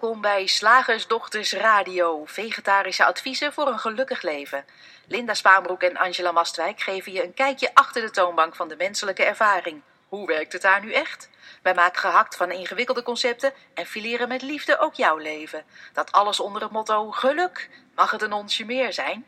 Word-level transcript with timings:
Welkom 0.00 0.20
bij 0.20 0.46
Slagersdochters 0.46 1.52
Radio, 1.52 2.24
vegetarische 2.24 3.04
adviezen 3.04 3.52
voor 3.52 3.66
een 3.66 3.78
gelukkig 3.78 4.22
leven. 4.22 4.64
Linda 5.06 5.34
Spaanbroek 5.34 5.82
en 5.82 5.96
Angela 5.96 6.32
Mastwijk 6.32 6.80
geven 6.80 7.12
je 7.12 7.24
een 7.24 7.34
kijkje 7.34 7.74
achter 7.74 8.02
de 8.02 8.10
toonbank 8.10 8.54
van 8.54 8.68
de 8.68 8.76
menselijke 8.76 9.24
ervaring. 9.24 9.82
Hoe 10.08 10.26
werkt 10.26 10.52
het 10.52 10.62
daar 10.62 10.84
nu 10.84 10.92
echt? 10.92 11.30
Wij 11.62 11.74
maken 11.74 12.00
gehakt 12.00 12.36
van 12.36 12.50
ingewikkelde 12.50 13.02
concepten 13.02 13.52
en 13.74 13.86
fileren 13.86 14.28
met 14.28 14.42
liefde 14.42 14.78
ook 14.78 14.94
jouw 14.94 15.16
leven. 15.16 15.64
Dat 15.92 16.12
alles 16.12 16.40
onder 16.40 16.62
het 16.62 16.70
motto 16.70 17.10
geluk. 17.10 17.70
Mag 17.94 18.10
het 18.10 18.22
een 18.22 18.32
onsje 18.32 18.64
meer 18.64 18.92
zijn? 18.92 19.26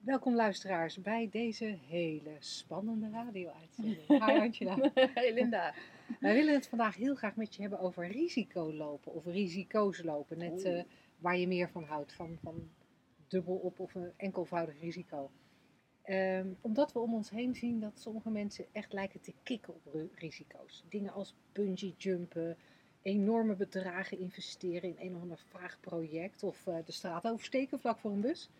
Welkom 0.00 0.34
luisteraars 0.34 0.96
bij 1.00 1.28
deze 1.32 1.78
hele 1.88 2.36
spannende 2.38 3.10
radio-uitzending. 3.12 4.08
Hi 4.26 4.38
Angela. 4.40 4.90
Hey 4.94 5.32
Linda. 5.32 5.74
Wij 6.20 6.34
willen 6.34 6.54
het 6.54 6.68
vandaag 6.68 6.96
heel 6.96 7.14
graag 7.14 7.36
met 7.36 7.54
je 7.54 7.60
hebben 7.60 7.80
over 7.80 8.06
risico 8.06 8.72
lopen 8.72 9.12
of 9.12 9.24
risico's 9.24 10.02
lopen. 10.02 10.38
Net 10.38 10.62
eh, 10.62 10.82
waar 11.18 11.36
je 11.36 11.46
meer 11.46 11.70
van 11.70 11.84
houdt, 11.84 12.12
van, 12.12 12.38
van 12.42 12.70
dubbel 13.28 13.54
op 13.54 13.80
of 13.80 13.94
een 13.94 14.12
enkelvoudig 14.16 14.80
risico. 14.80 15.30
Ehm, 16.02 16.46
omdat 16.60 16.92
we 16.92 16.98
om 16.98 17.14
ons 17.14 17.30
heen 17.30 17.54
zien 17.54 17.80
dat 17.80 18.00
sommige 18.00 18.30
mensen 18.30 18.66
echt 18.72 18.92
lijken 18.92 19.20
te 19.20 19.34
kicken 19.42 19.74
op 19.74 20.10
risico's. 20.14 20.84
Dingen 20.88 21.12
als 21.12 21.34
bungee 21.52 21.94
jumpen, 21.98 22.56
enorme 23.02 23.54
bedragen 23.54 24.18
investeren 24.18 24.88
in 24.88 25.06
een 25.06 25.14
of 25.14 25.22
ander 25.22 25.44
vaag 25.48 25.80
project 25.80 26.42
of 26.42 26.66
eh, 26.66 26.76
de 26.84 26.92
straat 26.92 27.26
oversteken 27.26 27.78
vlak 27.80 27.98
voor 27.98 28.10
een 28.10 28.20
bus. 28.20 28.50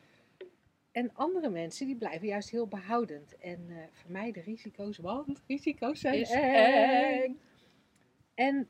En 0.93 1.15
andere 1.15 1.51
mensen 1.51 1.87
die 1.87 1.97
blijven 1.97 2.29
juist 2.29 2.51
heel 2.51 2.67
behoudend 2.67 3.39
en 3.39 3.67
eh, 3.69 3.77
vermijden 3.91 4.43
risico's, 4.43 4.99
want 4.99 5.43
risico's 5.47 6.01
zijn 6.01 6.21
Is 6.21 6.31
eng. 6.31 6.43
eng. 6.43 7.41
En 8.35 8.69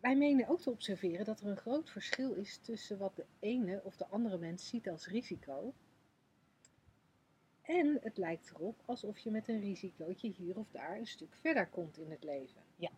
wij 0.00 0.16
menen 0.16 0.48
ook 0.48 0.60
te 0.60 0.70
observeren 0.70 1.24
dat 1.24 1.40
er 1.40 1.46
een 1.46 1.56
groot 1.56 1.90
verschil 1.90 2.32
is 2.32 2.56
tussen 2.56 2.98
wat 2.98 3.16
de 3.16 3.26
ene 3.38 3.80
of 3.84 3.96
de 3.96 4.06
andere 4.06 4.38
mens 4.38 4.68
ziet 4.68 4.88
als 4.88 5.06
risico. 5.06 5.74
En 7.62 7.98
het 8.02 8.16
lijkt 8.16 8.50
erop 8.50 8.82
alsof 8.84 9.18
je 9.18 9.30
met 9.30 9.48
een 9.48 9.60
risicootje 9.60 10.28
hier 10.28 10.58
of 10.58 10.70
daar 10.70 10.96
een 10.96 11.06
stuk 11.06 11.34
verder 11.34 11.66
komt 11.68 11.98
in 11.98 12.10
het 12.10 12.24
leven. 12.24 12.62
Ja. 12.76 12.90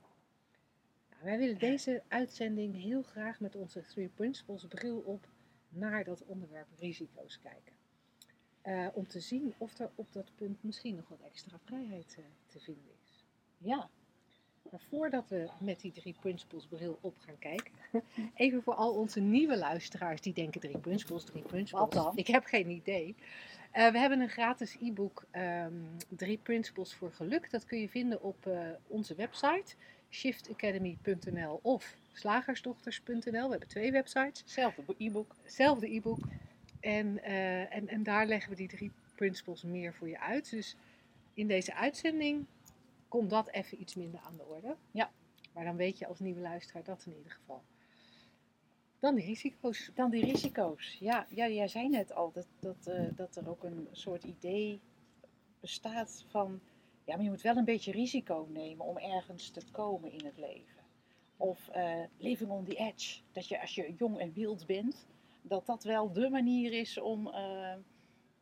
Nou, 1.11 1.25
wij 1.25 1.39
willen 1.39 1.59
deze 1.59 2.03
uitzending 2.09 2.83
heel 2.83 3.03
graag 3.03 3.41
met 3.41 3.57
onze 3.57 3.81
Three 3.81 4.09
Principles 4.09 4.67
bril 4.67 4.99
op 4.99 5.29
naar 5.69 6.05
dat 6.05 6.25
onderwerp 6.25 6.69
risico's 6.79 7.39
kijken. 7.39 7.76
Eh, 8.67 8.87
om 8.93 9.07
te 9.07 9.21
zien 9.21 9.55
of 9.59 9.79
er 9.79 9.91
op 9.95 10.13
dat 10.13 10.31
punt 10.35 10.63
misschien 10.63 10.95
nog 10.97 11.09
wat 11.09 11.19
extra 11.31 11.57
vrijheid 11.65 12.15
eh, 12.19 12.25
te 12.47 12.61
vinden 12.61 12.93
is. 13.05 13.25
Ja. 13.59 13.89
Maar 14.71 14.81
voordat 14.89 15.29
we 15.29 15.49
met 15.61 15.81
die 15.81 15.93
drie 15.93 16.15
principles 16.21 16.67
bril 16.67 16.99
op 17.01 17.15
gaan 17.19 17.39
kijken, 17.39 17.73
even 18.35 18.63
voor 18.63 18.75
al 18.75 18.93
onze 18.95 19.21
nieuwe 19.21 19.57
luisteraars 19.59 20.21
die 20.21 20.33
denken 20.33 20.61
drie 20.61 20.79
principles, 20.79 21.25
drie 21.25 21.43
principles. 21.43 21.81
Wat 21.81 21.93
dan? 21.93 22.13
Ik 22.17 22.27
heb 22.27 22.45
geen 22.45 22.69
idee. 22.71 23.15
Eh, 23.71 23.91
we 23.93 23.99
hebben 23.99 24.21
een 24.21 24.29
gratis 24.29 24.77
e-book, 24.81 25.25
ehm, 25.31 25.73
drie 26.09 26.39
principles 26.39 26.95
voor 26.95 27.13
geluk. 27.13 27.51
Dat 27.51 27.65
kun 27.65 27.79
je 27.81 27.89
vinden 27.89 28.23
op 28.23 28.49
onze 28.87 29.15
website, 29.15 29.75
shiftacademy.nl 30.11 31.59
of 31.63 31.97
slagersdochters.nl. 32.13 33.21
We 33.45 33.51
hebben 33.51 33.69
twee 33.69 33.93
websites, 33.93 34.43
Zelfde 34.47 34.83
bo- 34.83 34.95
e-book. 34.99 35.35
hetzelfde 35.43 35.95
e-book. 35.95 36.19
En, 36.87 37.23
eh, 37.23 37.75
en, 37.75 37.89
en 37.89 38.03
daar 38.03 38.27
leggen 38.27 38.51
we 38.51 38.57
die 38.57 38.69
drie 38.69 38.93
principles 39.15 39.63
meer 39.63 39.95
voor 39.95 40.09
je 40.09 40.21
uit. 40.21 40.51
Dus 40.51 40.77
in 41.35 41.49
deze 41.49 41.75
uitzending 41.75 42.47
komt 43.09 43.31
dat 43.31 43.49
even 43.51 43.81
iets 43.81 43.95
minder 43.95 44.21
aan 44.21 44.37
de 44.37 44.45
orde. 44.45 44.77
Ja. 44.91 45.11
Maar 45.53 45.65
dan 45.65 45.77
weet 45.77 45.99
je 45.99 46.07
als 46.07 46.19
nieuwe 46.19 46.41
luisteraar 46.41 46.85
dat 46.85 47.05
in 47.07 47.17
ieder 47.17 47.33
geval. 47.33 47.63
Dan 48.99 49.15
die 49.15 49.25
risico's. 49.25 49.91
Dan 49.95 50.11
die 50.11 50.25
risico's. 50.25 50.97
Ja, 51.01 51.27
ja 51.31 51.49
jij 51.49 51.69
zei 51.69 51.89
net 51.89 52.13
al 52.13 52.33
dat, 52.33 52.47
dat, 52.61 52.87
eh, 52.87 53.05
dat 53.17 53.37
er 53.37 53.49
ook 53.49 53.65
een 53.65 53.89
soort 53.93 54.25
idee 54.25 54.81
bestaat 55.61 56.25
van... 56.29 56.61
Ja, 57.05 57.15
maar 57.15 57.25
je 57.25 57.31
moet 57.31 57.43
wel 57.43 57.57
een 57.57 57.65
beetje 57.65 57.93
risico 57.93 58.49
nemen 58.53 58.87
om 58.87 58.99
ergens 58.99 59.51
te 59.51 59.61
komen 59.71 60.13
in 60.13 60.25
het 60.25 60.39
leven. 60.39 60.83
Of 61.37 61.69
eh, 61.69 62.01
living 62.17 62.51
on 62.51 62.65
the 62.65 62.77
edge. 62.77 63.21
Dat 63.33 63.49
je 63.49 63.61
als 63.61 63.75
je 63.75 63.95
jong 63.99 64.19
en 64.19 64.33
wild 64.33 64.67
bent, 64.67 65.07
dat 65.49 65.67
dat 65.67 65.85
wel 65.85 66.13
de 66.13 66.31
manier 66.31 66.73
is 66.73 66.99
om... 67.01 67.27
eh, 67.29 67.75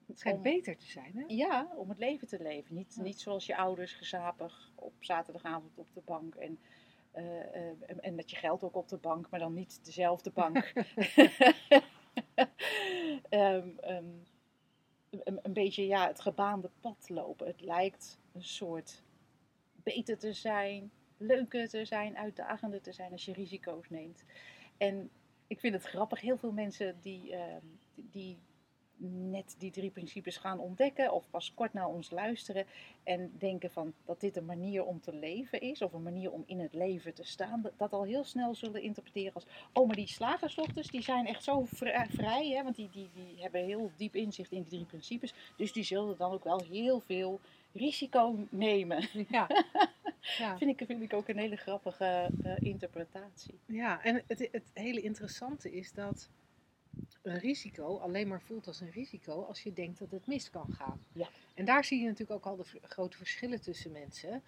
Het 0.07 0.19
schijnt 0.19 0.37
om- 0.39 0.43
beter 0.45 0.77
te 0.77 0.87
zijn, 0.87 1.13
hè? 1.17 1.25
Ja, 1.27 1.69
om 1.77 1.89
het 1.89 1.99
leven 1.99 2.29
te 2.29 2.43
leven. 2.43 2.75
Niet, 2.75 2.95
Ja. 2.95 3.03
niet 3.03 3.21
zoals 3.21 3.47
je 3.47 3.57
ouders 3.57 3.93
gezapig 3.93 4.73
op 4.75 4.93
zaterdagavond 5.01 5.79
op 5.79 5.87
de 5.95 6.03
bank. 6.05 6.35
En, 6.35 6.59
eh, 7.11 7.41
eh, 7.55 7.77
en, 7.87 8.01
en 8.01 8.15
met 8.15 8.31
je 8.31 8.37
geld 8.37 8.63
ook 8.63 8.77
op 8.77 8.89
de 8.89 8.97
bank, 8.97 9.31
maar 9.31 9.41
dan 9.41 9.55
niet 9.55 9.85
dezelfde 9.85 10.31
bank. 10.31 10.73
Ehm, 13.29 13.69
ehm, 13.81 14.05
een, 15.11 15.39
een 15.43 15.53
beetje 15.53 15.87
ja, 15.87 16.07
het 16.07 16.21
gebaande 16.21 16.71
pad 16.81 17.09
lopen. 17.09 17.47
Het 17.47 17.61
lijkt 17.61 18.19
een 18.33 18.45
soort 18.45 19.03
beter 19.83 20.19
te 20.19 20.33
zijn, 20.33 20.91
leuker 21.17 21.69
te 21.69 21.85
zijn, 21.85 22.17
uitdagender 22.17 22.81
te 22.83 22.93
zijn 22.93 23.13
als 23.13 23.25
je 23.25 23.33
risico's 23.33 23.89
neemt. 23.91 24.25
En 24.77 25.11
ik 25.55 25.61
vind 25.61 25.75
het 25.75 25.85
grappig, 25.85 26.21
heel 26.21 26.37
veel 26.37 26.53
mensen 26.53 26.97
die, 27.01 27.33
ehm, 27.33 27.67
die 27.95 28.39
net 28.97 29.55
die 29.59 29.71
drie 29.71 29.91
principes 29.91 30.37
gaan 30.37 30.59
ontdekken 30.59 31.13
of 31.13 31.31
pas 31.31 31.55
kort 31.55 31.73
naar 31.73 31.87
ons 31.87 32.11
luisteren 32.11 32.67
en 33.03 33.33
denken 33.39 33.71
van 33.71 33.93
dat 34.05 34.21
dit 34.21 34.37
een 34.37 34.45
manier 34.45 34.85
om 34.85 35.01
te 35.01 35.15
leven 35.15 35.61
is 35.61 35.83
of 35.83 35.93
een 35.93 36.03
manier 36.03 36.33
om 36.33 36.43
in 36.47 36.61
het 36.61 36.75
leven 36.75 37.15
te 37.15 37.25
staan, 37.25 37.63
dat, 37.63 37.73
dat 37.77 37.93
al 37.93 38.03
heel 38.03 38.25
snel 38.25 38.55
zullen 38.55 38.83
interpreteren 38.83 39.35
als 39.35 39.47
oh 39.73 39.87
maar 39.87 39.97
die 39.97 40.09
slagersdochters 40.09 40.89
die 40.89 41.03
zijn 41.03 41.27
echt 41.27 41.45
zo 41.45 41.65
vrij, 41.65 42.07
vrij 42.11 42.49
hè, 42.49 42.63
want 42.63 42.77
die, 42.77 42.89
die, 42.91 43.09
die 43.15 43.43
hebben 43.43 43.65
heel 43.65 43.91
diep 43.97 44.15
inzicht 44.15 44.53
in 44.53 44.63
die 44.63 44.71
drie 44.71 44.85
principes, 44.85 45.35
dus 45.57 45.73
die 45.73 45.85
zullen 45.85 46.17
dan 46.17 46.33
ook 46.33 46.45
wel 46.45 46.63
heel 46.71 47.01
veel 47.01 47.41
risico 47.73 48.47
nemen. 48.51 49.09
Ja. 49.29 49.47
ja. 50.39 50.59
Vind 50.59 50.81
ik, 50.81 50.87
vind 50.87 51.03
ik 51.03 51.13
ook 51.13 51.29
een 51.29 51.39
hele 51.39 51.57
grappige 51.57 52.31
eh, 52.43 52.57
interpretatie. 52.59 53.61
ja. 53.67 54.03
En 54.03 54.23
het, 54.27 54.49
het 54.53 54.71
hele 54.73 55.01
interessante 55.01 55.73
is 55.73 55.93
dat 55.93 56.29
een 57.23 57.39
risico 57.39 57.99
alleen 57.99 58.29
maar 58.29 58.41
voelt 58.41 58.67
als 58.67 58.81
een 58.81 58.91
risico 58.91 59.43
als 59.43 59.63
je 59.63 59.73
denkt 59.73 59.99
dat 59.99 60.11
het 60.11 60.27
mis 60.27 60.51
kan 60.51 60.73
gaan. 60.73 61.05
Ja. 61.13 61.29
En 61.55 61.65
daar 61.65 61.85
zie 61.85 62.01
je 62.01 62.07
natuurlijk 62.07 62.31
ook 62.31 62.47
al 62.47 62.57
de 62.57 62.81
grote 62.83 63.17
verschillen 63.17 63.61
tussen 63.61 63.93
mensen. 63.93 64.43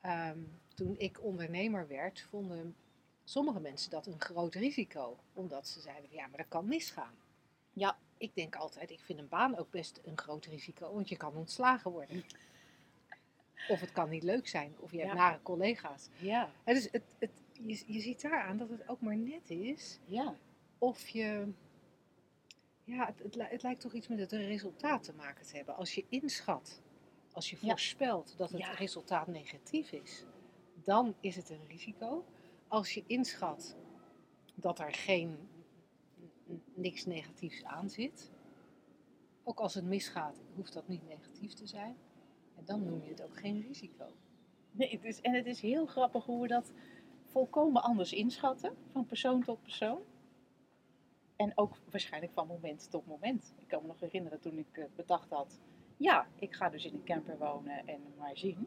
Ehm, 0.00 0.38
toen 0.74 0.94
ik 0.98 1.22
ondernemer 1.22 1.88
werd, 1.88 2.20
vonden 2.20 2.76
sommige 3.24 3.60
mensen 3.60 3.90
dat 3.90 4.06
een 4.06 4.20
groot 4.20 4.54
risico. 4.54 5.18
Omdat 5.32 5.68
ze 5.68 5.80
zeiden, 5.80 6.10
ja, 6.12 6.26
maar 6.26 6.38
dat 6.38 6.48
kan 6.48 6.68
misgaan. 6.68 7.14
Ja. 7.72 7.98
Ik 8.16 8.34
denk 8.34 8.56
altijd, 8.56 8.90
ik 8.90 9.00
vind 9.00 9.18
een 9.18 9.28
baan 9.28 9.58
ook 9.58 9.70
best 9.70 10.00
een 10.04 10.18
groot 10.18 10.44
risico, 10.44 10.92
want 10.92 11.08
je 11.08 11.16
kan 11.16 11.34
ontslagen 11.34 11.90
worden. 11.90 12.24
Of 13.68 13.80
het 13.80 13.92
kan 13.92 14.08
niet 14.08 14.22
leuk 14.22 14.48
zijn, 14.48 14.74
of 14.78 14.90
je 14.90 14.98
hebt 14.98 15.10
Ja. 15.10 15.16
nare 15.16 15.42
collega's. 15.42 16.08
Ja, 16.18 16.50
dus 16.64 16.88
het, 16.90 17.02
het, 17.18 17.30
je, 17.52 17.82
je 17.86 18.00
ziet 18.00 18.20
daaraan 18.22 18.56
dat 18.56 18.68
het 18.68 18.88
ook 18.88 19.00
maar 19.00 19.16
net 19.16 19.50
is 19.50 19.98
ja, 20.04 20.34
of 20.78 21.08
je. 21.08 21.52
Ja, 22.84 23.06
het, 23.06 23.18
het, 23.22 23.34
li- 23.34 23.46
het 23.48 23.62
lijkt 23.62 23.80
toch 23.80 23.92
iets 23.92 24.08
met 24.08 24.18
het 24.18 24.32
resultaat 24.32 25.02
te 25.02 25.12
maken 25.14 25.46
te 25.46 25.56
hebben. 25.56 25.76
Als 25.76 25.94
je 25.94 26.04
inschat, 26.08 26.82
als 27.32 27.50
je 27.50 27.56
Ja. 27.60 27.68
voorspelt 27.68 28.34
dat 28.36 28.50
het 28.50 28.60
Ja. 28.60 28.72
resultaat 28.72 29.26
negatief 29.26 29.92
is, 29.92 30.24
dan 30.74 31.14
is 31.20 31.36
het 31.36 31.50
een 31.50 31.66
risico. 31.68 32.24
Als 32.68 32.94
je 32.94 33.04
inschat 33.06 33.76
dat 34.54 34.78
er 34.78 34.92
geen 34.94 35.48
niks 36.74 37.06
negatiefs 37.06 37.64
aan 37.64 37.90
zit, 37.90 38.30
ook 39.44 39.60
als 39.60 39.74
het 39.74 39.84
misgaat, 39.84 40.40
hoeft 40.54 40.72
dat 40.72 40.88
niet 40.88 41.08
negatief 41.08 41.52
te 41.52 41.66
zijn. 41.66 41.96
Dan 42.64 42.84
noem 42.84 43.02
je 43.02 43.10
het 43.10 43.22
ook 43.22 43.38
geen 43.38 43.64
risico. 43.66 44.04
Nee, 44.70 44.90
het 44.90 45.04
is, 45.04 45.20
en 45.20 45.34
het 45.34 45.46
is 45.46 45.60
heel 45.60 45.86
grappig 45.86 46.24
hoe 46.24 46.42
we 46.42 46.48
dat 46.48 46.72
volkomen 47.24 47.82
anders 47.82 48.12
inschatten, 48.12 48.76
van 48.92 49.06
persoon 49.06 49.42
tot 49.42 49.62
persoon. 49.62 50.00
En 51.36 51.52
ook 51.54 51.76
waarschijnlijk 51.90 52.32
van 52.32 52.46
moment 52.46 52.90
tot 52.90 53.06
moment. 53.06 53.54
Ik 53.58 53.68
kan 53.68 53.82
me 53.82 53.88
nog 53.88 54.00
herinneren 54.00 54.40
toen 54.40 54.58
ik 54.58 54.78
eh, 54.78 54.84
bedacht 54.96 55.30
had, 55.30 55.60
ja, 55.96 56.26
ik 56.38 56.54
ga 56.54 56.68
dus 56.68 56.84
in 56.84 56.94
een 56.94 57.04
camper 57.04 57.38
wonen 57.38 57.86
en 57.86 58.00
maar 58.18 58.36
zien. 58.36 58.66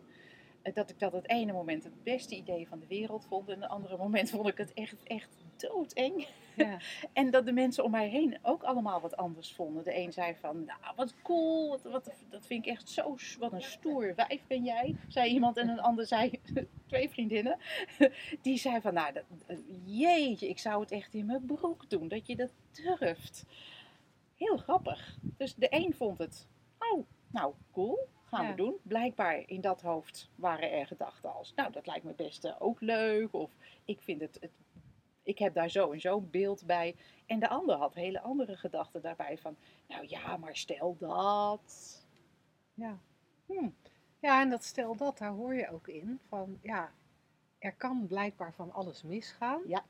Eh, 0.62 0.74
Dat 0.74 0.90
ik 0.90 1.00
dat 1.00 1.12
het 1.12 1.30
ene 1.30 1.54
moment 1.54 1.84
het 1.84 2.04
beste 2.04 2.36
idee 2.36 2.68
van 2.68 2.80
de 2.80 2.88
wereld 2.88 3.26
vond 3.26 3.50
en 3.50 3.62
het 3.62 3.72
andere 3.72 3.98
moment 3.98 4.30
vond 4.30 4.48
ik 4.48 4.58
het 4.58 4.74
echt, 4.74 5.04
echt 5.04 5.45
doodeng. 5.58 6.28
Ja. 6.56 6.78
En 7.14 7.32
dat 7.32 7.46
de 7.46 7.52
mensen 7.52 7.84
om 7.84 7.92
mij 7.92 8.10
heen 8.10 8.38
ook 8.42 8.64
allemaal 8.64 9.02
wat 9.02 9.18
anders 9.18 9.54
vonden. 9.54 9.84
De 9.84 9.98
een 9.98 10.14
zei 10.14 10.36
van, 10.36 10.66
nou 10.66 10.80
wat 10.96 11.14
cool, 11.22 11.70
wat, 11.70 11.82
wat, 11.84 12.12
dat 12.30 12.46
vind 12.46 12.66
ik 12.66 12.72
echt 12.72 12.90
zo, 12.90 13.16
wat 13.40 13.54
een 13.54 13.62
stoer 13.62 14.16
wijf 14.16 14.42
ben 14.48 14.64
jij, 14.64 14.96
zei 15.08 15.32
iemand. 15.32 15.58
En 15.58 15.70
een 15.70 15.80
ander 15.80 16.08
zei, 16.08 16.42
twee 16.88 17.10
vriendinnen, 17.10 17.58
die 18.42 18.58
zei 18.58 18.82
van, 18.82 18.94
nou 18.94 19.14
dat, 19.14 19.24
eh, 19.48 19.58
jeetje, 19.86 20.50
ik 20.50 20.60
zou 20.60 20.82
het 20.82 20.92
echt 20.92 21.14
in 21.14 21.26
mijn 21.26 21.46
broek 21.46 21.90
doen, 21.90 22.08
dat 22.08 22.28
je 22.28 22.36
dat 22.36 22.54
durft. 22.72 23.46
Heel 24.36 24.58
grappig. 24.58 25.18
Dus 25.22 25.56
de 25.56 25.68
een 25.70 25.94
vond 25.94 26.18
het, 26.18 26.48
oh, 26.80 27.06
nou 27.28 27.54
cool, 27.72 28.08
gaan 28.24 28.44
Ja. 28.44 28.50
we 28.50 28.56
doen. 28.56 28.76
Blijkbaar 28.84 29.44
in 29.46 29.62
dat 29.62 29.82
hoofd 29.82 30.30
waren 30.36 30.72
er 30.72 30.88
gedachten 30.88 31.34
als, 31.34 31.54
nou 31.56 31.72
dat 31.72 31.88
lijkt 31.88 32.04
me 32.04 32.14
best 32.14 32.46
eh, 32.46 32.56
ook 32.60 32.82
leuk. 32.82 33.34
Of 33.34 33.52
ik 33.86 34.02
vind 34.02 34.22
het, 34.22 34.38
het 34.42 34.52
ik 35.26 35.40
heb 35.40 35.54
daar 35.54 35.70
zo 35.70 35.92
en 35.92 36.02
zo 36.02 36.22
beeld 36.22 36.66
bij. 36.66 36.96
En 37.26 37.40
de 37.40 37.48
ander 37.50 37.76
had 37.76 37.94
hele 37.94 38.22
andere 38.22 38.58
gedachten 38.58 39.02
daarbij 39.02 39.38
van, 39.38 39.58
nou 39.88 40.06
ja, 40.08 40.38
maar 40.38 40.56
stel 40.56 40.96
dat. 40.98 42.06
Ja. 42.74 43.00
Hm. 43.46 43.70
ja, 44.20 44.42
en 44.42 44.50
dat 44.50 44.64
stel 44.64 44.96
dat, 44.96 45.18
daar 45.18 45.32
hoor 45.32 45.56
je 45.56 45.70
ook 45.72 45.88
in 45.88 46.20
van 46.28 46.60
ja, 46.62 46.94
er 47.60 47.74
kan 47.76 48.08
blijkbaar 48.08 48.54
van 48.54 48.72
alles 48.72 49.04
misgaan. 49.04 49.62
Ja. 49.68 49.86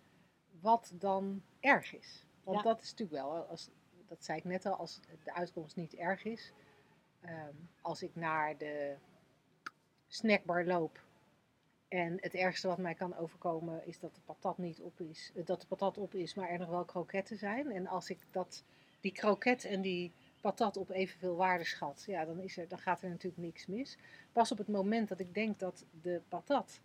Wat 0.62 0.92
dan 0.96 1.44
erg 1.60 1.96
is. 1.96 2.26
Want 2.44 2.58
Ja. 2.58 2.64
dat 2.64 2.82
is 2.82 2.90
natuurlijk 2.92 3.22
wel, 3.24 3.36
als, 3.46 3.70
dat 4.08 4.24
zei 4.24 4.38
ik 4.38 4.44
net 4.44 4.66
al, 4.66 4.74
als 4.76 5.00
de 5.24 5.34
uitkomst 5.34 5.76
niet 5.76 5.94
erg 5.96 6.24
is. 6.24 6.54
ehm, 7.22 7.54
als 7.82 8.04
ik 8.04 8.16
naar 8.16 8.58
de 8.58 8.96
snackbar 10.08 10.66
loop 10.66 11.05
en 11.96 12.18
het 12.22 12.34
ergste 12.34 12.68
wat 12.68 12.78
mij 12.78 12.94
kan 12.94 13.18
overkomen 13.18 13.88
is 13.88 14.00
dat 14.00 14.16
de 14.16 14.22
patat 14.26 14.58
niet 14.58 14.80
op 14.80 15.00
is, 15.00 15.32
eh, 15.36 15.46
dat 15.46 15.62
de 15.62 15.68
patat 15.68 15.98
op 15.98 16.14
is, 16.14 16.34
maar 16.34 16.50
er 16.50 16.60
nog 16.60 16.70
wel 16.70 16.86
kroketten 16.86 17.38
zijn. 17.38 17.72
En 17.72 17.88
als 17.88 18.10
ik 18.10 18.20
dat, 18.32 18.64
die 19.00 19.12
kroket 19.12 19.66
en 19.66 19.82
die 19.82 20.12
patat 20.42 20.78
op 20.78 20.90
evenveel 20.90 21.36
waarde 21.36 21.64
schat, 21.64 22.04
ja, 22.08 22.26
dan, 22.26 22.40
is 22.40 22.58
er, 22.58 22.68
dan 22.68 22.80
gaat 22.80 23.02
er 23.02 23.10
natuurlijk 23.10 23.42
niks 23.42 23.66
mis. 23.66 23.98
Pas 24.32 24.52
op 24.52 24.58
het 24.58 24.68
moment 24.68 25.08
dat 25.10 25.20
ik 25.20 25.34
denk 25.34 25.60
dat 25.60 25.86
de 26.02 26.22
patat 26.28 26.80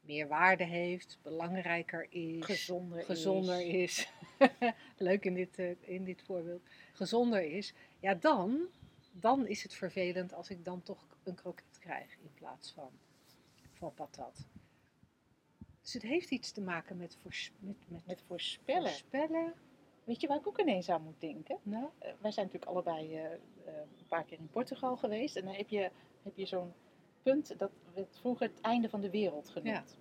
meer 0.00 0.28
waarde 0.28 0.64
heeft, 0.64 1.18
belangrijker 1.22 2.06
is, 2.10 2.44
Gezonder, 2.44 3.04
gezonder 3.04 3.60
is. 3.60 4.10
is. 4.38 4.48
Leuk 4.96 5.24
in 5.24 5.34
dit, 5.34 5.58
eh, 5.58 5.70
in 5.80 6.04
dit 6.04 6.22
voorbeeld. 6.22 6.62
Gezonder 6.92 7.42
is. 7.42 7.74
Ja, 8.00 8.14
dan, 8.14 8.60
dan 9.12 9.46
is 9.46 9.62
het 9.62 9.74
vervelend 9.74 10.34
als 10.34 10.50
ik 10.50 10.64
dan 10.64 10.82
toch 10.82 11.06
een 11.22 11.34
kroket 11.34 11.78
krijg 11.78 12.16
in 12.22 12.30
plaats 12.34 12.72
van, 12.72 12.90
van 13.76 13.94
patat. 13.94 14.46
Dus 15.80 15.92
het 15.92 16.02
heeft 16.02 16.30
iets 16.30 16.50
te 16.52 16.60
maken 16.60 16.96
met, 16.96 17.16
voors- 17.22 17.52
met, 17.58 17.76
met, 17.88 18.06
Met 18.06 18.22
voorspellen. 18.26 18.82
voorspellen. 18.88 19.54
Weet 20.04 20.20
je 20.20 20.26
waar 20.26 20.36
ik 20.38 20.46
ook 20.46 20.60
ineens 20.60 20.88
aan 20.88 21.02
moet 21.02 21.20
denken? 21.20 21.58
Nou, 21.62 21.88
Eh, 21.98 22.12
wij 22.20 22.30
zijn 22.30 22.46
natuurlijk 22.46 22.72
allebei 22.72 23.14
eh, 23.16 23.24
eh, 23.24 23.38
een 23.98 24.06
paar 24.08 24.24
keer 24.24 24.38
in 24.38 24.48
Portugal 24.50 24.96
geweest. 24.96 25.36
En 25.36 25.44
dan 25.44 25.54
heb 25.54 25.68
je, 25.68 25.90
heb 26.22 26.36
je 26.36 26.46
zo'n 26.46 26.72
punt, 27.22 27.58
dat 27.58 27.70
werd 27.94 28.18
vroeger 28.18 28.46
het 28.48 28.60
einde 28.60 28.88
van 28.88 29.00
de 29.00 29.10
wereld 29.10 29.48
genoemd. 29.48 29.98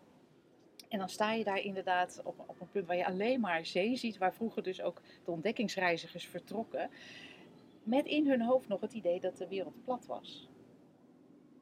En 0.89 0.99
dan 0.99 1.09
sta 1.09 1.33
je 1.33 1.43
daar 1.43 1.59
inderdaad 1.59 2.21
op, 2.23 2.43
op 2.47 2.61
een 2.61 2.69
punt 2.69 2.87
waar 2.87 2.97
je 2.97 3.05
alleen 3.05 3.39
maar 3.39 3.65
zee 3.65 3.95
ziet, 3.95 4.17
waar 4.17 4.33
vroeger 4.33 4.63
dus 4.63 4.81
ook 4.81 5.01
de 5.25 5.31
ontdekkingsreizigers 5.31 6.25
vertrokken. 6.27 6.89
Met 7.83 8.05
in 8.05 8.27
hun 8.29 8.41
hoofd 8.41 8.67
nog 8.67 8.81
het 8.81 8.93
idee 8.93 9.19
dat 9.19 9.37
de 9.37 9.47
wereld 9.47 9.83
plat 9.83 10.05
was. 10.05 10.49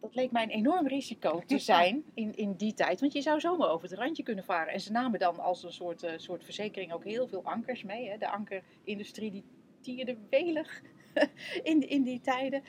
Dat 0.03 0.15
leek 0.15 0.31
mij 0.31 0.43
een 0.43 0.49
enorm 0.49 0.87
risico 0.87 1.41
te 1.45 1.59
zijn 1.59 2.03
in, 2.13 2.35
in 2.35 2.53
die 2.53 2.73
tijd, 2.73 2.99
want 2.99 3.13
je 3.13 3.21
zou 3.21 3.39
zomaar 3.39 3.69
over 3.69 3.89
het 3.89 3.97
randje 3.99 4.23
kunnen 4.23 4.43
varen. 4.43 4.73
En 4.73 4.79
ze 4.79 4.91
namen 4.91 5.19
dan 5.19 5.39
als 5.39 5.63
een 5.63 5.73
soort, 5.73 6.03
eh, 6.03 6.13
soort 6.17 6.43
verzekering 6.43 6.93
ook 6.93 7.03
heel 7.03 7.27
veel 7.27 7.43
ankers 7.43 7.83
mee. 7.83 8.09
Hè. 8.09 8.17
De 8.17 8.29
ankerindustrie 8.29 9.31
die 9.31 9.43
tierde 9.81 10.17
welig 10.29 10.81
in, 11.63 11.89
in 11.89 12.03
die 12.03 12.21
tijden. 12.21 12.63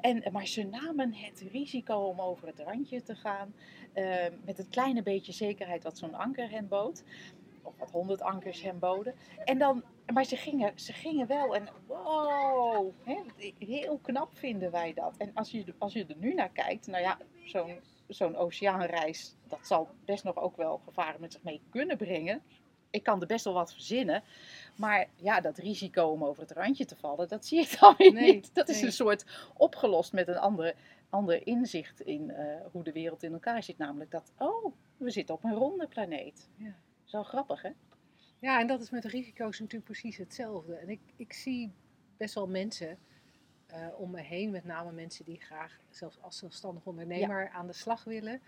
En, 0.00 0.22
maar 0.32 0.46
ze 0.46 0.62
namen 0.62 1.14
het 1.14 1.44
risico 1.52 1.94
om 1.94 2.20
over 2.20 2.46
het 2.46 2.58
randje 2.58 3.02
te 3.02 3.14
gaan. 3.14 3.54
eh, 3.92 4.26
met 4.44 4.56
het 4.56 4.68
kleine 4.68 5.02
beetje 5.02 5.32
zekerheid 5.32 5.82
wat 5.82 5.98
zo'n 5.98 6.14
anker 6.14 6.50
hen 6.50 6.68
bood. 6.68 7.02
Of 7.66 7.78
wat 7.78 7.90
honderd 7.90 8.22
ankers 8.22 8.62
hen 8.62 8.78
boden. 8.78 9.14
En 9.44 9.58
dan, 9.58 9.82
maar 10.12 10.24
ze 10.24 10.36
gingen, 10.36 10.72
ze 10.78 10.92
gingen 10.92 11.26
wel. 11.26 11.54
En 11.54 11.68
wow, 11.86 12.92
hè, 13.04 13.16
heel 13.58 13.98
knap 14.02 14.36
vinden 14.36 14.70
wij 14.70 14.92
dat. 14.94 15.16
En 15.16 15.30
als 15.34 15.50
je, 15.50 15.74
als 15.78 15.92
je 15.92 16.06
er 16.06 16.16
nu 16.18 16.34
naar 16.34 16.50
kijkt, 16.50 16.86
nou 16.86 17.02
ja, 17.02 17.18
zo'n 17.44 17.80
zo'n 18.08 18.36
oceaanreis, 18.36 19.36
dat 19.48 19.66
zal 19.66 19.88
best 20.04 20.24
nog 20.24 20.36
ook 20.36 20.56
wel 20.56 20.80
gevaren 20.84 21.20
met 21.20 21.32
zich 21.32 21.42
mee 21.42 21.60
kunnen 21.70 21.96
brengen. 21.96 22.42
Ik 22.90 23.02
kan 23.02 23.20
er 23.20 23.26
best 23.26 23.44
wel 23.44 23.54
wat 23.54 23.72
verzinnen. 23.72 24.22
Maar 24.76 25.06
ja, 25.16 25.40
dat 25.40 25.58
risico 25.58 26.06
om 26.06 26.24
over 26.24 26.42
het 26.42 26.52
randje 26.52 26.84
te 26.84 26.96
vallen, 26.96 27.28
dat 27.28 27.46
zie 27.46 27.60
ik 27.60 27.78
dan 27.80 27.94
weer 27.98 28.12
Nee, 28.12 28.34
niet. 28.34 28.54
Dat 28.54 28.68
is 28.68 28.82
een 28.82 28.92
soort 28.92 29.24
opgelost 29.56 30.12
met 30.12 30.28
een 30.28 30.38
ander, 30.38 30.74
ander 31.10 31.46
inzicht 31.46 32.00
in 32.00 32.30
eh, 32.30 32.60
hoe 32.72 32.84
de 32.84 32.92
wereld 32.92 33.22
in 33.22 33.32
elkaar 33.32 33.62
zit. 33.62 33.78
Namelijk 33.78 34.10
dat, 34.10 34.32
oh, 34.38 34.74
we 34.96 35.10
zitten 35.10 35.34
op 35.34 35.44
een 35.44 35.54
ronde 35.54 35.86
planeet. 35.86 36.48
Ja. 36.56 36.74
Zo 37.06 37.22
grappig, 37.22 37.62
hè? 37.62 37.70
Ja, 38.38 38.60
en 38.60 38.66
dat 38.66 38.80
is 38.80 38.90
met 38.90 39.02
de 39.02 39.08
risico's 39.08 39.58
natuurlijk 39.58 39.84
precies 39.90 40.16
hetzelfde. 40.16 40.74
En 40.74 40.88
ik, 40.88 41.00
ik 41.16 41.32
zie 41.32 41.72
best 42.16 42.34
wel 42.34 42.48
mensen 42.48 42.98
eh, 43.66 43.86
om 43.96 44.10
me 44.10 44.20
heen, 44.20 44.50
met 44.50 44.64
name 44.64 44.92
mensen 44.92 45.24
die 45.24 45.40
graag 45.40 45.80
zelfs 45.90 46.20
als 46.22 46.38
zelfstandig 46.38 46.86
ondernemer 46.86 47.48
aan 47.48 47.66
de 47.66 47.72
slag 47.72 48.04
willen, 48.04 48.40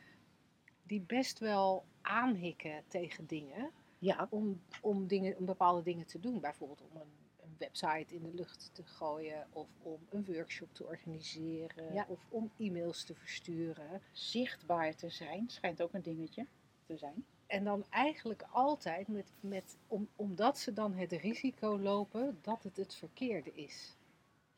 die 0.83 1.01
best 1.01 1.39
wel 1.39 1.85
aanhikken 2.01 2.83
tegen 2.89 3.27
dingen 3.27 3.71
Ja. 3.99 4.27
om, 4.31 4.61
om, 4.81 5.07
dingen, 5.07 5.37
om 5.39 5.45
bepaalde 5.45 5.83
dingen 5.83 6.07
te 6.07 6.21
doen. 6.21 6.41
Bijvoorbeeld 6.41 6.83
om 6.91 7.01
een, 7.01 7.13
een 7.43 7.55
website 7.59 8.15
in 8.15 8.23
de 8.23 8.35
lucht 8.35 8.71
te 8.73 8.83
gooien, 8.85 9.47
of 9.53 9.69
om 9.83 9.99
een 10.11 10.25
workshop 10.25 10.75
te 10.75 10.85
organiseren, 10.85 11.95
Ja. 11.95 12.05
of 12.09 12.21
om 12.29 12.51
e-mails 12.59 13.05
te 13.05 13.15
versturen. 13.15 14.01
Zichtbaar 14.13 14.95
te 14.95 15.09
zijn, 15.11 15.49
schijnt 15.51 15.83
ook 15.83 15.93
een 15.95 16.03
dingetje 16.03 16.47
te 16.87 16.97
zijn. 16.97 17.25
En 17.49 17.65
dan 17.65 17.85
eigenlijk 17.91 18.43
altijd 18.51 19.09
met, 19.09 19.33
met 19.41 19.77
om, 19.87 20.09
omdat 20.17 20.59
ze 20.59 20.73
dan 20.73 20.95
het 20.95 21.13
risico 21.13 21.79
lopen 21.79 22.39
dat 22.43 22.63
het 22.63 22.77
het 22.77 22.95
verkeerde 22.95 23.55
is. 23.55 23.97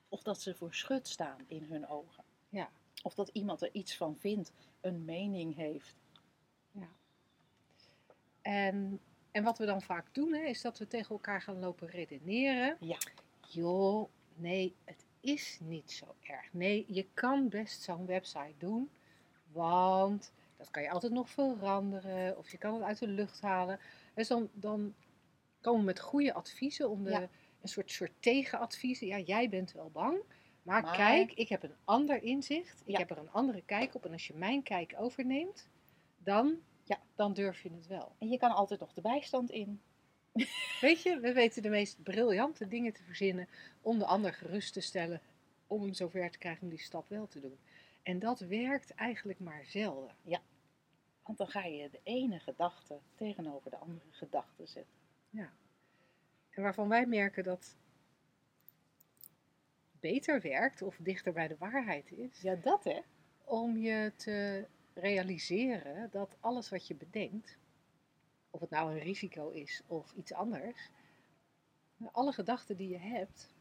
Of 0.09 0.23
dat 0.23 0.41
ze 0.41 0.55
voor 0.55 0.75
schut 0.75 1.09
staan 1.09 1.45
in 1.47 1.63
hun 1.63 1.89
ogen. 1.89 2.25
Ja. 2.49 2.71
Of 3.03 3.15
dat 3.15 3.29
iemand 3.29 3.63
er 3.63 3.71
iets 3.73 3.97
van 3.97 4.17
vindt, 4.17 4.53
een 4.81 5.05
mening 5.05 5.57
heeft. 5.57 5.97
En, 8.43 9.01
en 9.31 9.43
wat 9.43 9.59
we 9.59 9.67
dan 9.67 9.83
vaak 9.83 10.15
doen, 10.15 10.33
hè, 10.33 10.43
is 10.45 10.63
dat 10.63 10.79
we 10.79 10.87
tegen 10.87 11.11
elkaar 11.11 11.43
gaan 11.43 11.59
lopen 11.59 11.89
redeneren. 11.89 12.77
Ja. 12.81 12.99
Joh, 13.49 14.09
nee, 14.35 14.75
het 14.85 15.05
is 15.21 15.59
niet 15.63 15.91
zo 15.91 16.15
erg. 16.23 16.53
Nee, 16.53 16.85
je 16.89 17.07
kan 17.15 17.49
best 17.49 17.83
zo'n 17.83 18.07
website 18.07 18.55
doen, 18.59 18.91
want 19.53 20.33
dat 20.61 20.71
kan 20.71 20.83
je 20.83 20.91
altijd 20.91 21.13
nog 21.13 21.31
veranderen. 21.31 22.39
Of 22.39 22.51
je 22.51 22.59
kan 22.59 22.75
het 22.75 22.83
uit 22.83 22.99
de 22.99 23.07
lucht 23.09 23.41
halen. 23.41 23.79
Dus 24.15 24.29
dan, 24.29 24.49
dan 24.53 24.95
komen 25.61 25.81
we 25.81 25.87
met 25.87 26.01
goede 26.01 26.33
adviezen 26.35 26.91
om 26.91 27.05
de, 27.05 27.11
Ja. 27.11 27.29
een 27.61 27.69
soort, 27.69 27.91
soort 27.91 28.13
tegenadviezen. 28.21 29.07
Ja, 29.07 29.19
jij 29.19 29.49
bent 29.49 29.73
wel 29.73 29.91
bang. 29.91 30.19
Maar, 30.63 30.83
Maar- 30.83 30.97
kijk, 30.97 31.33
ik 31.33 31.49
heb 31.49 31.63
een 31.63 31.75
ander 31.85 32.23
inzicht. 32.23 32.81
Ik 32.85 32.93
Ja. 32.93 32.99
heb 32.99 33.11
er 33.11 33.19
een 33.19 33.31
andere 33.31 33.63
kijk 33.67 33.95
op. 33.95 34.05
En 34.05 34.13
als 34.13 34.27
je 34.27 34.35
mijn 34.35 34.63
kijk 34.63 34.95
overneemt, 34.99 35.69
dan, 36.19 36.55
Ja. 36.85 37.01
dan 37.15 37.33
durf 37.33 37.63
je 37.63 37.71
het 37.73 37.87
wel. 37.87 38.13
En 38.19 38.29
je 38.29 38.39
kan 38.39 38.51
altijd 38.51 38.81
nog 38.81 38.93
de 38.93 39.01
bijstand 39.01 39.51
in. 39.51 39.81
Weet 40.81 41.03
je, 41.03 41.21
we 41.21 41.33
weten 41.33 41.63
de 41.63 41.69
meest 41.69 42.03
briljante 42.03 42.69
dingen 42.69 42.93
te 42.93 43.03
verzinnen 43.03 43.49
om 43.81 43.99
de 43.99 44.05
ander 44.07 44.33
gerust 44.35 44.73
te 44.73 44.81
stellen, 44.81 45.21
om 45.67 45.83
hem 45.83 45.93
zover 45.95 46.31
te 46.31 46.39
krijgen 46.39 46.63
om 46.63 46.69
die 46.69 46.79
stap 46.81 47.09
wel 47.09 47.29
te 47.29 47.41
doen. 47.41 47.59
En 48.03 48.19
dat 48.19 48.41
werkt 48.41 48.95
eigenlijk 48.95 49.39
maar 49.39 49.65
zelden. 49.67 50.15
Want 51.23 51.39
dan 51.39 51.49
ga 51.49 51.65
je 51.65 51.91
de 51.91 52.01
ene 52.03 52.39
gedachte 52.39 52.99
tegenover 53.15 53.71
de 53.71 53.77
andere 53.77 54.11
gedachte 54.11 54.67
zetten. 54.67 54.99
En 56.51 56.63
waarvan 56.63 56.89
wij 56.89 57.07
merken 57.07 57.45
dat 57.45 57.77
beter 60.01 60.41
werkt 60.41 60.83
of 60.83 60.97
dichter 60.97 61.33
bij 61.33 61.49
de 61.49 61.57
waarheid 61.57 62.11
is, 62.11 62.41
Ja, 62.41 62.55
dat 62.55 62.85
hè? 62.85 63.01
om 63.45 63.77
je 63.77 64.13
te 64.17 64.67
realiseren 64.95 66.11
dat 66.11 66.37
alles 66.41 66.69
wat 66.69 66.87
je 66.87 66.95
bedenkt, 66.95 67.59
of 68.51 68.61
het 68.61 68.71
nou 68.71 68.93
een 68.93 68.99
risico 68.99 69.49
is 69.49 69.83
of 69.87 70.13
iets 70.13 70.33
anders, 70.33 70.91
alle 72.13 72.33
gedachten 72.33 72.77
die 72.77 72.89
je 72.89 72.99
hebt 72.99 73.55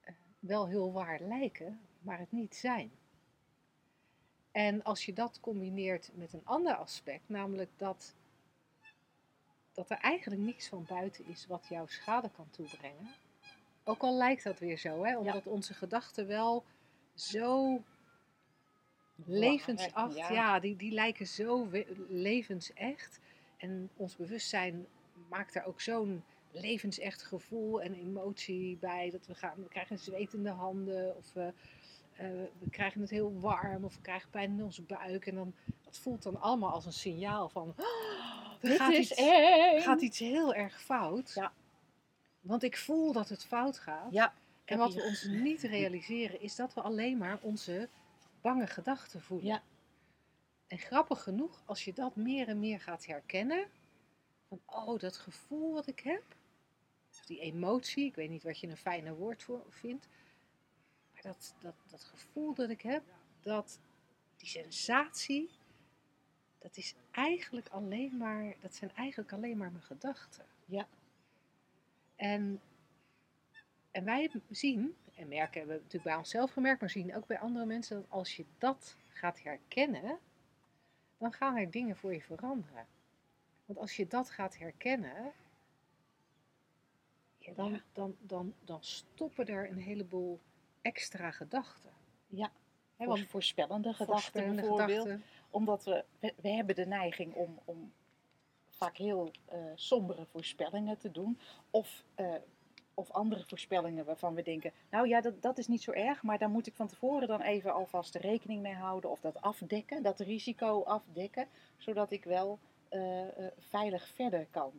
eh, 0.00 0.14
wel 0.38 0.68
heel 0.68 0.92
waar 0.92 1.20
lijken, 1.20 1.80
maar 2.00 2.18
het 2.18 2.32
niet 2.32 2.54
zijn. 2.54 2.90
En 4.54 4.82
als 4.82 5.04
je 5.04 5.12
dat 5.12 5.40
combineert 5.40 6.10
met 6.14 6.32
een 6.32 6.44
ander 6.44 6.74
aspect, 6.74 7.28
namelijk 7.28 7.70
dat, 7.76 8.14
dat 9.72 9.90
er 9.90 9.96
eigenlijk 9.96 10.42
niks 10.42 10.68
van 10.68 10.84
buiten 10.88 11.26
is 11.26 11.46
wat 11.46 11.66
jou 11.68 11.88
schade 11.88 12.30
kan 12.30 12.50
toebrengen. 12.50 13.08
Ook 13.84 14.02
al 14.02 14.16
lijkt 14.16 14.44
dat 14.44 14.58
weer 14.58 14.78
zo, 14.78 15.04
hè, 15.04 15.18
omdat 15.18 15.46
onze 15.46 15.74
gedachten 15.74 16.26
wel 16.26 16.64
zo 17.14 17.82
levensacht, 19.26 20.16
ja, 20.16 20.30
Ja. 20.30 20.60
die, 20.60 20.76
die 20.76 20.92
lijken 20.92 21.26
zo 21.26 21.68
levensecht. 22.08 23.20
En 23.56 23.90
ons 23.96 24.16
bewustzijn 24.16 24.86
maakt 25.28 25.54
daar 25.54 25.66
ook 25.66 25.80
zo'n 25.80 26.24
levensecht 26.50 27.22
gevoel 27.22 27.82
en 27.82 27.94
emotie 27.94 28.76
bij. 28.76 29.10
Dat 29.10 29.26
we, 29.26 29.34
gaan, 29.34 29.62
we 29.62 29.68
krijgen 29.68 29.98
zwetende 29.98 30.50
handen 30.50 31.16
of 31.16 31.32
we, 31.32 31.52
eh, 32.16 32.26
we 32.58 32.70
krijgen 32.70 33.00
het 33.00 33.10
heel 33.10 33.40
warm 33.40 33.84
of 33.84 33.94
we 33.94 34.00
krijgen 34.00 34.30
pijn 34.30 34.50
in 34.50 34.64
onze 34.64 34.82
buik. 34.82 35.26
En 35.26 35.34
dan, 35.34 35.54
dat 35.82 35.98
voelt 35.98 36.22
dan 36.22 36.40
allemaal 36.40 36.70
als 36.70 36.86
een 36.86 36.92
signaal 36.92 37.48
van, 37.48 37.74
er 38.60 38.68
Dit 38.68 38.78
gaat 38.78 38.92
is 38.92 39.10
iets, 39.10 39.20
eng. 39.20 39.80
gaat 39.80 40.02
iets 40.02 40.18
heel 40.18 40.54
erg 40.54 40.82
fout. 40.82 41.32
Ja. 41.34 41.52
Want 42.40 42.62
ik 42.62 42.76
voel 42.76 43.12
dat 43.12 43.28
het 43.28 43.44
fout 43.44 43.78
gaat. 43.78 44.12
Ja. 44.12 44.34
En 44.64 44.78
wat 44.78 44.94
we 44.94 45.02
ons 45.02 45.24
niet 45.24 45.62
realiseren 45.62 46.40
is 46.40 46.56
dat 46.56 46.74
we 46.74 46.80
alleen 46.80 47.18
maar 47.18 47.38
onze 47.40 47.88
bange 48.40 48.66
gedachten 48.66 49.20
voelen. 49.20 49.46
Ja. 49.46 49.62
En 50.66 50.78
grappig 50.78 51.22
genoeg, 51.22 51.62
als 51.64 51.84
je 51.84 51.92
dat 51.92 52.16
meer 52.16 52.48
en 52.48 52.60
meer 52.60 52.80
gaat 52.80 53.06
herkennen, 53.06 53.66
Van, 54.48 54.60
oh, 54.66 54.98
dat 54.98 55.16
gevoel 55.16 55.72
wat 55.72 55.86
ik 55.86 56.00
heb, 56.00 56.22
of 57.10 57.24
die 57.26 57.40
emotie, 57.40 58.04
ik 58.04 58.14
weet 58.14 58.30
niet 58.30 58.42
wat 58.42 58.58
je 58.58 58.68
een 58.68 58.76
fijne 58.76 59.14
woord 59.14 59.42
voor 59.42 59.64
vindt, 59.68 60.08
dat, 61.24 61.54
dat, 61.60 61.74
dat 61.90 62.04
gevoel 62.04 62.54
dat 62.54 62.70
ik 62.70 62.82
heb, 62.82 63.02
dat 63.40 63.78
die 64.36 64.48
sensatie, 64.48 65.50
dat 66.58 66.76
is 66.76 66.94
eigenlijk 67.10 67.68
alleen 67.68 68.16
maar, 68.16 68.54
dat 68.60 68.74
zijn 68.74 68.90
eigenlijk 68.94 69.32
alleen 69.32 69.56
maar 69.56 69.72
mijn 69.72 69.84
gedachten. 69.84 70.44
Ja. 70.64 70.86
En, 72.16 72.60
en 73.90 74.04
wij 74.04 74.30
zien, 74.50 74.96
en 75.14 75.28
merken, 75.28 75.58
hebben 75.58 75.76
we 75.76 75.82
natuurlijk 75.82 76.04
bij 76.04 76.16
onszelf 76.16 76.50
gemerkt, 76.50 76.80
maar 76.80 76.90
zien 76.90 77.16
ook 77.16 77.26
bij 77.26 77.38
andere 77.38 77.66
mensen, 77.66 77.96
dat 77.96 78.10
als 78.10 78.36
je 78.36 78.44
dat 78.58 78.96
gaat 79.08 79.42
herkennen, 79.42 80.18
dan 81.18 81.32
gaan 81.32 81.56
er 81.56 81.70
dingen 81.70 81.96
voor 81.96 82.14
je 82.14 82.22
veranderen. 82.22 82.86
Want 83.64 83.78
als 83.78 83.96
je 83.96 84.06
dat 84.06 84.30
gaat 84.30 84.58
herkennen, 84.58 85.32
ja, 87.38 87.52
dan. 87.52 87.80
Dan, 87.92 88.16
dan, 88.20 88.54
dan 88.64 88.82
stoppen 88.82 89.46
er 89.46 89.70
een 89.70 89.78
heleboel 89.78 90.40
extra 90.84 91.30
gedachten. 91.30 91.90
Ja. 92.26 92.50
Hè, 92.96 93.06
want 93.06 93.26
voorspellende 93.26 93.92
gedachten 93.92 94.56
bijvoorbeeld. 94.56 95.02
gedachten. 95.02 95.22
Omdat 95.50 95.84
we, 95.84 96.04
we, 96.18 96.34
we 96.40 96.48
hebben 96.48 96.74
de 96.74 96.86
neiging 96.86 97.34
om, 97.34 97.58
om 97.64 97.92
vaak 98.68 98.96
heel 98.96 99.30
eh, 99.44 99.58
sombere 99.74 100.26
voorspellingen 100.26 100.98
te 100.98 101.10
doen. 101.10 101.38
Of, 101.70 102.04
eh, 102.14 102.34
of 102.94 103.10
andere 103.10 103.44
voorspellingen 103.44 104.04
waarvan 104.04 104.34
we 104.34 104.42
denken, 104.42 104.72
nou 104.90 105.08
ja, 105.08 105.20
dat, 105.20 105.42
dat 105.42 105.58
is 105.58 105.66
niet 105.66 105.82
zo 105.82 105.90
erg. 105.90 106.22
Maar 106.22 106.38
daar 106.38 106.48
moet 106.50 106.66
ik 106.66 106.74
van 106.74 106.88
tevoren 106.88 107.28
dan 107.28 107.40
even 107.40 107.74
alvast 107.74 108.14
rekening 108.14 108.62
mee 108.62 108.74
houden. 108.74 109.10
Of 109.10 109.20
dat 109.20 109.40
afdekken, 109.40 110.02
dat 110.02 110.20
risico 110.20 110.82
afdekken. 110.82 111.48
Zodat 111.76 112.10
ik 112.10 112.24
wel 112.24 112.58
eh, 112.88 113.26
veilig 113.58 114.08
verder 114.08 114.46
kan. 114.50 114.72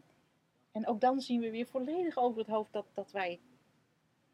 En 0.72 0.88
ook 0.88 1.02
dan 1.02 1.22
zien 1.22 1.42
we 1.42 1.52
weer 1.52 1.68
volledig 1.68 2.18
over 2.18 2.40
het 2.40 2.48
hoofd 2.48 2.74
dat, 2.74 2.86
dat 2.94 3.12
wij 3.12 3.40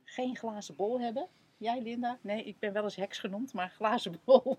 geen 0.03 0.37
glazen 0.37 0.75
bol 0.75 0.99
hebben. 0.99 1.27
Jij, 1.61 1.81
Linda? 1.81 2.17
Nee, 2.21 2.43
ik 2.43 2.59
ben 2.59 2.73
wel 2.73 2.83
eens 2.83 2.95
heks 2.95 3.19
genoemd, 3.19 3.53
maar 3.53 3.69
glazen 3.69 4.19
bol. 4.25 4.57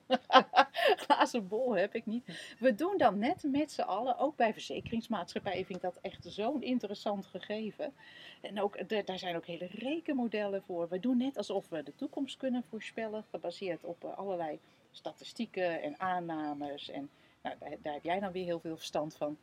glazen 1.05 1.49
bol 1.49 1.77
heb 1.77 1.95
ik 1.95 2.07
niet. 2.07 2.55
We 2.59 2.75
doen 2.75 2.97
dan 2.97 3.19
net 3.19 3.43
met 3.43 3.73
z'n 3.73 3.81
allen, 3.81 4.19
ook 4.19 4.37
bij 4.37 4.53
verzekeringsmaatschappijen 4.53 5.65
vind 5.67 5.79
ik 5.79 5.85
dat 5.85 5.99
echt 6.03 6.25
zo'n 6.29 6.63
interessant 6.63 7.27
gegeven. 7.27 7.93
En 8.41 8.61
ook, 8.61 9.07
daar 9.07 9.19
zijn 9.19 9.37
ook 9.37 9.47
hele 9.47 9.67
rekenmodellen 9.71 10.63
voor. 10.63 10.89
We 10.89 11.01
doen 11.01 11.17
net 11.17 11.37
alsof 11.37 11.69
we 11.69 11.83
de 11.83 11.95
toekomst 11.95 12.37
kunnen 12.37 12.65
voorspellen, 12.69 13.25
gebaseerd 13.31 13.85
op 13.85 14.05
eh, 14.05 14.19
allerlei 14.19 14.59
statistieken 14.91 15.83
en 15.83 16.01
aannames. 16.01 16.91
En 16.91 17.11
nou, 17.43 17.57
daar, 17.59 17.71
daar 17.83 17.93
heb 17.93 18.05
jij 18.05 18.21
dan 18.21 18.33
weer 18.33 18.45
heel 18.45 18.61
veel 18.61 18.77
verstand 18.77 19.17
van. 19.17 19.37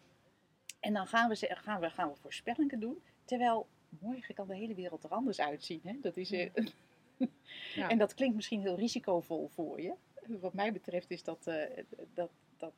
En 0.79 0.93
dan 0.93 1.07
gaan 1.07 1.29
we, 1.29 1.35
ze- 1.35 1.55
gaan 1.55 1.79
we, 1.79 1.89
gaan 1.89 2.09
we 2.09 2.15
voorspellingen 2.15 2.79
doen, 2.79 3.01
terwijl 3.25 3.67
morgen 3.99 4.35
kan 4.35 4.47
de 4.47 4.55
hele 4.55 4.75
wereld 4.75 5.03
er 5.03 5.09
anders 5.09 5.39
uitzien. 5.39 5.81
Hè? 5.83 5.93
Dat 6.01 6.17
is, 6.17 6.31
eh, 6.31 6.49
En 7.75 7.97
dat 7.97 8.13
klinkt 8.13 8.35
misschien 8.35 8.61
heel 8.61 8.75
risicovol 8.75 9.47
voor 9.47 9.81
je. 9.81 9.93
Wat 10.27 10.53
mij 10.53 10.71
betreft 10.71 11.11
is 11.11 11.23
dat, 11.23 11.47
eh, 11.47 11.83
dat, 12.13 12.31
dat 12.57 12.73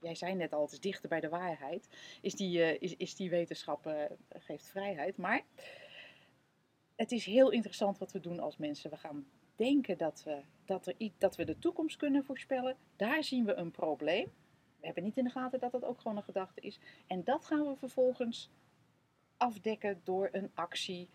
jij 0.00 0.14
zei 0.14 0.34
net 0.34 0.52
al, 0.52 0.62
het 0.62 0.72
is 0.72 0.80
dichter 0.80 1.08
bij 1.08 1.20
de 1.20 1.28
waarheid. 1.28 1.88
Is 2.20 2.34
die, 2.34 2.62
eh, 2.62 2.82
is, 2.82 2.96
is 2.96 3.14
die 3.14 3.30
wetenschap 3.30 3.86
eh, 3.86 4.04
geeft 4.28 4.68
vrijheid. 4.68 5.16
Maar 5.16 5.44
het 6.96 7.12
is 7.12 7.24
heel 7.24 7.50
interessant 7.50 7.98
wat 7.98 8.12
we 8.12 8.20
doen 8.20 8.40
als 8.40 8.56
mensen. 8.56 8.90
We 8.90 8.96
gaan 8.96 9.26
denken 9.56 9.98
dat 9.98 10.22
we, 10.24 10.42
dat, 10.64 10.86
er, 10.86 10.94
dat 11.18 11.36
we 11.36 11.44
de 11.44 11.58
toekomst 11.58 11.96
kunnen 11.96 12.24
voorspellen. 12.24 12.76
Daar 12.96 13.24
zien 13.24 13.44
we 13.44 13.54
een 13.54 13.70
probleem. 13.70 14.32
We 14.80 14.86
hebben 14.86 15.04
niet 15.04 15.16
in 15.16 15.24
de 15.24 15.30
gaten 15.30 15.60
dat 15.60 15.72
dat 15.72 15.84
ook 15.84 16.00
gewoon 16.00 16.16
een 16.16 16.22
gedachte 16.22 16.60
is. 16.60 16.78
En 17.06 17.24
dat 17.24 17.44
gaan 17.44 17.66
we 17.66 17.76
vervolgens 17.76 18.50
afdekken 19.36 20.00
door 20.04 20.28
een 20.32 20.50
actie 20.54 21.08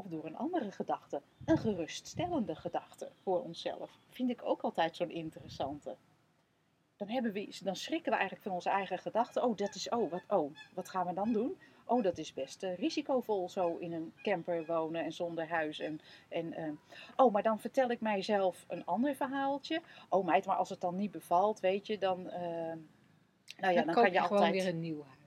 of 0.00 0.06
door 0.06 0.24
een 0.24 0.36
andere 0.36 0.72
gedachte. 0.72 1.22
Een 1.44 1.58
geruststellende 1.58 2.54
gedachte 2.54 3.08
voor 3.22 3.42
onszelf. 3.42 3.98
Vind 4.08 4.30
ik 4.30 4.40
ook 4.44 4.62
altijd 4.62 4.96
zo'n 4.96 5.10
interessante. 5.10 5.96
Dan, 6.96 7.08
hebben 7.08 7.32
we, 7.32 7.58
dan 7.62 7.76
schrikken 7.76 8.12
we 8.12 8.18
eigenlijk 8.18 8.46
van 8.46 8.56
onze 8.56 8.70
eigen 8.70 8.98
gedachten. 8.98 9.42
Oh, 9.42 9.56
dat 9.56 9.74
is, 9.74 9.88
oh, 9.88 10.10
wat, 10.10 10.22
oh, 10.28 10.54
wat 10.74 10.88
gaan 10.88 11.06
we 11.06 11.14
dan 11.14 11.32
doen? 11.32 11.58
Oh, 11.84 12.02
dat 12.02 12.18
is 12.18 12.32
best 12.32 12.62
eh, 12.62 12.76
risicovol 12.76 13.48
zo 13.48 13.76
in 13.76 13.92
een 13.92 14.12
camper 14.22 14.66
wonen 14.66 15.04
en 15.04 15.12
zonder 15.12 15.48
huis. 15.48 15.78
En, 15.78 16.00
en, 16.28 16.52
eh, 16.52 16.70
oh, 17.16 17.32
maar 17.32 17.42
dan 17.42 17.60
vertel 17.60 17.90
ik 17.90 18.00
mijzelf 18.00 18.64
een 18.68 18.84
ander 18.84 19.14
verhaaltje. 19.14 19.80
Oh 20.08 20.26
meid, 20.26 20.46
maar 20.46 20.56
als 20.56 20.68
het 20.68 20.80
dan 20.80 20.96
niet 20.96 21.10
bevalt, 21.10 21.60
weet 21.60 21.86
je, 21.86 21.98
dan, 21.98 22.30
eh, 22.30 22.42
nou 23.58 23.74
ja, 23.74 23.82
dan, 23.82 23.94
kan 23.94 24.12
je 24.12 24.20
gewoon 24.20 24.42
altijd... 24.42 24.52
weer 24.52 24.68
een 24.68 24.80
nieuw 24.80 25.02
huis. 25.02 25.19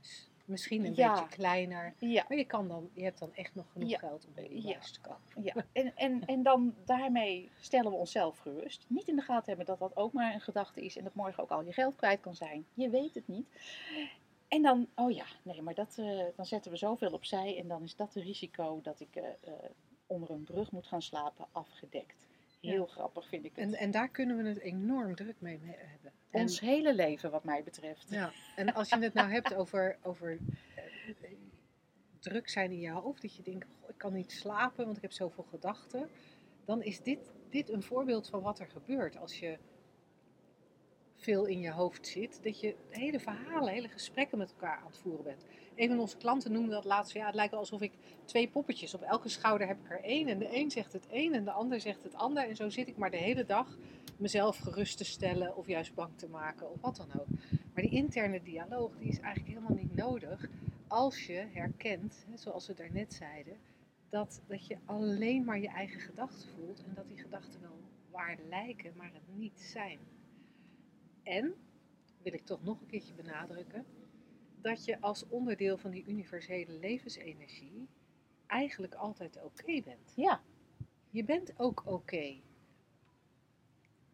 Misschien 0.46 0.86
een 0.86 0.94
Ja. 0.96 1.12
beetje 1.14 1.36
kleiner. 1.36 1.94
Ja, 1.98 2.26
Maar 2.28 2.38
je, 2.38 2.46
kan 2.46 2.68
dan, 2.68 2.90
je 2.94 3.04
hebt 3.04 3.20
dan 3.20 3.34
echt 3.34 3.56
nog 3.56 3.72
genoeg 3.72 3.90
Ja. 3.90 3.98
geld 3.98 4.26
om 4.28 4.34
huis 4.66 4.92
te 4.92 5.00
kopen. 5.02 5.44
Ja, 5.44 5.54
en, 5.72 5.96
en, 5.96 6.26
en 6.26 6.44
dan 6.44 6.76
daarmee 6.86 7.50
stellen 7.60 7.92
we 7.92 7.98
onszelf 7.98 8.38
gerust. 8.38 8.86
Niet 8.88 9.08
in 9.08 9.16
de 9.16 9.22
gaten 9.22 9.48
hebben 9.48 9.66
dat 9.66 9.80
dat 9.80 9.96
ook 9.96 10.14
maar 10.14 10.34
een 10.34 10.42
gedachte 10.42 10.82
is 10.82 10.98
en 10.98 11.04
dat 11.04 11.14
morgen 11.16 11.44
ook 11.44 11.50
al 11.52 11.64
je 11.64 11.74
geld 11.74 11.96
kwijt 11.96 12.20
kan 12.20 12.36
zijn. 12.36 12.66
Je 12.74 12.90
weet 12.90 13.14
het 13.14 13.28
niet. 13.28 13.48
En 14.48 14.62
dan, 14.62 14.88
oh 14.96 15.12
ja, 15.12 15.26
nee, 15.44 15.62
maar 15.62 15.74
dat, 15.74 15.96
eh, 16.00 16.20
dan 16.36 16.46
zetten 16.46 16.72
we 16.72 16.78
zoveel 16.78 17.12
opzij 17.12 17.58
en 17.60 17.68
dan 17.68 17.84
is 17.84 17.96
dat 17.96 18.14
het 18.14 18.24
risico 18.24 18.80
dat 18.84 19.00
ik 19.00 19.16
eh, 19.16 19.24
eh, 19.42 19.54
onder 20.08 20.30
een 20.30 20.44
brug 20.44 20.72
moet 20.72 20.88
gaan 20.88 21.02
slapen 21.02 21.46
afgedekt. 21.52 22.26
Heel 22.72 22.86
grappig 22.86 23.28
vind 23.28 23.46
ik 23.46 23.52
het. 23.56 23.66
En, 23.66 23.74
en 23.74 23.92
daar 23.92 24.10
kunnen 24.10 24.38
we 24.38 24.48
het 24.50 24.60
enorm 24.60 25.16
druk 25.16 25.36
mee 25.40 25.60
me- 25.62 25.76
hebben. 25.78 26.12
En, 26.30 26.42
Ons 26.42 26.60
hele 26.60 26.96
leven 26.96 27.32
wat 27.32 27.44
mij 27.44 27.64
betreft. 27.64 28.06
ja, 28.10 28.32
en 28.56 28.74
als 28.74 28.90
je 28.90 28.98
het 29.00 29.14
nou 29.14 29.30
hebt 29.32 29.54
over, 29.56 29.98
over 30.02 30.38
eh, 30.76 30.84
druk 32.20 32.50
zijn 32.50 32.72
in 32.72 32.80
je 32.80 32.92
hoofd, 32.92 33.22
dat 33.22 33.36
je 33.36 33.44
denkt, 33.44 33.66
"Goh, 33.80 33.90
ik 33.90 33.98
kan 33.98 34.14
niet 34.14 34.32
slapen, 34.32 34.86
want 34.86 34.96
ik 34.98 35.02
heb 35.02 35.12
zoveel 35.12 35.44
gedachten. 35.50 36.10
Dan 36.66 36.82
is 36.84 37.02
dit, 37.02 37.32
dit 37.50 37.70
een 37.70 37.84
voorbeeld 37.84 38.30
van 38.30 38.42
wat 38.42 38.60
er 38.60 38.68
gebeurt 38.68 39.18
als 39.18 39.40
je 39.40 39.58
veel 41.16 41.46
in 41.46 41.60
je 41.60 41.72
hoofd 41.72 42.08
zit. 42.08 42.44
Dat 42.44 42.60
je 42.60 42.76
hele 42.90 43.20
verhalen, 43.20 43.74
hele 43.74 43.88
gesprekken 43.88 44.38
met 44.38 44.52
elkaar 44.52 44.78
aan 44.78 44.86
het 44.88 44.98
voeren 44.98 45.24
bent. 45.24 45.46
Een 45.76 45.88
van 45.88 46.00
onze 46.00 46.18
klanten 46.18 46.52
noemde 46.52 46.72
dat 46.72 46.86
laatst, 46.86 47.14
ja, 47.14 47.26
het 47.26 47.36
lijkt 47.36 47.54
alsof 47.54 47.82
ik 47.82 47.92
twee 48.26 48.48
poppetjes, 48.48 48.94
op 48.94 49.02
elke 49.02 49.30
schouder 49.30 49.68
heb 49.68 49.78
ik 49.80 49.92
er 49.92 50.04
één. 50.04 50.28
En 50.28 50.40
de 50.40 50.58
een 50.58 50.72
zegt 50.72 50.94
het 50.94 51.08
een 51.12 51.34
en 51.34 51.44
de 51.44 51.52
ander 51.52 51.80
zegt 51.80 52.04
het 52.04 52.16
ander. 52.16 52.50
En 52.50 52.56
zo 52.56 52.70
zit 52.70 52.88
ik 52.88 52.98
maar 52.98 53.12
de 53.12 53.18
hele 53.18 53.46
dag 53.46 53.78
mezelf 54.18 54.58
gerust 54.58 54.98
te 54.98 55.06
stellen 55.06 55.56
of 55.58 55.68
juist 55.68 55.94
bang 55.94 56.12
te 56.16 56.28
maken 56.28 56.72
of 56.72 56.82
wat 56.82 56.96
dan 56.96 57.20
ook. 57.20 57.28
Maar 57.74 57.84
die 57.84 57.92
interne 57.92 58.42
dialoog, 58.42 58.98
die 58.98 59.10
is 59.10 59.20
eigenlijk 59.20 59.48
helemaal 59.48 59.78
niet 59.78 59.96
nodig 59.96 60.50
als 60.94 61.26
je 61.26 61.48
herkent, 61.52 62.26
zoals 62.34 62.68
we 62.68 62.74
daarnet 62.74 63.14
zeiden, 63.14 63.58
dat, 64.10 64.42
dat 64.48 64.68
je 64.68 64.78
alleen 64.86 65.44
maar 65.44 65.60
je 65.60 65.68
eigen 65.68 66.00
gedachten 66.00 66.50
voelt 66.50 66.84
en 66.84 66.94
dat 66.94 67.08
die 67.08 67.18
gedachten 67.18 67.62
wel 67.62 67.80
waar 68.12 68.38
lijken, 68.50 68.94
maar 68.96 69.12
het 69.14 69.38
niet 69.38 69.60
zijn. 69.60 70.00
En, 71.24 71.54
wil 72.22 72.34
ik 72.34 72.46
toch 72.46 72.64
nog 72.64 72.82
een 72.82 72.88
keertje 72.88 73.14
benadrukken, 73.14 73.86
dat 74.64 74.86
je 74.86 75.02
als 75.02 75.28
onderdeel 75.28 75.78
van 75.78 75.92
die 75.92 76.06
universele 76.08 76.72
levensenergie 76.72 77.88
eigenlijk 78.48 78.94
altijd 78.94 79.44
oké 79.44 79.82
bent. 79.82 80.14
Ja, 80.16 80.42
Je 81.10 81.24
bent 81.24 81.60
ook 81.60 81.84
oké 81.86 82.36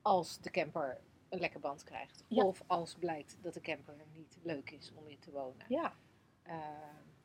als 0.02 0.40
de 0.42 0.50
camper 0.52 1.02
een 1.30 1.40
lekke 1.40 1.60
band 1.60 1.84
krijgt. 1.84 2.24
Ja. 2.28 2.44
Of 2.44 2.64
als 2.68 2.96
blijkt 2.96 3.38
dat 3.42 3.54
de 3.54 3.62
camper 3.62 3.96
niet 4.14 4.38
leuk 4.42 4.72
is 4.72 4.92
om 4.96 5.08
in 5.08 5.20
te 5.20 5.32
wonen. 5.32 5.66
ja. 5.70 5.96
Eh, 6.44 6.58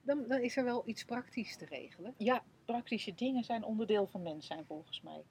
dan, 0.03 0.29
dan 0.29 0.41
is 0.41 0.57
er 0.57 0.65
wel 0.65 0.83
iets 0.89 1.05
praktisch 1.05 1.57
te 1.57 1.65
regelen. 1.65 2.15
ja, 2.19 2.45
praktische 2.65 3.15
dingen 3.15 3.45
zijn 3.45 3.65
onderdeel 3.65 4.07
van 4.07 4.23
mens 4.23 4.47
zijn 4.47 4.65
volgens 4.65 5.01
mij. 5.01 5.25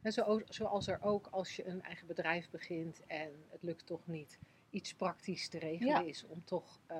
En 0.00 0.12
zo, 0.12 0.42
zoals 0.44 0.86
er 0.86 1.02
ook 1.02 1.26
als 1.30 1.56
je 1.56 1.66
een 1.66 1.82
eigen 1.82 2.06
bedrijf 2.06 2.50
begint 2.50 3.06
en 3.06 3.44
het 3.48 3.62
lukt 3.62 3.86
toch 3.86 4.06
niet, 4.06 4.38
iets 4.72 4.94
praktisch 4.94 5.48
te 5.48 5.58
regelen 5.58 5.92
Ja. 5.92 6.00
is 6.08 6.26
om 6.26 6.44
toch 6.44 6.78
eh, 6.86 6.96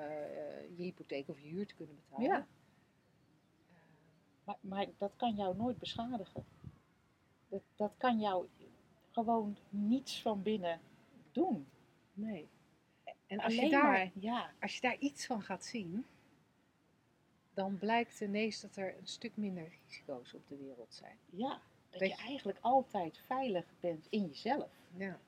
je 0.76 0.82
hypotheek 0.82 1.28
of 1.28 1.40
je 1.40 1.48
huur 1.48 1.66
te 1.66 1.74
kunnen 1.74 1.94
betalen. 1.96 2.24
Ja. 2.28 2.46
Maar, 4.44 4.56
maar 4.60 4.86
dat 4.98 5.12
kan 5.16 5.34
jou 5.34 5.56
nooit 5.56 5.78
beschadigen. 5.78 6.44
Dat, 7.48 7.62
dat 7.76 7.92
kan 7.96 8.20
jou 8.20 8.48
gewoon 9.10 9.56
niets 9.70 10.22
van 10.22 10.42
binnen 10.42 10.80
doen. 11.32 11.66
Nee. 12.12 12.48
En 13.26 13.40
als 13.40 13.52
Alleen 13.52 13.64
je, 13.64 13.70
daar, 13.70 13.82
maar, 13.92 14.10
ja, 14.14 14.52
als 14.60 14.74
je 14.74 14.80
daar 14.80 14.98
iets 14.98 15.26
van 15.26 15.42
gaat 15.42 15.64
zien, 15.64 16.06
dan 17.54 17.78
blijkt 17.78 18.20
ineens 18.20 18.60
dat 18.60 18.76
er 18.76 18.98
een 18.98 19.06
stuk 19.06 19.36
minder 19.36 19.68
risico's 19.84 20.34
op 20.34 20.48
de 20.48 20.56
wereld 20.56 20.94
zijn. 20.94 21.16
ja, 21.30 21.48
dat, 21.90 22.00
Dat 22.00 22.00
je 22.00 22.16
je- 22.16 22.22
eigenlijk 22.22 22.58
altijd 22.60 23.18
veilig 23.18 23.64
bent 23.80 24.06
in 24.10 24.26
jezelf. 24.26 24.70
Ja. 24.96 25.20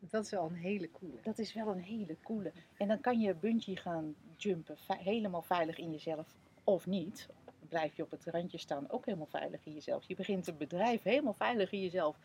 Dat 0.00 0.24
is 0.24 0.30
wel 0.30 0.44
een 0.44 0.54
hele 0.54 0.90
coole. 0.90 1.20
Dat 1.22 1.38
is 1.38 1.52
wel 1.52 1.68
een 1.68 1.82
hele 1.82 2.16
coole. 2.22 2.52
En 2.76 2.88
dan 2.88 3.00
kan 3.00 3.20
je 3.20 3.34
bungee 3.34 3.76
gaan 3.76 4.14
jumpen, 4.36 4.76
helemaal 4.86 5.42
veilig 5.42 5.78
in 5.78 5.90
jezelf 5.90 6.34
of 6.64 6.86
niet. 6.86 7.28
Blijf 7.68 7.96
je 7.96 8.02
op 8.02 8.10
het 8.10 8.24
randje 8.24 8.58
staan, 8.58 8.90
ook 8.90 9.04
helemaal 9.04 9.26
veilig 9.26 9.66
in 9.66 9.72
jezelf. 9.72 10.04
Je 10.04 10.14
begint 10.14 10.46
een 10.46 10.56
bedrijf 10.56 11.02
helemaal 11.02 11.34
veilig 11.34 11.72
in 11.72 11.80
jezelf. 11.80 12.18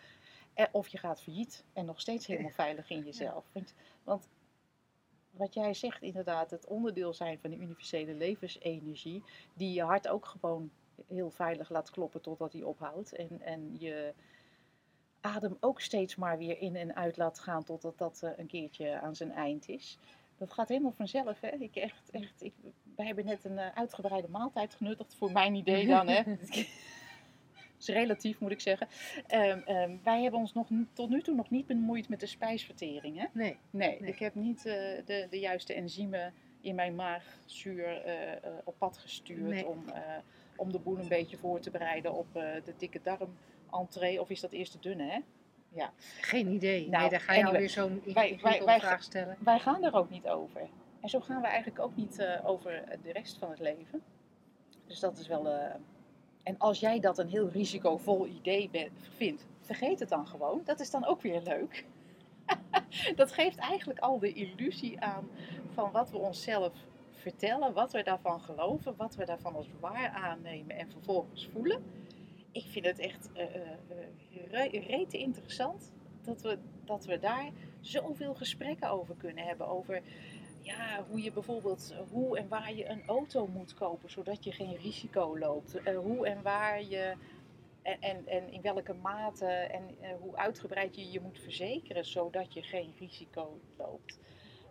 Eh, 0.54 0.66
Of 0.72 0.88
je 0.88 0.98
gaat 0.98 1.22
failliet 1.22 1.66
en 1.74 1.86
nog 1.86 2.02
steeds 2.02 2.28
helemaal 2.28 2.52
veilig 2.52 2.90
in 2.90 3.04
jezelf. 3.12 3.46
Want, 3.52 3.74
want 4.04 4.30
wat 5.32 5.54
jij 5.54 5.74
zegt 5.74 6.02
inderdaad, 6.02 6.52
het 6.52 6.68
onderdeel 6.68 7.14
zijn 7.14 7.40
van 7.40 7.50
de 7.50 7.58
universele 7.58 8.14
levensenergie, 8.14 9.24
die 9.54 9.74
je 9.74 9.84
hart 9.84 10.08
ook 10.08 10.26
gewoon 10.26 10.72
heel 11.08 11.30
veilig 11.32 11.70
laat 11.70 11.90
kloppen 11.90 12.22
totdat 12.22 12.54
hij 12.54 12.64
ophoudt. 12.64 13.16
En, 13.16 13.42
en 13.42 13.76
je 13.80 14.14
adem 15.22 15.58
ook 15.60 15.82
steeds 15.82 16.16
maar 16.16 16.38
weer 16.38 16.60
in 16.60 16.76
en 16.76 16.96
uit 16.96 17.18
laat 17.18 17.40
gaan 17.40 17.64
totdat 17.64 17.98
dat 17.98 18.22
eh, 18.24 18.30
een 18.38 18.48
keertje 18.48 19.00
aan 19.00 19.16
zijn 19.16 19.32
eind 19.32 19.70
is. 19.70 19.98
Dat 20.38 20.54
gaat 20.54 20.70
helemaal 20.70 20.92
vanzelf. 20.92 21.40
Hè? 21.40 21.50
Ik 21.50 21.76
echt, 21.76 22.10
echt, 22.10 22.44
ik, 22.44 22.54
wij 22.96 23.06
hebben 23.06 23.26
net 23.26 23.46
een 23.46 23.58
eh, 23.58 23.68
uitgebreide 23.76 24.28
maaltijd 24.28 24.74
genuttigd, 24.74 25.16
voor 25.16 25.32
mijn 25.32 25.56
idee 25.56 25.88
dan. 25.88 26.08
Hè? 26.08 26.22
is 27.80 27.88
relatief, 27.88 28.40
moet 28.40 28.52
ik 28.52 28.62
zeggen. 28.62 28.88
Ehm, 29.28 29.60
ehm, 29.66 29.98
wij 30.04 30.22
hebben 30.22 30.40
ons 30.40 30.54
nog, 30.54 30.68
tot 30.94 31.10
nu 31.10 31.22
toe 31.22 31.36
nog 31.36 31.50
niet 31.50 31.68
bemoeid 31.68 32.10
met 32.10 32.20
de 32.20 32.26
spijsvertering. 32.26 33.18
Hè? 33.18 33.26
Nee, 33.32 33.58
Nee, 33.70 34.00
Nee. 34.00 34.10
ik 34.10 34.20
heb 34.20 34.36
niet 34.36 34.66
eh, 34.66 34.74
de, 35.06 35.28
de 35.30 35.40
juiste 35.40 35.74
enzymen 35.74 36.34
in 36.62 36.76
mijn 36.76 36.96
maagzuur 36.96 38.02
op 38.64 38.76
pad 38.78 38.98
gestuurd 38.98 39.50
Nee. 39.50 39.68
om, 39.68 39.86
om 40.62 40.72
de 40.72 40.80
boel 40.80 40.98
een 41.00 41.08
beetje 41.08 41.38
voor 41.38 41.60
te 41.60 41.70
bereiden 41.72 42.14
op 42.14 42.28
eh, 42.34 42.44
de 42.64 42.74
dikke 42.78 43.00
darm 43.04 43.38
entree. 43.72 44.22
Of 44.22 44.30
is 44.30 44.40
dat 44.40 44.52
eerst 44.52 44.74
de 44.74 44.80
dunne, 44.80 45.04
hè? 45.04 45.20
Ja. 45.74 45.92
geen 46.22 46.48
idee. 46.48 46.90
Nou, 46.90 47.02
nee, 47.02 47.10
daar 47.10 47.20
ga 47.22 47.34
je 47.34 47.38
anyway, 47.40 47.54
alweer 47.54 47.70
zo'n 47.70 48.02
vraag 48.80 49.04
stellen. 49.04 49.38
Wij 49.40 49.60
gaan 49.60 49.84
er 49.84 49.94
ook 49.94 50.10
niet 50.10 50.28
over. 50.28 50.62
En 51.02 51.10
zo 51.10 51.20
gaan 51.20 51.42
we 51.42 51.48
eigenlijk 51.48 51.80
ook 51.80 51.96
niet 51.96 52.20
eh, 52.20 52.50
over 52.50 52.84
de 53.04 53.12
rest 53.12 53.38
van 53.38 53.50
het 53.50 53.60
leven. 53.60 54.02
Dus 54.88 55.00
dat 55.00 55.18
is 55.18 55.28
wel. 55.28 55.48
eh, 55.48 55.76
En 56.44 56.56
als 56.58 56.80
jij 56.80 57.00
dat 57.00 57.18
een 57.18 57.30
heel 57.30 57.50
risicovol 57.50 58.26
idee 58.28 58.70
vindt, 59.16 59.46
vergeet 59.62 60.00
het 60.00 60.10
dan 60.10 60.28
gewoon. 60.28 60.62
Dat 60.64 60.80
is 60.80 60.92
dan 60.92 61.06
ook 61.06 61.22
weer 61.22 61.42
leuk. 61.42 61.86
dat 63.16 63.32
geeft 63.32 63.58
eigenlijk 63.58 64.00
al 64.00 64.20
de 64.20 64.34
illusie 64.34 65.00
aan 65.00 65.30
van 65.74 65.92
wat 65.92 66.12
we 66.12 66.18
onszelf 66.18 66.74
vertellen, 67.22 67.74
wat 67.74 67.92
we 67.92 68.04
daarvan 68.04 68.42
geloven, 68.42 68.96
wat 68.98 69.16
we 69.16 69.26
daarvan 69.26 69.56
als 69.56 69.68
waar 69.80 70.10
aannemen 70.10 70.76
en 70.78 70.92
vervolgens 70.92 71.48
voelen. 71.52 71.84
Ik 72.52 72.66
vind 72.68 72.86
het 72.86 73.00
echt 73.00 73.30
eh 73.34 73.56
eh, 73.56 73.62
eh, 73.62 74.52
re- 74.52 74.80
rete 74.88 75.18
interessant 75.18 75.92
dat 76.22 76.42
we, 76.42 76.58
dat 76.86 77.06
we 77.06 77.20
daar 77.20 77.50
zoveel 77.80 78.34
gesprekken 78.34 78.90
over 78.90 79.16
kunnen 79.16 79.44
hebben. 79.46 79.68
Over 79.68 80.02
ja, 80.62 81.06
hoe 81.10 81.22
je 81.22 81.32
bijvoorbeeld 81.32 81.94
hoe 82.12 82.38
en 82.38 82.48
waar 82.48 82.74
je 82.74 82.90
een 82.90 83.04
auto 83.06 83.48
moet 83.48 83.74
kopen 83.74 84.10
zodat 84.10 84.44
je 84.44 84.52
geen 84.52 84.76
risico 84.76 85.38
loopt. 85.38 85.76
Eh, 85.76 85.98
hoe 85.98 86.28
en 86.28 86.42
waar 86.42 86.84
je 86.84 87.14
en, 87.82 87.98
en, 88.02 88.28
en 88.28 88.52
in 88.52 88.62
welke 88.62 88.94
mate 88.94 89.46
en 89.46 89.84
eh, 90.02 90.10
hoe 90.20 90.36
uitgebreid 90.36 90.96
je 90.96 91.12
je 91.12 91.20
moet 91.22 91.40
verzekeren 91.40 92.06
zodat 92.06 92.54
je 92.54 92.62
geen 92.62 92.94
risico 93.00 93.60
loopt. 93.78 94.20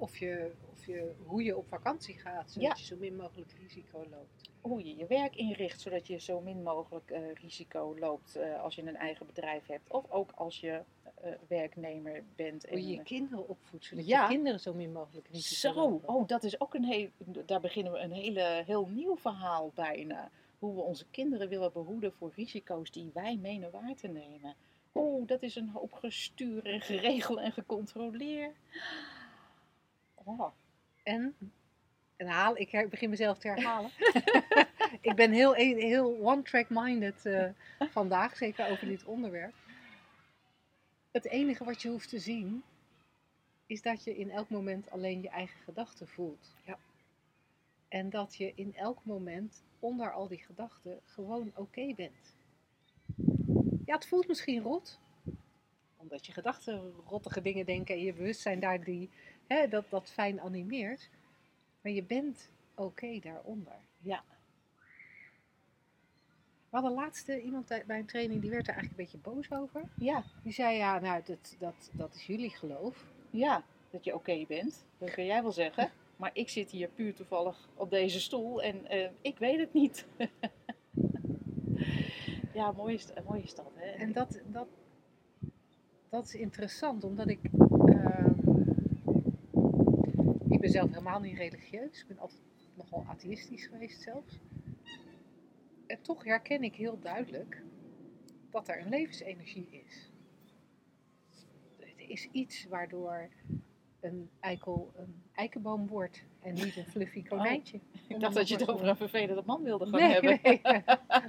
Of, 0.01 0.17
je, 0.19 0.51
of 0.73 0.87
je, 0.87 1.13
hoe 1.27 1.43
je 1.43 1.57
op 1.57 1.69
vakantie 1.69 2.19
gaat, 2.19 2.51
zodat 2.51 2.69
Ja. 2.69 2.75
je 2.79 2.85
zo 2.85 2.97
min 2.99 3.17
mogelijk 3.17 3.53
risico 3.63 3.99
loopt. 4.11 4.51
Hoe 4.61 4.85
je 4.85 4.97
je 4.97 5.07
werk 5.07 5.37
inricht 5.37 5.81
zodat 5.81 6.07
je 6.07 6.19
zo 6.19 6.41
min 6.41 6.63
mogelijk 6.63 7.11
eh, 7.11 7.35
risico 7.35 7.97
loopt 7.99 8.37
eh, 8.37 8.63
als 8.63 8.75
je 8.75 8.83
een 8.83 8.97
eigen 8.97 9.27
bedrijf 9.27 9.67
hebt. 9.67 9.91
Of 9.93 10.11
ook 10.11 10.31
als 10.35 10.61
je 10.61 10.83
eh, 11.15 11.33
werknemer 11.49 12.23
bent. 12.37 12.69
Hoe 12.69 12.79
je 12.79 12.85
en, 12.87 12.91
je 12.93 13.03
kinderen 13.03 13.49
opvoedt, 13.49 13.85
zodat 13.85 14.07
Ja. 14.07 14.23
je 14.23 14.29
kinderen 14.29 14.61
zo 14.61 14.75
min 14.75 14.93
mogelijk 14.93 15.29
risico 15.29 15.73
Zo, 15.73 15.75
lopen. 15.91 16.09
oh, 16.09 16.27
dat 16.27 16.45
is 16.45 16.61
ook 16.61 16.75
een 16.75 16.85
heel, 16.85 17.09
daar 17.47 17.61
beginnen 17.61 17.93
we 17.93 17.99
een 17.99 18.13
hele, 18.13 18.63
heel 18.67 18.87
nieuw 18.87 19.17
verhaal 19.17 19.73
bijna. 19.75 20.31
Hoe 20.59 20.75
we 20.75 20.81
onze 20.81 21.05
kinderen 21.11 21.49
willen 21.49 21.73
behoeden 21.73 22.13
voor 22.13 22.33
risico's 22.37 22.91
die 22.91 23.11
wij 23.15 23.37
menen 23.37 23.71
waar 23.71 23.95
te 23.95 24.09
nemen. 24.09 24.55
Oh, 24.93 25.27
dat 25.27 25.43
is 25.43 25.57
een 25.57 25.69
hoop 25.69 25.93
gestuur 25.93 26.65
en 26.67 26.81
geregeld 26.81 27.39
en 27.39 27.53
gecontroleerd. 27.53 28.57
Oh, 30.39 30.53
En, 31.03 31.37
en 32.17 32.27
haal, 32.27 32.57
ik 32.57 32.87
begin 32.91 33.11
mezelf 33.11 33.39
te 33.39 33.49
herhalen. 33.49 33.91
ik 35.01 35.15
ben 35.15 35.33
heel, 35.33 35.53
heel 35.55 36.19
one-track-minded 36.21 37.27
eh, 37.27 37.51
vandaag, 37.79 38.37
zeker 38.37 38.71
over 38.71 38.87
dit 38.87 39.05
onderwerp. 39.05 39.55
Het 41.11 41.27
enige 41.27 41.65
wat 41.65 41.83
je 41.83 41.89
hoeft 41.89 42.09
te 42.09 42.19
zien, 42.19 42.63
is 43.67 43.83
dat 43.83 44.05
je 44.05 44.17
in 44.17 44.31
elk 44.31 44.51
moment 44.51 44.91
alleen 44.91 45.23
je 45.23 45.29
eigen 45.29 45.61
gedachten 45.61 46.09
voelt. 46.09 46.55
Ja. 46.65 46.79
En 47.89 48.11
dat 48.11 48.37
je 48.37 48.53
in 48.55 48.77
elk 48.77 48.99
moment 49.03 49.63
onder 49.79 50.13
al 50.13 50.29
die 50.29 50.43
gedachten 50.47 51.01
gewoon 51.05 51.53
oké 51.55 51.95
bent. 51.95 52.35
Ja, 53.85 53.95
het 53.95 54.07
voelt 54.07 54.29
misschien 54.29 54.63
rot. 54.63 55.01
Omdat 55.97 56.27
je 56.27 56.33
gedachten 56.33 56.93
rottige 57.07 57.43
dingen 57.43 57.67
denken 57.67 57.95
en 57.95 58.01
je 58.01 58.13
bewustzijn 58.13 58.61
daar 58.61 58.85
die, 58.85 59.11
hè, 59.55 59.69
dat, 59.69 59.85
dat 59.89 60.11
fijn 60.11 60.41
animeert. 60.41 61.11
Maar 61.81 61.93
je 61.93 62.03
bent 62.03 62.51
oké 62.75 63.19
daaronder. 63.19 63.77
Ja. 63.99 64.25
We 66.69 66.77
hadden 66.77 66.93
laatste 66.93 67.41
iemand 67.41 67.67
bij 67.87 67.99
een 67.99 68.07
training, 68.07 68.41
die 68.41 68.51
werd 68.51 68.69
er 68.69 68.75
eigenlijk 68.75 68.99
een 68.99 69.05
beetje 69.21 69.31
boos 69.31 69.53
over. 69.61 69.83
ja, 69.95 70.25
Die 70.43 70.53
zei, 70.53 70.77
ja, 70.77 70.99
nou, 70.99 71.23
dat, 71.25 71.57
dat, 71.59 71.91
dat 71.93 72.15
is 72.15 72.27
jullie 72.27 72.51
geloof. 72.51 73.05
ja, 73.31 73.65
dat 73.91 74.05
je 74.05 74.15
oké 74.15 74.45
bent. 74.49 74.85
Dat 74.99 75.11
kun 75.11 75.25
jij 75.25 75.43
wel 75.43 75.53
zeggen. 75.53 75.91
Maar 76.17 76.31
ik 76.33 76.49
zit 76.49 76.71
hier 76.71 76.89
puur 76.89 77.15
toevallig 77.15 77.69
op 77.75 77.91
deze 77.91 78.21
stoel 78.21 78.63
en 78.63 78.87
eh, 78.87 79.11
ik 79.21 79.39
weet 79.39 79.59
het 79.59 79.73
niet. 79.73 80.07
ja, 82.55 82.73
mooi 82.73 82.95
is, 82.95 83.07
mooi 83.27 83.43
is 83.43 83.55
dat, 83.55 83.71
hè? 83.75 83.91
En 83.91 84.13
dat, 84.13 84.41
dat, 84.47 84.69
dat 86.09 86.25
is 86.25 86.35
interessant, 86.35 87.05
omdat 87.05 87.29
ik... 87.29 87.41
ehm, 87.85 88.33
ik 90.49 90.60
ben 90.73 90.81
zelf 90.81 90.91
helemaal 90.95 91.21
niet 91.21 91.37
religieus. 91.37 92.01
Ik 92.01 92.07
ben 92.07 92.19
altijd 92.19 92.41
nogal 92.75 93.05
atheïstisch 93.09 93.67
geweest 93.67 94.03
zelfs. 94.03 94.39
En 95.87 96.03
toch 96.03 96.25
herken 96.25 96.63
ik 96.63 96.75
heel 96.75 96.99
duidelijk 96.99 97.63
dat 98.51 98.69
er 98.69 98.81
een 98.81 98.89
levensenergie 98.89 99.85
is. 99.87 100.11
Er 101.79 102.11
is 102.11 102.29
iets 102.33 102.67
waardoor 102.67 103.29
een 104.01 104.31
eikel 104.41 104.93
een 104.97 105.23
eikenboom 105.35 105.87
wordt 105.87 106.25
en 106.41 106.55
niet 106.55 106.77
een 106.77 106.85
fluffy 106.85 107.25
konijntje. 107.25 107.81
ik 108.09 108.21
dacht 108.21 108.35
dat 108.35 108.49
je 108.49 108.57
het 108.57 108.69
over 108.69 108.89
een 108.89 108.97
vervelende 108.97 109.43
man 109.47 109.63
wilde 109.63 109.87
gaan 109.87 110.01
Nee, 110.01 110.13
hebben. 110.13 110.39
nee. 110.43 110.61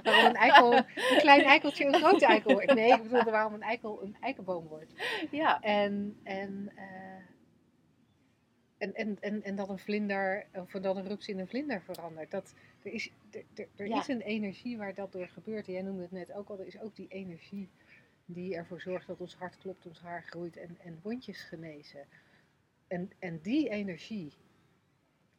Waarom 0.02 0.24
een, 0.24 0.34
eikel, 0.34 0.72
een 0.74 1.18
klein 1.18 1.42
eikeltje 1.42 1.86
een 1.86 1.94
grote 1.94 2.26
eikel 2.26 2.52
wordt. 2.52 2.74
Nee, 2.74 2.92
ik 2.92 3.02
bedoelde 3.02 3.30
waarom 3.30 3.54
een 3.54 3.62
eikel 3.62 4.02
een 4.02 4.16
eikenboom 4.20 4.66
wordt. 4.66 4.92
Ja, 5.30 5.60
En, 5.60 6.16
en, 6.22 6.72
eh, 6.74 7.31
en, 8.82 8.94
en, 8.94 9.16
en, 9.20 9.42
en 9.42 9.56
dat 9.56 9.68
een 9.68 9.78
vlinder, 9.78 10.46
of 10.52 10.70
dat 10.70 10.96
een 10.96 11.06
rups 11.06 11.28
in 11.28 11.38
een 11.38 11.48
vlinder 11.48 11.82
verandert. 11.82 12.30
Dat, 12.30 12.54
er 12.82 12.92
is, 12.92 13.10
er, 13.30 13.68
er, 13.76 13.86
Ja. 13.86 13.98
is 13.98 14.08
een 14.08 14.20
energie 14.20 14.76
waar 14.76 14.94
dat 14.94 15.12
door 15.12 15.28
gebeurt. 15.28 15.66
Jij 15.66 15.82
noemde 15.82 16.02
het 16.02 16.10
net 16.10 16.32
ook 16.32 16.48
al, 16.48 16.58
er 16.60 16.66
is 16.66 16.80
ook 16.80 16.96
die 16.96 17.08
energie 17.08 17.68
die 18.24 18.54
ervoor 18.56 18.80
zorgt 18.80 19.06
dat 19.06 19.20
ons 19.20 19.34
hart 19.36 19.56
klopt, 19.58 19.86
ons 19.86 20.00
haar 20.00 20.22
groeit 20.22 20.56
en, 20.56 20.76
en 20.80 20.98
wondjes 21.02 21.42
genezen. 21.42 22.06
En, 22.86 23.10
en 23.18 23.40
die 23.40 23.68
energie, 23.68 24.32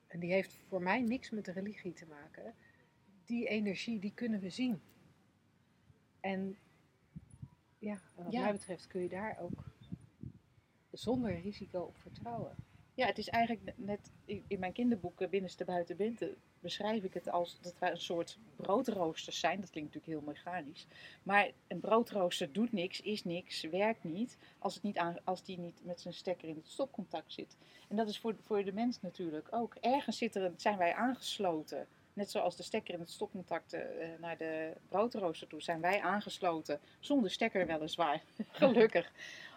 en 0.07 0.19
die 0.19 0.31
heeft 0.31 0.57
voor 0.67 0.81
mij 0.81 1.01
niks 1.01 1.29
met 1.29 1.45
de 1.45 1.51
religie 1.51 1.93
te 1.93 2.05
maken, 2.05 2.53
die 3.25 3.47
energie 3.47 3.99
die 3.99 4.13
kunnen 4.13 4.39
we 4.39 4.49
zien. 4.49 4.81
En 6.19 6.57
ja, 7.79 7.97
wat 8.15 8.31
Ja. 8.31 8.41
mij 8.41 8.51
betreft 8.51 8.87
kun 8.87 9.01
je 9.01 9.09
daar 9.09 9.37
ook 9.39 9.63
zonder 10.91 11.39
risico 11.41 11.79
op 11.81 11.97
vertrouwen. 11.97 12.55
Ja, 12.95 13.05
het 13.05 13.17
is 13.17 13.29
eigenlijk 13.29 13.73
net- 13.77 14.11
in 14.25 14.59
mijn 14.59 14.71
kinderboeken 14.71 15.29
Binnenste 15.29 15.65
Buiten 15.65 15.95
Binnen 15.95 16.35
beschrijf 16.59 17.03
ik 17.03 17.13
het 17.13 17.29
als 17.29 17.59
dat 17.61 17.79
wij 17.79 17.91
een 17.91 18.01
soort 18.01 18.37
broodroosters 18.55 19.39
zijn. 19.39 19.59
Dat 19.59 19.69
klinkt 19.69 19.93
natuurlijk 19.93 20.19
heel 20.23 20.33
mechanisch. 20.33 20.87
Maar 21.23 21.51
een 21.67 21.79
broodrooster 21.79 22.51
doet 22.53 22.71
niks, 22.71 23.01
is 23.01 23.23
niks, 23.23 23.61
werkt 23.61 24.03
niet 24.03 24.37
als, 24.59 24.73
het 24.73 24.83
niet 24.83 24.97
aan, 24.97 25.15
als 25.23 25.43
die 25.43 25.59
niet 25.59 25.81
met 25.83 26.01
zijn 26.01 26.13
stekker 26.13 26.47
in 26.47 26.55
het 26.55 26.67
stopcontact 26.67 27.33
zit. 27.33 27.57
En 27.89 27.95
dat 27.95 28.09
is 28.09 28.19
voor, 28.19 28.35
voor 28.41 28.63
de 28.63 28.73
mens 28.73 29.01
natuurlijk 29.01 29.47
ook. 29.51 29.75
Ergens 29.75 30.17
zit 30.17 30.35
er 30.35 30.53
zijn 30.57 30.77
wij 30.77 30.93
aangesloten. 30.93 31.87
Net 32.13 32.31
zoals 32.31 32.55
de 32.55 32.63
stekker 32.63 32.93
in 32.93 32.99
het 32.99 33.11
stopcontact 33.11 33.73
eh, 33.73 33.81
naar 34.19 34.37
de 34.37 34.73
broodrooster 34.89 35.47
toe 35.47 35.61
zijn 35.61 35.81
wij 35.81 36.01
aangesloten. 36.01 36.79
Zonder 36.99 37.31
stekker 37.31 37.67
weliswaar, 37.67 38.23
gelukkig. 38.49 39.11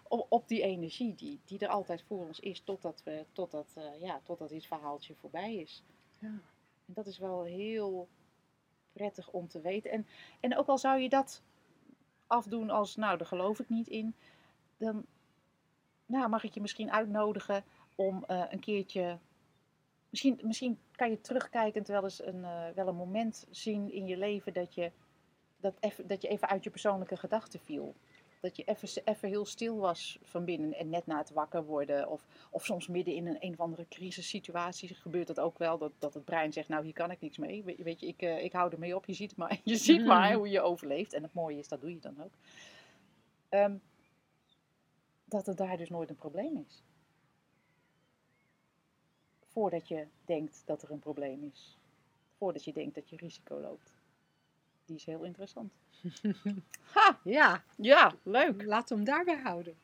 Op, 0.09 0.27
op 0.29 0.49
die 0.49 0.62
energie 0.62 1.14
die, 1.14 1.40
die 1.45 1.59
er 1.59 1.69
altijd 1.69 2.03
voor 2.03 2.27
ons 2.27 2.40
is 2.40 2.61
totdat, 2.61 3.03
we, 3.05 3.25
totdat, 3.33 3.73
eh, 3.75 4.01
ja, 4.01 4.21
totdat 4.25 4.49
dit 4.49 4.66
verhaaltje 4.66 5.14
voorbij 5.14 5.55
is. 5.55 5.83
Ja. 6.19 6.29
En 6.87 6.95
dat 6.95 7.07
is 7.07 7.19
wel 7.19 7.42
heel 7.42 8.09
prettig 8.92 9.31
om 9.31 9.49
te 9.49 9.61
weten. 9.61 9.90
En, 9.90 10.07
en 10.40 10.57
ook 10.57 10.66
al 10.66 10.79
zou 10.79 11.01
je 11.01 11.09
dat 11.09 11.42
afdoen 12.27 12.71
als, 12.71 12.97
nou, 12.97 13.19
daar 13.19 13.27
geloof 13.27 13.61
ik 13.61 13.69
niet 13.69 13.88
in, 13.88 14.14
dan 14.77 15.07
nou, 16.07 16.29
mag 16.29 16.45
ik 16.45 16.55
je 16.55 16.61
misschien 16.61 16.92
uitnodigen 16.92 17.64
om 17.95 18.25
eh, 18.27 18.45
een 18.51 18.61
keertje. 18.61 19.19
Misschien, 20.11 20.40
misschien 20.42 20.79
kan 20.92 21.11
je 21.11 21.21
terugkijkend 21.21 21.88
wel 21.88 22.03
eens 22.03 22.25
een, 22.25 22.45
eh, 22.45 22.69
wel 22.75 22.88
een 22.88 22.97
moment 22.97 23.47
zien 23.51 23.92
in 23.92 24.07
je 24.07 24.16
leven 24.16 24.53
dat 24.53 24.75
je, 24.75 24.92
dat, 25.57 25.75
even, 25.81 26.07
dat 26.07 26.23
je 26.23 26.29
even 26.29 26.49
uit 26.49 26.64
je 26.64 26.71
persoonlijke 26.71 27.16
gedachten 27.16 27.61
viel. 27.61 27.95
Dat 28.47 28.57
je 28.57 28.65
even, 28.65 28.89
even 29.05 29.29
heel 29.29 29.45
stil 29.45 29.77
was 29.77 30.19
van 30.23 30.45
binnen 30.45 30.73
en 30.75 30.89
net 30.91 31.07
na 31.07 31.19
het 31.19 31.31
wakker 31.31 31.65
worden. 31.65 32.09
Of, 32.09 32.27
of 32.51 32.65
soms 32.65 32.87
midden 32.89 33.15
in 33.15 33.27
een, 33.27 33.37
een 33.41 33.53
of 33.53 33.61
andere 33.61 33.87
crisissituatie 33.89 34.95
gebeurt 34.95 35.27
dat 35.27 35.41
ook 35.41 35.59
wel. 35.59 35.79
Dat, 35.79 35.93
dat 35.99 36.15
het 36.15 36.25
brein 36.25 36.53
zegt, 36.53 36.69
nou 36.69 36.85
hier 36.85 36.93
kan 36.93 37.11
ik 37.11 37.21
niks 37.21 37.39
mee. 37.39 37.63
We- 37.65 37.77
Weet 37.83 38.01
je, 38.01 38.07
ik, 38.07 38.23
eh, 38.23 38.45
ik 38.45 38.53
hou 38.53 38.73
ermee 38.73 38.97
op. 38.97 39.07
Je 39.07 39.13
ziet 39.13 39.37
maar, 39.37 39.61
je 39.65 39.77
ziet 39.77 40.05
maar 40.05 40.33
hoe 40.35 40.49
je 40.49 40.61
overleeft. 40.61 41.13
En 41.13 41.23
het 41.23 41.33
mooie 41.35 41.59
is, 41.59 41.69
dat 41.69 41.81
doe 41.81 41.91
je 41.93 41.99
dan 42.01 42.23
ook. 42.23 42.33
Ehm, 43.49 43.77
dat 45.25 45.47
het 45.47 45.57
daar 45.57 45.77
dus 45.77 45.89
nooit 45.91 46.11
een 46.11 46.17
probleem 46.17 46.65
is. 46.69 46.83
Voordat 49.47 49.89
je 49.89 50.07
denkt 50.25 50.63
dat 50.67 50.83
er 50.83 50.91
een 50.91 50.99
probleem 50.99 51.43
is. 51.53 51.79
Voordat 52.39 52.65
je 52.65 52.73
denkt 52.73 52.95
dat 52.95 53.09
je 53.11 53.17
risico 53.17 53.61
loopt. 53.61 53.96
Die 54.87 54.96
is 54.96 55.05
heel 55.05 55.22
interessant. 55.25 55.72
Ha! 56.92 57.18
Ja, 57.22 57.62
Ja, 57.77 58.12
leuk. 58.22 58.62
laten 58.62 58.88
we 58.88 58.94
hem 58.94 59.05
daarbij 59.05 59.40
houden. 59.42 59.77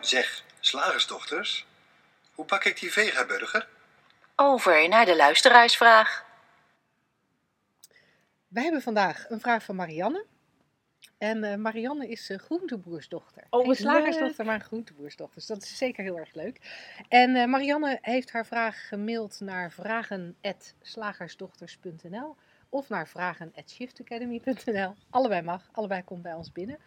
Zeg, 0.00 0.44
slagersdochters, 0.60 1.66
hoe 2.34 2.44
pak 2.44 2.64
ik 2.64 2.80
die 2.80 2.92
vegaburger? 2.92 3.68
Over 4.36 4.88
naar 4.88 5.04
de 5.04 5.16
luisteraarsvraag. 5.16 6.24
Wij 8.48 8.62
hebben 8.62 8.82
vandaag 8.82 9.24
een 9.28 9.40
vraag 9.40 9.62
van 9.62 9.76
Marianne. 9.76 10.24
En 11.22 11.44
eh, 11.44 11.56
Marianne 11.56 12.08
is 12.08 12.30
eh, 12.30 12.38
groenteboersdochter. 12.38 13.44
Oh, 13.50 13.58
Geen 13.58 13.68
wat 13.68 13.76
slagersdochter, 13.76 14.44
maar 14.44 14.54
een 14.54 14.60
groenteboersdochter. 14.60 15.36
Dus 15.36 15.46
dat 15.46 15.62
is 15.62 15.76
zeker 15.76 16.04
heel 16.04 16.18
erg 16.18 16.34
leuk. 16.34 16.60
En 17.08 17.36
eh, 17.36 17.46
Marianne 17.46 17.98
heeft 18.00 18.32
haar 18.32 18.46
vraag 18.46 18.88
gemaild 18.88 19.40
naar 19.40 19.72
vragen.slagersdochters.nl 19.72 22.36
of 22.68 22.88
naar 22.88 23.08
vragen.shiftacademy.nl. 23.08 24.94
Allebei 25.10 25.42
mag, 25.42 25.68
allebei 25.72 26.04
komt 26.04 26.22
bij 26.22 26.34
ons 26.34 26.52
binnen. 26.52 26.78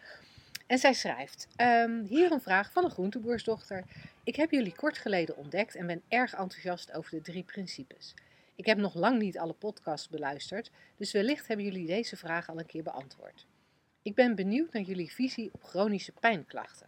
En 0.66 0.78
zij 0.78 0.92
schrijft, 0.92 1.48
ehm, 1.56 2.02
hier 2.02 2.32
een 2.32 2.40
vraag 2.40 2.72
van 2.72 2.84
een 2.84 2.90
groenteboersdochter. 2.90 3.84
Ik 4.24 4.36
heb 4.36 4.50
jullie 4.50 4.74
kort 4.74 4.98
geleden 4.98 5.36
ontdekt 5.36 5.74
en 5.74 5.86
ben 5.86 6.02
erg 6.08 6.34
enthousiast 6.34 6.92
over 6.92 7.10
de 7.10 7.20
drie 7.20 7.42
principes. 7.42 8.14
Ik 8.56 8.66
heb 8.66 8.78
nog 8.78 8.94
lang 8.94 9.18
niet 9.18 9.38
alle 9.38 9.52
podcasts 9.52 10.08
beluisterd, 10.08 10.70
dus 10.96 11.12
wellicht 11.12 11.46
hebben 11.46 11.66
jullie 11.66 11.86
deze 11.86 12.16
vraag 12.16 12.48
al 12.48 12.58
een 12.58 12.66
keer 12.66 12.82
beantwoord. 12.82 13.46
Ik 14.06 14.14
ben 14.14 14.34
benieuwd 14.34 14.72
naar 14.72 14.82
jullie 14.82 15.12
visie 15.12 15.50
op 15.52 15.62
chronische 15.62 16.12
pijnklachten. 16.12 16.86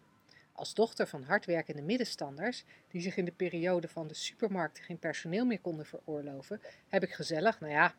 Als 0.52 0.74
dochter 0.74 1.07
van 1.07 1.22
hardwerkende 1.22 1.83
middenstanders, 1.83 2.64
die 2.88 3.00
zich 3.00 3.16
in 3.16 3.24
de 3.24 3.33
periode 3.33 3.88
van 3.88 4.09
de 4.09 4.14
supermarkten 4.14 4.85
geen 4.85 4.98
personeel 4.98 5.46
meer 5.46 5.61
konden 5.61 5.87
veroorloven, 5.87 6.61
heb 6.88 7.02
ik 7.02 7.12
gezellig, 7.12 7.61
nou 7.61 7.72
ja, 7.72 7.94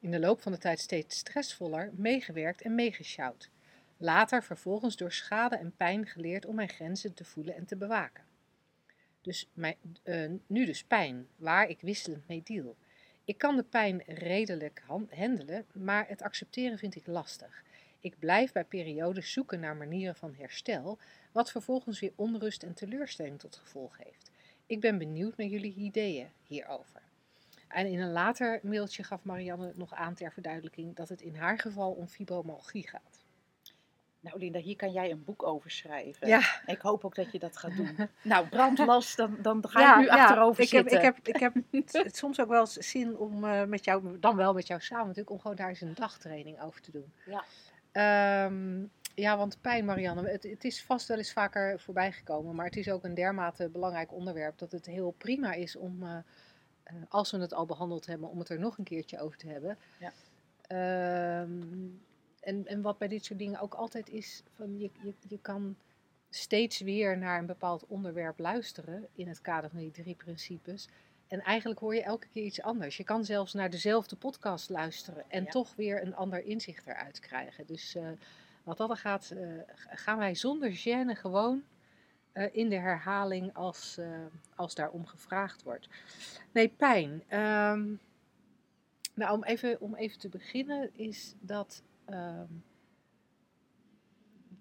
in 0.00 0.10
de 0.10 0.18
loop 0.18 0.42
van 0.42 0.52
de 0.52 0.58
tijd 0.58 0.80
steeds 0.80 1.18
stressvoller, 1.18 1.90
meegewerkt 1.94 2.62
en 2.62 2.74
meegesjouwd. 2.74 3.50
Later 3.96 4.42
vervolgens 4.42 4.96
door 4.96 5.12
schade 5.12 5.56
en 5.56 5.76
pijn 5.76 6.06
geleerd 6.06 6.46
om 6.46 6.54
mijn 6.54 6.68
grenzen 6.68 7.14
te 7.14 7.24
voelen 7.24 7.54
en 7.54 7.64
te 7.64 7.76
bewaken. 7.76 8.24
Dus 9.20 9.48
mijn, 9.52 9.76
eh, 10.02 10.30
nu 10.46 10.64
dus 10.64 10.84
pijn, 10.84 11.26
waar 11.36 11.68
ik 11.68 11.80
wisselend 11.80 12.28
mee 12.28 12.42
deal. 12.44 12.76
Ik 13.24 13.38
kan 13.38 13.56
de 13.56 13.64
pijn 13.64 14.02
redelijk 14.06 14.82
han- 14.86 15.10
handelen, 15.14 15.66
maar 15.72 16.08
het 16.08 16.22
accepteren 16.22 16.78
vind 16.78 16.94
ik 16.96 17.06
lastig. 17.06 17.62
Ik 18.02 18.18
blijf 18.18 18.52
bij 18.52 18.64
periodes 18.64 19.32
zoeken 19.32 19.60
naar 19.60 19.76
manieren 19.76 20.14
van 20.14 20.34
herstel, 20.34 20.98
wat 21.32 21.50
vervolgens 21.50 22.00
weer 22.00 22.12
onrust 22.14 22.62
en 22.62 22.74
teleurstelling 22.74 23.38
tot 23.38 23.56
gevolg 23.56 23.98
heeft. 23.98 24.30
Ik 24.66 24.80
ben 24.80 24.98
benieuwd 24.98 25.36
naar 25.36 25.46
jullie 25.46 25.74
ideeën 25.74 26.28
hierover. 26.42 27.02
En 27.68 27.86
in 27.86 28.00
een 28.00 28.12
later 28.12 28.60
mailtje 28.62 29.02
gaf 29.02 29.24
Marianne 29.24 29.72
nog 29.74 29.94
aan 29.94 30.14
ter 30.14 30.32
verduidelijking 30.32 30.96
dat 30.96 31.08
het 31.08 31.20
in 31.20 31.36
haar 31.36 31.58
geval 31.58 31.92
om 31.92 32.06
fibromyalgie 32.06 32.88
gaat. 32.88 33.24
Nou 34.20 34.38
Linda, 34.38 34.58
hier 34.58 34.76
kan 34.76 34.92
jij 34.92 35.10
een 35.10 35.24
boek 35.24 35.42
over 35.42 35.70
schrijven. 35.70 36.28
Ja. 36.28 36.60
Ik 36.66 36.80
hoop 36.80 37.04
ook 37.04 37.14
dat 37.14 37.32
je 37.32 37.38
dat 37.38 37.56
gaat 37.56 37.76
doen. 37.76 37.96
nou, 38.22 38.48
brandlas, 38.48 39.16
dan, 39.16 39.36
dan 39.42 39.68
ga 39.68 39.94
ik 39.94 40.00
nu 40.00 40.08
achterover 40.08 40.62
ik 40.62 40.70
heb, 40.70 40.88
zitten. 40.88 40.98
ik 40.98 41.04
heb, 41.04 41.28
ik 41.28 41.40
heb 41.40 41.54
het 42.04 42.16
soms 42.16 42.40
ook 42.40 42.48
wel 42.48 42.60
eens 42.60 42.72
zin 42.72 43.16
om 43.16 43.44
eh, 43.44 43.64
met 43.64 43.84
jou, 43.84 44.18
dan 44.18 44.36
wel 44.36 44.52
met 44.52 44.66
jou 44.66 44.80
samen 44.80 45.06
natuurlijk, 45.06 45.30
om 45.30 45.40
gewoon 45.40 45.56
daar 45.56 45.68
eens 45.68 45.80
een 45.80 45.94
dagtraining 45.94 46.60
over 46.62 46.80
te 46.80 46.90
doen. 46.90 47.12
Ja. 47.26 47.44
Ehm, 47.92 48.84
ja, 49.14 49.36
want 49.36 49.60
pijn, 49.60 49.84
Marianne, 49.84 50.28
het, 50.28 50.42
het 50.42 50.64
is 50.64 50.82
vast 50.82 51.08
wel 51.08 51.16
eens 51.18 51.32
vaker 51.32 51.80
voorbij 51.80 52.12
gekomen, 52.12 52.54
maar 52.54 52.66
het 52.66 52.76
is 52.76 52.90
ook 52.90 53.04
een 53.04 53.14
dermate 53.14 53.68
belangrijk 53.68 54.12
onderwerp 54.12 54.58
dat 54.58 54.72
het 54.72 54.86
heel 54.86 55.14
prima 55.18 55.52
is 55.52 55.76
om, 55.76 56.02
eh, 56.02 56.16
eh, 56.82 56.94
als 57.08 57.30
we 57.30 57.38
het 57.38 57.54
al 57.54 57.66
behandeld 57.66 58.06
hebben, 58.06 58.28
om 58.28 58.38
het 58.38 58.48
er 58.48 58.58
nog 58.58 58.78
een 58.78 58.84
keertje 58.84 59.20
over 59.20 59.38
te 59.38 59.48
hebben. 59.48 59.78
Ja. 59.98 60.12
Ehm, 60.66 61.88
en, 62.40 62.66
en 62.66 62.82
wat 62.82 62.98
bij 62.98 63.08
dit 63.08 63.24
soort 63.24 63.38
dingen 63.38 63.60
ook 63.60 63.74
altijd 63.74 64.08
is, 64.08 64.42
van 64.54 64.78
je, 64.78 64.90
je, 65.02 65.14
je 65.28 65.38
kan 65.38 65.76
steeds 66.30 66.80
weer 66.80 67.18
naar 67.18 67.38
een 67.38 67.46
bepaald 67.46 67.86
onderwerp 67.86 68.38
luisteren 68.38 69.06
in 69.14 69.28
het 69.28 69.40
kader 69.40 69.70
van 69.70 69.78
die 69.78 69.90
drie 69.90 70.14
principes. 70.14 70.88
En 71.32 71.40
eigenlijk 71.40 71.80
hoor 71.80 71.94
je 71.94 72.02
elke 72.02 72.28
keer 72.28 72.44
iets 72.44 72.62
anders. 72.62 72.96
Je 72.96 73.04
kan 73.04 73.24
zelfs 73.24 73.52
naar 73.52 73.70
dezelfde 73.70 74.16
podcast 74.16 74.70
luisteren 74.70 75.30
en 75.30 75.44
Ja. 75.44 75.50
toch 75.50 75.74
weer 75.74 76.02
een 76.02 76.14
ander 76.14 76.44
inzicht 76.44 76.86
eruit 76.86 77.20
krijgen. 77.20 77.66
Dus 77.66 77.94
eh, 77.94 78.08
wat 78.62 78.76
dat 78.76 78.90
er 78.90 78.96
gaat, 78.96 79.30
eh, 79.30 79.46
gaan 79.90 80.18
wij 80.18 80.34
zonder 80.34 80.70
gêne 80.70 81.16
gewoon 81.16 81.62
eh, 82.32 82.54
in 82.54 82.68
de 82.68 82.78
herhaling 82.78 83.54
als, 83.54 83.98
als 84.54 84.74
daarom 84.74 85.06
gevraagd 85.06 85.62
wordt. 85.62 85.88
Nee, 86.52 86.68
pijn. 86.68 87.22
Ehm, 87.28 87.94
nou, 89.14 89.32
om 89.32 89.44
even, 89.44 89.80
om 89.80 89.94
even 89.94 90.18
te 90.18 90.28
beginnen 90.28 90.90
is 90.94 91.34
dat 91.40 91.82
ehm, 92.04 92.52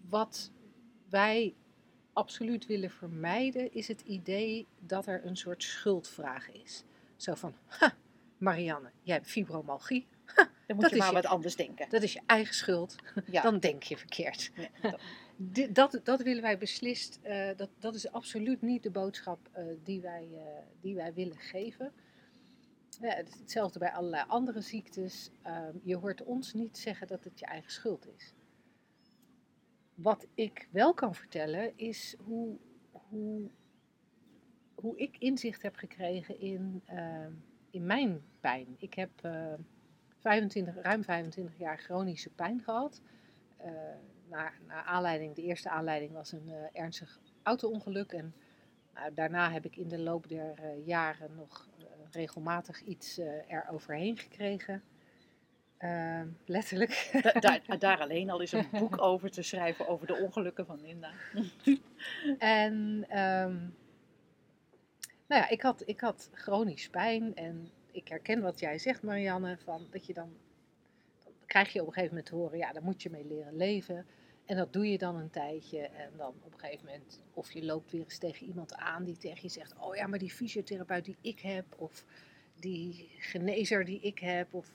wat 0.10 0.52
wij 1.10 1.56
absoluut 2.14 2.66
willen 2.66 2.90
vermijden, 2.92 3.74
is 3.74 3.88
het 3.88 4.02
idee 4.02 4.68
dat 4.80 5.06
er 5.08 5.26
een 5.26 5.38
soort 5.38 5.64
schuldvraag 5.64 6.52
is. 6.52 6.84
Zo 7.16 7.34
van, 7.34 7.54
ha, 7.66 7.94
Marianne, 8.38 8.90
jij 9.02 9.16
hebt 9.16 9.28
fibromyalgie, 9.28 10.08
dan 10.68 10.76
moet 10.76 10.90
je 10.90 10.96
maar 10.96 11.08
je- 11.08 11.14
wat 11.14 11.26
anders 11.26 11.56
denken. 11.56 11.90
dat 11.90 12.04
is 12.04 12.14
je 12.14 12.22
eigen 12.26 12.56
schuld, 12.56 12.96
Ja. 13.32 13.42
dan 13.42 13.60
denk 13.60 13.84
je 13.84 13.98
verkeerd. 13.98 14.52
Ja, 14.56 14.70
dat- 15.38 15.76
Dat, 15.76 16.00
dat 16.04 16.22
willen 16.22 16.42
wij 16.42 16.58
beslist, 16.58 17.20
eh, 17.22 17.50
dat, 17.58 17.70
dat 17.80 17.96
is 17.96 18.12
absoluut 18.12 18.62
niet 18.62 18.84
de 18.84 18.92
boodschap 18.92 19.40
eh, 19.52 19.64
die, 19.84 20.02
wij, 20.02 20.28
eh, 20.34 20.42
die 20.82 20.96
wij 20.96 21.14
willen 21.14 21.38
geven. 21.40 21.92
Ja, 23.02 23.16
het 23.16 23.38
hetzelfde 23.40 23.80
bij 23.80 23.92
allerlei 23.92 24.24
andere 24.28 24.62
ziektes. 24.62 25.30
Ehm, 25.42 25.76
je 25.84 25.96
hoort 25.96 26.24
ons 26.24 26.54
niet 26.54 26.78
zeggen 26.78 27.08
dat 27.08 27.24
het 27.24 27.40
je 27.40 27.46
eigen 27.46 27.72
schuld 27.72 28.08
is. 28.18 28.34
Wat 29.96 30.28
ik 30.34 30.68
wel 30.72 30.94
kan 30.94 31.16
vertellen 31.16 31.78
is 31.78 32.16
hoe, 32.24 32.58
hoe, 32.92 33.50
hoe 34.76 34.98
ik 34.98 35.18
inzicht 35.18 35.62
heb 35.62 35.76
gekregen 35.76 36.40
in, 36.40 36.82
ehm, 36.86 37.32
in 37.70 37.86
mijn 37.86 38.22
pijn. 38.40 38.76
Ik 38.78 38.94
heb 38.94 39.10
eh, 39.22 39.54
25, 40.20 40.76
ruim 40.82 41.04
25 41.04 41.58
jaar 41.58 41.78
chronische 41.78 42.30
pijn 42.30 42.62
gehad. 42.62 43.02
Eh, 43.58 43.72
naar 44.32 44.84
aanleiding, 44.86 45.36
de 45.36 45.42
eerste 45.42 45.70
aanleiding 45.70 46.12
was 46.12 46.32
een 46.32 46.50
eh, 46.50 46.82
ernstig 46.82 47.20
auto-ongeluk. 47.44 48.12
En 48.12 48.34
nou, 48.94 49.14
daarna 49.14 49.52
heb 49.52 49.66
ik 49.66 49.76
in 49.76 49.88
de 49.88 50.00
loop 50.00 50.28
der 50.28 50.54
eh, 50.60 50.86
jaren 50.86 51.36
nog 51.36 51.68
eh, 51.80 51.86
regelmatig 52.12 52.82
iets 52.82 53.18
eh 53.18 53.52
er 53.52 53.68
overheen 53.70 54.18
gekregen. 54.18 54.84
Ehm, 55.82 56.28
letterlijk. 56.46 57.10
Da- 57.24 57.40
daar, 57.68 57.80
daar 57.80 58.00
alleen 58.00 58.30
al 58.30 58.42
is 58.42 58.52
een 58.52 58.68
boek 58.72 59.02
over 59.02 59.32
te 59.32 59.42
schrijven 59.42 59.88
over 59.88 60.08
de 60.08 60.16
ongelukken 60.16 60.66
van 60.66 60.82
Linda. 60.82 61.12
En 62.38 63.06
ehm, 63.10 63.58
nou 65.28 65.42
ja, 65.42 65.50
ik 65.50 65.62
had, 65.62 65.84
ik 65.86 66.00
had 66.00 66.30
chronisch 66.34 66.90
pijn. 66.90 67.36
En 67.36 67.72
ik 67.92 68.08
herken 68.08 68.42
wat 68.42 68.60
jij 68.60 68.78
zegt, 68.80 69.04
Marianne, 69.04 69.58
van 69.64 69.88
dat 69.90 70.06
je 70.06 70.14
dan, 70.14 70.30
dan 71.24 71.34
krijg 71.46 71.74
je 71.74 71.82
op 71.82 71.88
een 71.88 71.94
gegeven 71.94 72.16
moment 72.16 72.32
te 72.32 72.36
horen, 72.36 72.58
ja, 72.58 72.72
daar 72.72 72.84
moet 72.84 73.02
je 73.02 73.10
mee 73.10 73.26
leren 73.26 73.56
leven. 73.56 74.06
En 74.46 74.58
dat 74.58 74.74
doe 74.74 74.90
je 74.92 74.98
dan 74.98 75.16
een 75.16 75.30
tijdje. 75.30 75.80
En 75.80 76.10
dan 76.18 76.34
op 76.44 76.54
een 76.54 76.60
gegeven 76.60 76.86
moment, 76.86 77.22
of 77.34 77.52
je 77.52 77.66
loopt 77.66 77.92
weer 77.92 78.04
eens 78.04 78.18
tegen 78.18 78.48
iemand 78.48 78.76
aan 78.76 79.04
die 79.04 79.18
tegen 79.18 79.42
je 79.42 79.50
zegt, 79.50 79.74
oh 79.80 79.96
ja, 79.96 80.08
maar 80.08 80.20
die 80.20 80.32
fysiotherapeut 80.32 81.06
die 81.06 81.18
ik 81.22 81.40
heb, 81.40 81.66
of 81.78 82.06
die 82.56 83.12
genezer 83.18 83.86
die 83.86 84.00
ik 84.02 84.20
heb, 84.20 84.54
of 84.54 84.74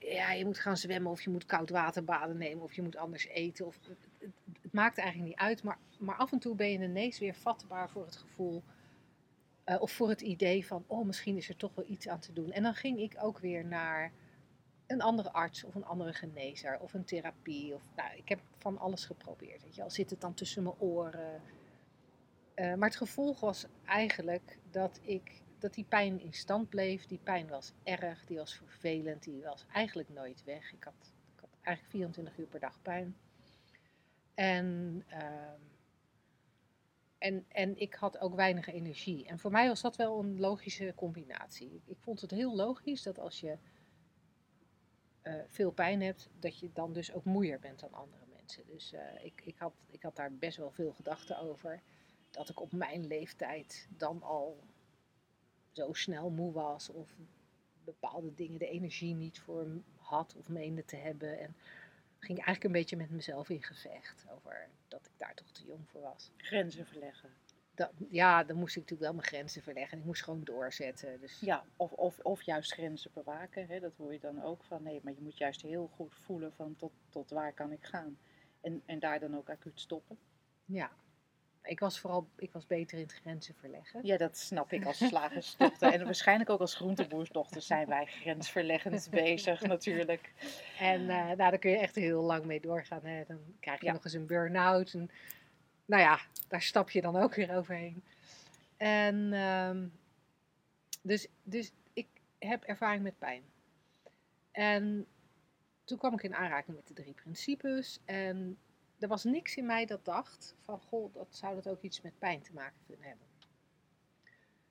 ja, 0.00 0.32
je 0.32 0.44
moet 0.44 0.58
gaan 0.58 0.76
zwemmen, 0.76 1.10
of 1.12 1.20
je 1.22 1.30
moet 1.30 1.46
koud 1.46 1.70
water 1.70 2.04
baden 2.04 2.36
nemen, 2.36 2.62
of 2.64 2.72
je 2.72 2.82
moet 2.82 2.96
anders 2.96 3.26
eten. 3.26 3.66
Of, 3.66 3.78
het, 3.88 4.08
het- 4.18 4.34
het 4.62 4.72
maakt 4.72 4.98
eigenlijk 4.98 5.28
niet 5.28 5.38
uit, 5.38 5.62
maar, 5.62 5.78
maar 5.98 6.16
af 6.16 6.32
en 6.32 6.38
toe 6.38 6.54
ben 6.54 6.70
je 6.70 6.78
ineens 6.78 7.18
weer 7.18 7.34
vatbaar 7.34 7.90
voor 7.90 8.04
het 8.04 8.16
gevoel, 8.16 8.62
eh, 9.64 9.80
of 9.80 9.92
voor 9.92 10.08
het 10.08 10.20
idee 10.20 10.66
van, 10.66 10.84
oh, 10.86 11.06
misschien 11.06 11.36
is 11.36 11.48
er 11.48 11.56
toch 11.56 11.74
wel 11.74 11.84
iets 11.88 12.08
aan 12.08 12.18
te 12.20 12.32
doen. 12.32 12.52
En 12.52 12.62
dan 12.62 12.74
ging 12.74 12.98
ik 13.00 13.16
ook 13.20 13.38
weer 13.38 13.64
naar 13.64 14.12
een 14.86 15.00
andere 15.02 15.32
arts 15.32 15.64
of 15.64 15.74
een 15.74 15.84
andere 15.84 16.12
genezer 16.12 16.78
of 16.80 16.94
een 16.94 17.04
therapie. 17.04 17.74
Of, 17.74 17.82
nou, 17.96 18.16
ik 18.16 18.28
heb 18.28 18.40
van 18.58 18.78
alles 18.78 19.04
geprobeerd. 19.04 19.62
Weet 19.62 19.74
je, 19.74 19.82
al 19.82 19.90
zit 19.90 20.10
het 20.10 20.20
dan 20.20 20.34
tussen 20.34 20.62
mijn 20.62 20.74
oren. 20.78 21.40
Eh, 22.54 22.74
maar 22.74 22.88
het 22.88 22.98
gevolg 22.98 23.40
was 23.40 23.66
eigenlijk 23.84 24.58
dat 24.70 25.00
ik 25.02 25.42
dat 25.60 25.74
die 25.74 25.84
pijn 25.84 26.20
in 26.20 26.32
stand 26.32 26.68
bleef. 26.68 27.06
Die 27.06 27.20
pijn 27.22 27.48
was 27.48 27.72
erg, 27.82 28.24
die 28.24 28.36
was 28.36 28.54
vervelend, 28.54 29.22
die 29.22 29.42
was 29.42 29.64
eigenlijk 29.72 30.08
nooit 30.08 30.44
weg. 30.44 30.72
Ik 30.72 30.84
had, 30.84 31.12
ik 31.34 31.40
had 31.40 31.50
eigenlijk 31.62 31.94
24 31.94 32.38
uur 32.38 32.46
per 32.46 32.60
dag 32.60 32.82
pijn. 32.82 33.16
En, 34.34 35.02
ehm, 35.08 35.60
en, 37.18 37.44
en 37.48 37.80
ik 37.80 37.94
had 37.94 38.18
ook 38.18 38.34
weinig 38.34 38.66
energie. 38.66 39.26
En 39.26 39.38
voor 39.38 39.50
mij 39.50 39.68
was 39.68 39.80
dat 39.80 39.96
wel 39.96 40.18
een 40.18 40.40
logische 40.40 40.92
combinatie. 40.96 41.82
Ik, 41.84 41.96
vond 41.98 42.20
het 42.20 42.30
heel 42.30 42.54
logisch 42.54 43.02
dat 43.02 43.18
als 43.18 43.40
je 43.40 43.58
eh, 45.22 45.34
veel 45.46 45.70
pijn 45.70 46.02
hebt, 46.02 46.28
dat 46.38 46.58
je 46.58 46.70
dan 46.72 46.92
dus 46.92 47.12
ook 47.12 47.24
moeier 47.24 47.58
bent 47.58 47.80
dan 47.80 47.92
andere 47.92 48.24
mensen. 48.36 48.66
Dus 48.66 48.92
eh, 48.92 49.24
ik, 49.24 49.42
ik, 49.44 49.58
had, 49.58 49.72
ik 49.90 50.02
had 50.02 50.16
daar 50.16 50.32
best 50.32 50.56
wel 50.56 50.70
veel 50.70 50.92
gedachten 50.92 51.38
over. 51.38 51.82
Dat 52.30 52.48
ik 52.48 52.60
op 52.60 52.72
mijn 52.72 53.06
leeftijd 53.06 53.88
dan 53.96 54.22
al 54.22 54.58
zo 55.72 55.92
snel 55.92 56.30
moe 56.30 56.52
was 56.52 56.88
of 56.88 57.14
bepaalde 57.84 58.34
dingen 58.34 58.58
de 58.58 58.68
energie 58.68 59.14
niet 59.14 59.40
voor 59.40 59.66
had 59.96 60.34
of 60.36 60.48
meende 60.48 60.84
te 60.84 60.96
hebben. 60.96 61.38
En 61.38 61.56
ging 62.18 62.38
eigenlijk 62.38 62.64
een 62.64 62.80
beetje 62.80 62.96
met 62.96 63.10
mezelf 63.10 63.48
in 63.48 63.62
gevecht 63.62 64.26
over 64.30 64.68
dat 64.88 65.06
ik 65.06 65.12
daar 65.16 65.34
toch 65.34 65.50
te 65.50 65.64
jong 65.66 65.88
voor 65.88 66.00
was. 66.00 66.30
Grenzen 66.36 66.86
verleggen. 66.86 67.30
Dat, 67.74 67.90
ja, 68.08 68.44
dan 68.44 68.56
moest 68.56 68.76
ik 68.76 68.82
natuurlijk 68.82 69.10
wel 69.10 69.20
mijn 69.20 69.26
grenzen 69.26 69.62
verleggen. 69.62 69.98
Ik 69.98 70.04
moest 70.04 70.22
gewoon 70.22 70.44
doorzetten. 70.44 71.20
Dus 71.20 71.40
Ja, 71.40 71.64
of, 71.76 71.92
of, 71.92 72.18
of 72.18 72.42
juist 72.42 72.72
grenzen 72.72 73.10
bewaken. 73.14 73.66
Hè? 73.66 73.80
Dat 73.80 73.96
hoor 73.96 74.12
je 74.12 74.20
dan 74.20 74.42
ook 74.42 74.64
van. 74.64 74.82
Nee, 74.82 75.00
maar 75.02 75.12
je 75.12 75.20
moet 75.20 75.38
juist 75.38 75.62
heel 75.62 75.90
goed 75.94 76.14
voelen 76.14 76.52
van 76.52 76.76
tot, 76.76 76.92
tot 77.08 77.30
waar 77.30 77.52
kan 77.52 77.72
ik 77.72 77.84
gaan. 77.84 78.18
En, 78.60 78.82
en 78.86 78.98
daar 78.98 79.20
dan 79.20 79.36
ook 79.36 79.50
acuut 79.50 79.80
stoppen. 79.80 80.18
ja. 80.64 80.90
Ik 81.70 81.80
was 81.80 82.00
vooral 82.00 82.28
ik 82.36 82.52
was 82.52 82.66
beter 82.66 82.98
in 82.98 83.02
het 83.04 83.12
grenzen 83.12 83.54
verleggen. 83.54 84.00
Ja, 84.06 84.16
dat 84.16 84.36
snap 84.38 84.72
ik 84.72 84.84
als 84.84 85.06
slagersdochter. 85.06 85.92
en 85.92 86.04
waarschijnlijk 86.04 86.50
ook 86.50 86.60
als 86.60 86.74
groenteboersdochter 86.74 87.62
zijn 87.62 87.88
wij 87.88 88.06
grensverleggend 88.06 89.08
bezig 89.24 89.62
natuurlijk. 89.62 90.32
En 90.78 91.00
eh, 91.00 91.06
nou, 91.24 91.36
daar 91.36 91.58
kun 91.58 91.70
je 91.70 91.78
echt 91.78 91.94
heel 91.94 92.22
lang 92.22 92.44
mee 92.44 92.60
doorgaan. 92.60 93.04
Hè. 93.04 93.24
Dan 93.26 93.38
krijg 93.60 93.80
je 93.80 93.86
Ja. 93.86 93.92
nog 93.92 94.04
eens 94.04 94.12
een 94.12 94.26
burn-out. 94.26 94.92
En, 94.94 95.10
nou 95.84 96.02
ja, 96.02 96.20
daar 96.48 96.62
stap 96.62 96.90
je 96.90 97.00
dan 97.00 97.16
ook 97.16 97.34
weer 97.34 97.56
overheen. 97.56 98.02
En 98.76 99.32
ehm, 99.32 99.86
dus, 101.02 101.28
dus 101.42 101.72
ik 101.92 102.08
heb 102.38 102.62
ervaring 102.62 103.02
met 103.02 103.18
pijn. 103.18 103.42
En 104.52 105.06
toen 105.84 105.98
kwam 105.98 106.12
ik 106.14 106.22
in 106.22 106.34
aanraking 106.34 106.76
met 106.76 106.88
de 106.88 106.94
drie 106.94 107.14
principes. 107.14 108.00
En 108.04 108.58
er 109.00 109.08
was 109.08 109.24
niks 109.24 109.56
in 109.56 109.66
mij 109.66 109.86
dat 109.86 110.04
dacht 110.04 110.54
van, 110.60 110.80
goh, 110.80 111.14
dat 111.14 111.36
zou 111.36 111.54
dat 111.54 111.68
ook 111.68 111.82
iets 111.82 112.00
met 112.00 112.18
pijn 112.18 112.42
te 112.42 112.52
maken 112.52 112.80
kunnen 112.86 113.06
hebben. 113.06 113.26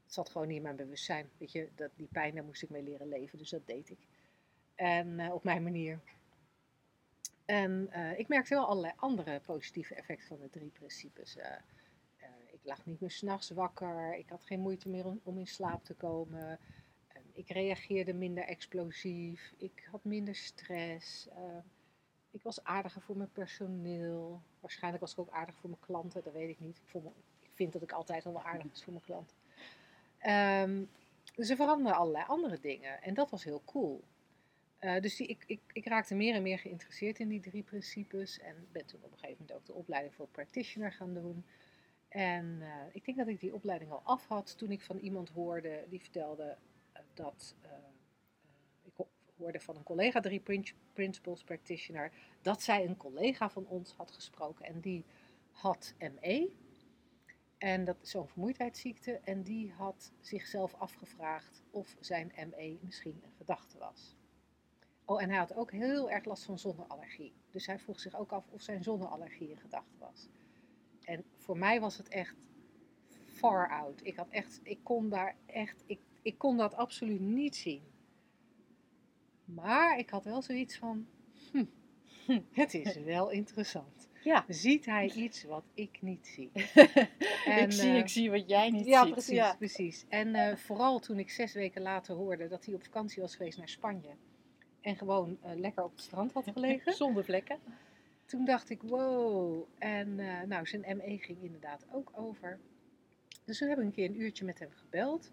Het 0.04 0.14
zat 0.14 0.30
gewoon 0.30 0.48
niet 0.48 0.58
in 0.58 0.64
mijn 0.64 0.76
bewustzijn. 0.76 1.30
Weet 1.38 1.52
je, 1.52 1.70
dat, 1.76 1.92
die 1.96 2.08
pijn, 2.12 2.36
daar 2.36 2.44
moest 2.44 2.62
ik 2.62 2.70
mee 2.70 2.84
leren 2.84 3.08
leven. 3.08 3.38
Dus 3.38 3.50
dat 3.50 3.68
deed 3.68 3.90
ik. 3.90 4.00
En 4.76 5.20
eh, 5.20 5.34
op 5.34 5.44
mijn 5.44 5.64
manier. 5.64 6.00
En 7.46 7.88
eh, 7.92 8.20
ik 8.20 8.28
merkte 8.28 8.54
wel 8.54 8.66
allerlei 8.66 8.94
andere 8.96 9.40
positieve 9.40 9.96
effecten 9.96 10.28
van 10.28 10.40
de 10.40 10.50
drie 10.50 10.70
principes. 10.70 11.38
Eh, 11.38 11.52
ik 12.52 12.60
lag 12.64 12.86
niet 12.86 13.00
meer 13.00 13.12
s'nachts 13.12 13.50
wakker. 13.50 14.16
Ik 14.16 14.30
had 14.30 14.44
geen 14.44 14.60
moeite 14.60 14.90
meer 14.90 15.06
om, 15.06 15.20
om 15.24 15.38
in 15.38 15.48
slaap 15.48 15.84
te 15.84 15.94
komen. 15.94 16.60
Ik 17.34 17.50
reageerde 17.50 18.14
minder 18.14 18.44
explosief. 18.44 19.54
Ik 19.58 19.88
had 19.92 20.04
minder 20.04 20.36
stress. 20.36 21.28
Ik 22.32 22.44
was 22.44 22.64
aardiger 22.64 23.02
voor 23.02 23.18
mijn 23.18 23.32
personeel. 23.32 24.42
Waarschijnlijk 24.60 25.04
was 25.04 25.12
ik 25.12 25.20
ook 25.20 25.30
aardig 25.30 25.56
voor 25.56 25.70
mijn 25.70 25.82
klanten. 25.82 26.24
Dat 26.24 26.34
weet 26.34 26.50
ik 26.50 26.60
niet. 26.60 26.82
Ik, 26.86 27.02
ik 27.40 27.52
vind 27.54 27.74
dat 27.74 27.82
ik 27.82 27.92
altijd 27.92 28.26
al 28.26 28.34
wel 28.34 28.44
aardig 28.44 28.68
was 28.70 28.84
voor 28.84 28.94
mijn 28.94 29.06
klanten. 29.06 29.38
Ehm, 30.18 30.84
dus 31.36 31.50
er 31.50 31.56
veranderden 31.56 31.96
allerlei 31.96 32.26
andere 32.28 32.60
dingen. 32.60 33.02
En 33.02 33.14
dat 33.14 33.30
was 33.30 33.44
heel 33.44 33.62
cool. 33.66 34.04
Eh, 34.80 35.02
dus 35.02 35.20
ik, 35.20 35.44
ik, 35.46 35.62
ik 35.74 35.86
raakte 35.86 36.16
meer 36.16 36.36
en 36.36 36.42
meer 36.42 36.60
geïnteresseerd 36.60 37.20
in 37.20 37.28
die 37.28 37.40
drie 37.40 37.64
principes. 37.64 38.40
En 38.40 38.68
ben 38.72 38.86
toen 38.86 39.04
op 39.04 39.12
een 39.12 39.18
gegeven 39.18 39.38
moment 39.40 39.58
ook 39.58 39.66
de 39.66 39.74
opleiding 39.74 40.14
voor 40.16 40.28
practitioner 40.28 40.92
gaan 40.92 41.14
doen. 41.14 41.46
En 42.10 42.58
eh, 42.62 42.70
ik 42.92 43.06
denk 43.06 43.18
dat 43.18 43.28
ik 43.28 43.40
die 43.40 43.54
opleiding 43.54 43.92
al 43.92 44.02
af 44.04 44.28
had 44.28 44.58
toen 44.58 44.72
ik 44.72 44.82
van 44.82 44.98
iemand 44.98 45.30
hoorde 45.30 45.86
die 45.90 46.00
vertelde 46.00 46.58
eh, 46.92 47.02
dat. 47.14 47.56
Hoorde 49.40 49.60
van 49.60 49.76
een 49.76 49.84
collega, 49.84 50.20
drie 50.20 50.40
Prin- 50.40 50.76
principles 50.94 51.44
practitioner, 51.44 52.12
dat 52.42 52.62
zij 52.62 52.86
een 52.86 52.98
collega 52.98 53.50
van 53.50 53.68
ons 53.68 53.94
had 53.94 54.12
gesproken. 54.12 54.66
En 54.66 54.80
die 54.80 55.06
had 55.52 55.94
ME. 55.98 56.52
En 57.58 57.86
dat 57.86 57.98
zo'n 58.02 58.28
vermoeidheidsziekte. 58.28 59.20
En 59.24 59.44
die 59.44 59.72
had 59.72 60.12
zichzelf 60.20 60.74
afgevraagd 60.74 61.64
of 61.72 61.96
zijn 62.00 62.32
ME 62.36 62.78
misschien 62.82 63.22
een 63.24 63.34
gedachte 63.38 63.78
was. 63.78 64.16
Oh, 65.06 65.22
en 65.22 65.30
hij 65.30 65.38
had 65.38 65.56
ook 65.56 65.72
heel 65.72 66.12
erg 66.12 66.26
last 66.26 66.44
van 66.44 66.60
zonneallergie. 66.60 67.34
Dus 67.50 67.66
hij 67.66 67.80
vroeg 67.80 68.00
zich 68.00 68.16
ook 68.16 68.32
af 68.32 68.50
of 68.50 68.62
zijn 68.62 68.84
zonneallergie 68.84 69.52
een 69.52 69.58
gedachte 69.60 69.98
was. 69.98 70.28
En 71.04 71.24
voor 71.38 71.58
mij 71.58 71.80
was 71.80 71.98
het 71.98 72.08
echt 72.08 72.48
far 73.26 73.70
out. 73.70 74.06
Ik, 74.06 74.16
had 74.16 74.30
echt, 74.30 74.60
ik 74.64 74.80
kon 74.84 75.10
daar 75.10 75.36
echt, 75.46 75.84
ik, 75.86 76.00
ik 76.22 76.38
kon 76.38 76.58
dat 76.58 76.76
absoluut 76.76 77.20
niet 77.20 77.56
zien. 77.56 77.84
Maar 79.54 79.98
ik 79.98 80.10
had 80.10 80.24
wel 80.24 80.42
zoiets 80.42 80.78
van, 80.78 81.08
hm, 81.52 81.66
het 82.52 82.74
is 82.74 82.96
wel 83.14 83.30
interessant. 83.30 84.08
Ja. 84.24 84.46
Ziet 84.48 84.86
hij 84.86 85.12
iets 85.12 85.44
wat 85.44 85.64
ik 85.74 85.98
niet 86.02 86.28
zie? 86.28 86.52
En, 87.46 87.64
ik, 87.64 87.72
zie, 87.72 87.90
eh, 87.90 87.98
ik 87.98 88.08
zie 88.08 88.32
wat 88.32 88.50
jij 88.50 88.70
niet 88.70 88.86
ja, 88.86 89.04
ziet. 89.04 89.12
precies, 89.12 89.36
Ja. 89.36 89.56
precies. 89.56 90.06
En 90.10 90.36
eh, 90.36 90.56
vooral 90.56 91.00
toen 91.00 91.20
ik 91.20 91.30
zes 91.30 91.54
weken 91.54 91.82
later 91.82 92.16
hoorde 92.16 92.48
dat 92.48 92.66
hij 92.66 92.74
op 92.76 92.84
vakantie 92.84 93.22
was 93.22 93.36
geweest 93.36 93.58
naar 93.58 93.70
Spanje. 93.70 94.16
En 94.82 94.96
gewoon 94.96 95.38
eh, 95.42 95.56
lekker 95.56 95.84
op 95.84 95.92
het 95.92 96.02
strand 96.02 96.34
had 96.34 96.50
gelegen. 96.54 96.94
Zonder 97.04 97.24
vlekken. 97.24 97.60
Toen 98.26 98.46
dacht 98.46 98.70
ik, 98.70 98.82
wow. 98.82 99.64
En 99.78 100.16
nou, 100.48 100.66
zijn 100.66 100.98
ME 100.98 101.18
ging 101.18 101.42
inderdaad 101.42 101.86
ook 101.92 102.12
over. 102.16 102.60
Dus 103.46 103.58
toen 103.58 103.70
heb 103.70 103.78
ik 103.78 103.84
een 103.84 103.92
keer 103.92 104.10
een 104.10 104.22
uurtje 104.22 104.46
met 104.46 104.60
hem 104.60 104.72
gebeld. 104.72 105.32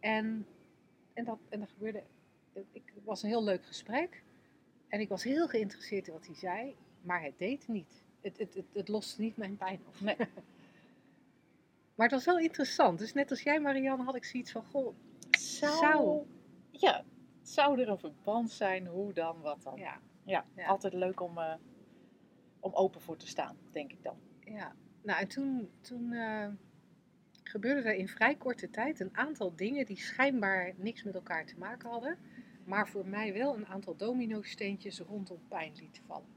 En, 0.00 0.46
en, 1.14 1.24
dat, 1.24 1.38
en 1.48 1.60
dat 1.60 1.68
gebeurde, 1.68 2.02
ik, 2.72 2.92
het 2.94 3.04
was 3.04 3.22
een 3.22 3.28
heel 3.28 3.44
leuk 3.44 3.66
gesprek. 3.66 4.22
En 4.88 5.00
ik 5.00 5.08
was 5.08 5.22
heel 5.24 5.48
geïnteresseerd 5.48 6.06
in 6.06 6.12
wat 6.12 6.26
hij 6.26 6.34
zei. 6.34 6.76
Maar 7.00 7.22
het 7.22 7.38
deed 7.38 7.68
niet. 7.68 8.02
Het, 8.20 8.38
het, 8.38 8.54
het, 8.54 8.64
het 8.72 8.88
loste 8.88 9.20
niet 9.20 9.36
mijn 9.36 9.56
pijn 9.56 9.80
op. 9.86 10.00
Nee. 10.00 10.16
Maar 11.94 12.06
het 12.06 12.16
was 12.16 12.24
wel 12.24 12.38
interessant. 12.38 12.98
Dus 12.98 13.12
net 13.12 13.30
als 13.30 13.42
jij, 13.42 13.60
Marianne, 13.60 14.04
had 14.04 14.14
ik 14.14 14.24
zoiets 14.24 14.52
van, 14.52 14.64
goh, 14.64 14.94
Zou, 15.30 15.76
Zou. 15.78 16.26
Ja, 16.70 17.04
zou 17.42 17.80
er 17.80 17.88
een 17.88 17.98
verband 17.98 18.50
zijn? 18.50 18.86
Hoe 18.86 19.12
dan, 19.12 19.40
wat 19.40 19.62
dan? 19.62 19.76
ja, 19.76 20.00
Ja, 20.24 20.44
Ja. 20.56 20.66
altijd 20.66 20.92
leuk 20.92 21.20
om, 21.20 21.38
eh, 21.38 21.54
om 22.60 22.72
open 22.74 23.00
voor 23.00 23.16
te 23.16 23.26
staan, 23.26 23.56
denk 23.70 23.92
ik 23.92 24.02
dan. 24.02 24.16
Ja, 24.44 24.74
nou 25.02 25.20
en 25.20 25.28
toen, 25.28 25.70
toen 25.80 26.12
eh, 26.12 26.48
gebeurde 27.42 27.88
er 27.88 27.94
in 27.94 28.08
vrij 28.08 28.34
korte 28.36 28.70
tijd 28.70 29.00
een 29.00 29.16
aantal 29.16 29.56
dingen 29.56 29.86
die 29.86 29.98
schijnbaar 29.98 30.72
niks 30.76 31.02
met 31.02 31.14
elkaar 31.14 31.46
te 31.46 31.58
maken 31.58 31.90
hadden, 31.90 32.18
maar 32.68 32.88
voor 32.88 33.06
mij 33.06 33.32
wel 33.32 33.56
een 33.56 33.66
aantal 33.66 33.96
domino-steentjes 33.96 35.00
rondom 35.00 35.38
pijn 35.48 35.72
lieten 35.76 36.02
vallen. 36.06 36.28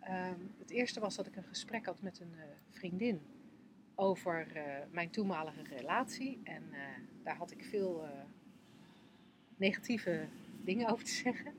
Ehm, 0.00 0.40
het 0.58 0.70
eerste 0.70 1.00
was 1.00 1.16
dat 1.16 1.26
ik 1.26 1.36
een 1.36 1.44
gesprek 1.44 1.86
had 1.86 2.02
met 2.02 2.20
een 2.20 2.34
eh, 2.34 2.44
vriendin 2.70 3.20
over 3.94 4.56
eh, 4.56 4.64
mijn 4.90 5.10
toenmalige 5.10 5.62
relatie 5.62 6.40
en 6.44 6.62
eh, 6.72 6.80
daar 7.22 7.36
had 7.36 7.50
ik 7.50 7.64
veel 7.64 8.04
negatieve 9.56 10.26
dingen 10.64 10.88
over 10.88 11.04
te 11.04 11.10
zeggen. 11.10 11.54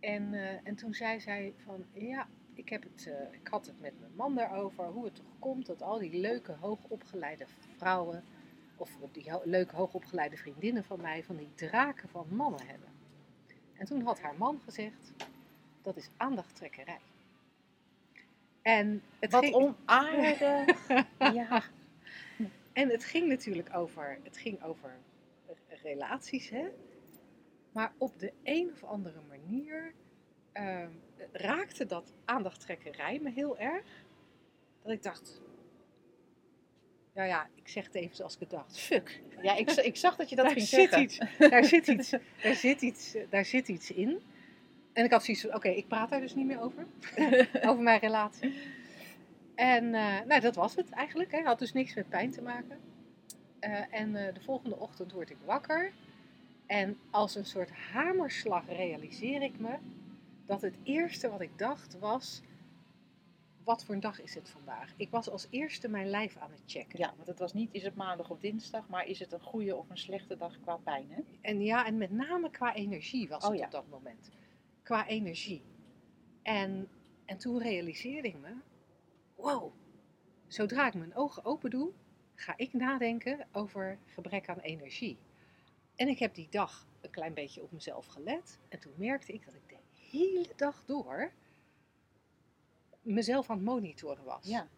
En, 0.00 0.34
en 0.64 0.74
toen 0.74 0.94
zei 0.94 1.20
zij 1.20 1.54
van 1.56 1.84
ja, 1.92 2.28
ik, 2.54 2.68
heb 2.68 2.82
het, 2.82 3.10
ik 3.30 3.48
had 3.48 3.66
het 3.66 3.80
met 3.80 4.00
mijn 4.00 4.14
man 4.14 4.34
daarover, 4.34 4.86
hoe 4.86 5.04
het 5.04 5.14
toch 5.14 5.38
komt 5.38 5.66
dat 5.66 5.82
al 5.82 5.98
die 5.98 6.20
leuke 6.20 6.52
hoogopgeleide 6.52 7.46
vrouwen, 7.76 8.24
of 8.76 8.90
die 9.12 9.30
ho- 9.30 9.42
leuke 9.44 9.76
hoogopgeleide 9.76 10.36
vriendinnen 10.36 10.84
van 10.84 11.00
mij, 11.00 11.24
van 11.24 11.36
die 11.36 11.54
draken 11.54 12.08
van 12.08 12.26
mannen 12.30 12.66
hebben. 12.66 12.88
En 13.76 13.86
toen 13.86 14.02
had 14.02 14.20
haar 14.20 14.34
man 14.38 14.60
gezegd, 14.64 15.12
dat 15.82 15.96
is 15.96 16.10
aandachttrekkerij. 16.16 17.00
En 18.62 19.02
het 19.18 19.30
Wat 19.32 19.44
ging, 19.44 19.54
onaardig. 19.54 20.86
ja. 21.34 21.62
en 22.72 22.88
het 22.88 23.04
ging 23.04 23.28
natuurlijk 23.28 23.76
over, 23.76 24.18
het 24.22 24.36
ging 24.36 24.62
over 24.62 24.96
relaties, 25.82 26.50
hè. 26.50 26.68
Maar 27.72 27.92
op 27.98 28.18
de 28.18 28.32
een 28.42 28.70
of 28.72 28.84
andere 28.84 29.20
manier 29.28 29.92
ehm, 30.52 30.90
raakte 31.32 31.86
dat 31.86 32.12
aandachttrekkerij 32.24 33.18
me 33.22 33.30
heel 33.30 33.58
erg. 33.58 33.84
Dat 34.82 34.92
ik 34.92 35.02
dacht, 35.02 35.40
nou 37.14 37.28
ja, 37.28 37.48
ik 37.54 37.68
zeg 37.68 37.84
het 37.84 37.94
even 37.94 38.16
zoals 38.16 38.34
ik 38.34 38.40
het 38.40 38.50
dacht. 38.50 38.78
Fuck, 38.78 39.20
ja, 39.42 39.56
ik, 39.56 39.70
ik 39.70 39.96
zag 39.96 40.16
dat 40.16 40.28
je 40.28 40.36
dat 40.36 40.44
daar 40.44 40.54
ging 40.54 40.66
zit, 40.66 40.80
zeggen. 40.80 41.02
iets, 41.02 41.18
daar, 41.38 41.64
zit 41.64 41.86
iets, 41.86 42.10
daar, 42.42 42.54
zit 42.54 42.82
iets, 42.82 43.14
eh, 43.14 43.22
daar 43.30 43.44
zit 43.44 43.68
iets 43.68 43.90
in. 43.90 44.20
En 44.92 45.04
ik 45.04 45.10
had 45.10 45.24
zoiets 45.24 45.42
van, 45.42 45.54
oké, 45.54 45.68
ik 45.68 45.88
praat 45.88 46.10
daar 46.10 46.20
dus 46.20 46.34
niet 46.34 46.46
meer 46.46 46.60
over. 46.60 46.86
over 47.68 47.82
mijn 47.82 48.00
relatie. 48.00 48.54
En 49.54 49.94
eh, 49.94 50.20
nou, 50.26 50.40
dat 50.40 50.54
was 50.54 50.74
het 50.74 50.90
eigenlijk. 50.90 51.32
Hè. 51.32 51.42
Had 51.42 51.58
dus 51.58 51.72
niks 51.72 51.94
met 51.94 52.08
pijn 52.08 52.30
te 52.30 52.42
maken. 52.42 52.78
Eh, 53.58 53.80
en 53.90 54.12
de 54.12 54.40
volgende 54.44 54.76
ochtend 54.78 55.12
word 55.12 55.30
ik 55.30 55.38
wakker. 55.44 55.92
En 56.66 56.98
als 57.10 57.34
een 57.34 57.44
soort 57.46 57.70
hamerslag 57.70 58.66
realiseer 58.68 59.42
ik 59.42 59.58
me 59.58 59.76
dat 60.46 60.62
het 60.62 60.76
eerste 60.82 61.30
wat 61.30 61.40
ik 61.40 61.58
dacht 61.58 61.98
was: 61.98 62.42
wat 63.64 63.84
voor 63.84 63.94
een 63.94 64.00
dag 64.00 64.20
is 64.20 64.34
het 64.34 64.50
vandaag? 64.50 64.92
Ik 64.96 65.10
was 65.10 65.30
als 65.30 65.46
eerste 65.50 65.88
mijn 65.88 66.08
lijf 66.08 66.36
aan 66.36 66.50
het 66.50 66.62
checken. 66.66 66.98
Ja, 66.98 67.12
want 67.16 67.28
het 67.28 67.38
was 67.38 67.52
niet, 67.52 67.68
is 67.72 67.82
het 67.82 67.94
maandag 67.94 68.30
of 68.30 68.38
dinsdag, 68.38 68.88
maar 68.88 69.06
is 69.06 69.18
het 69.18 69.32
een 69.32 69.40
goede 69.40 69.76
of 69.76 69.90
een 69.90 69.98
slechte 69.98 70.36
dag 70.36 70.60
qua 70.60 70.76
pijn, 70.76 71.10
hè? 71.10 71.20
En 71.40 71.62
ja, 71.62 71.86
en 71.86 71.98
met 71.98 72.10
name 72.10 72.50
qua 72.50 72.74
energie 72.74 73.28
was 73.28 73.44
Oh 73.44 73.50
het 73.50 73.58
ja. 73.58 73.64
op 73.64 73.70
dat 73.70 73.88
moment. 73.88 74.30
Qua 74.82 75.06
energie. 75.06 75.62
En, 76.42 76.88
en 77.24 77.38
toen 77.38 77.58
realiseerde 77.58 78.28
ik 78.28 78.38
me: 78.38 78.54
wow, 79.34 79.72
zodra 80.46 80.86
ik 80.86 80.94
mijn 80.94 81.14
ogen 81.14 81.44
open 81.44 81.70
doe, 81.70 81.92
ga 82.34 82.54
ik 82.56 82.72
nadenken 82.72 83.46
over 83.52 83.98
gebrek 84.06 84.48
aan 84.48 84.58
energie. 84.58 85.18
En 85.96 86.08
ik 86.08 86.18
heb 86.18 86.34
die 86.34 86.48
dag 86.50 86.86
een 87.00 87.10
klein 87.10 87.34
beetje 87.34 87.62
op 87.62 87.72
mezelf 87.72 88.06
gelet. 88.06 88.58
En 88.68 88.80
toen 88.80 88.92
merkte 88.96 89.32
ik 89.32 89.44
dat 89.44 89.54
ik 89.54 89.68
de 89.68 89.76
hele 90.10 90.46
dag 90.56 90.84
door 90.86 91.32
mezelf 93.04 93.50
aan 93.50 93.56
het 93.56 93.64
monitoren 93.64 94.24
was. 94.24 94.46
Ja. 94.46 94.68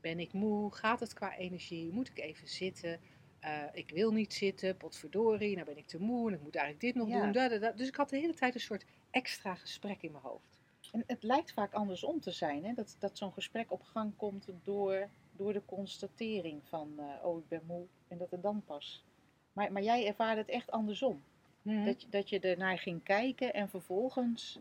Ben 0.00 0.18
ik 0.18 0.32
moe? 0.32 0.72
Gaat 0.74 1.00
het 1.00 1.14
qua 1.14 1.36
energie? 1.36 1.92
Moet 1.92 2.08
ik 2.08 2.18
even 2.18 2.48
zitten? 2.48 3.00
Eh, 3.40 3.62
ik 3.72 3.90
wil 3.90 4.12
niet 4.12 4.34
zitten, 4.34 4.76
potverdorie, 4.76 5.54
nou 5.54 5.66
ben 5.66 5.76
ik 5.76 5.86
te 5.86 6.00
moe 6.00 6.28
en 6.28 6.34
ik 6.34 6.42
moet 6.42 6.54
eigenlijk 6.56 6.84
dit 6.84 6.94
nog 7.04 7.08
Ja. 7.14 7.22
doen. 7.22 7.32
da, 7.32 7.48
da, 7.48 7.58
da. 7.58 7.70
Dus 7.72 7.88
ik 7.88 7.94
had 7.96 8.08
de 8.08 8.16
hele 8.16 8.34
tijd 8.34 8.54
een 8.54 8.60
soort 8.60 8.84
extra 9.10 9.54
gesprek 9.54 10.02
in 10.02 10.10
mijn 10.12 10.24
hoofd. 10.24 10.58
En 10.92 11.04
het 11.06 11.22
lijkt 11.22 11.52
vaak 11.52 11.72
andersom 11.72 12.20
te 12.20 12.30
zijn, 12.30 12.64
hè? 12.64 12.72
Dat, 12.74 12.96
dat 12.98 13.18
zo'n 13.18 13.32
gesprek 13.32 13.72
op 13.72 13.82
gang 13.82 14.12
komt 14.16 14.48
door, 14.62 15.08
door 15.36 15.52
de 15.52 15.62
constatering 15.66 16.60
van, 16.68 16.92
eh, 16.96 17.24
oh 17.26 17.38
ik 17.38 17.48
ben 17.48 17.62
moe, 17.66 17.84
en 18.08 18.18
dat 18.18 18.30
het 18.30 18.42
dan 18.42 18.62
pas. 18.66 19.04
Maar, 19.52 19.72
maar 19.72 19.82
jij 19.82 20.06
ervaarde 20.06 20.40
het 20.40 20.50
echt 20.50 20.70
andersom. 20.70 21.22
Dat, 21.62 22.02
je- 22.02 22.08
dat 22.10 22.28
je 22.28 22.40
ernaar 22.40 22.78
ging 22.78 23.02
kijken 23.02 23.54
en 23.54 23.68
vervolgens 23.68 24.58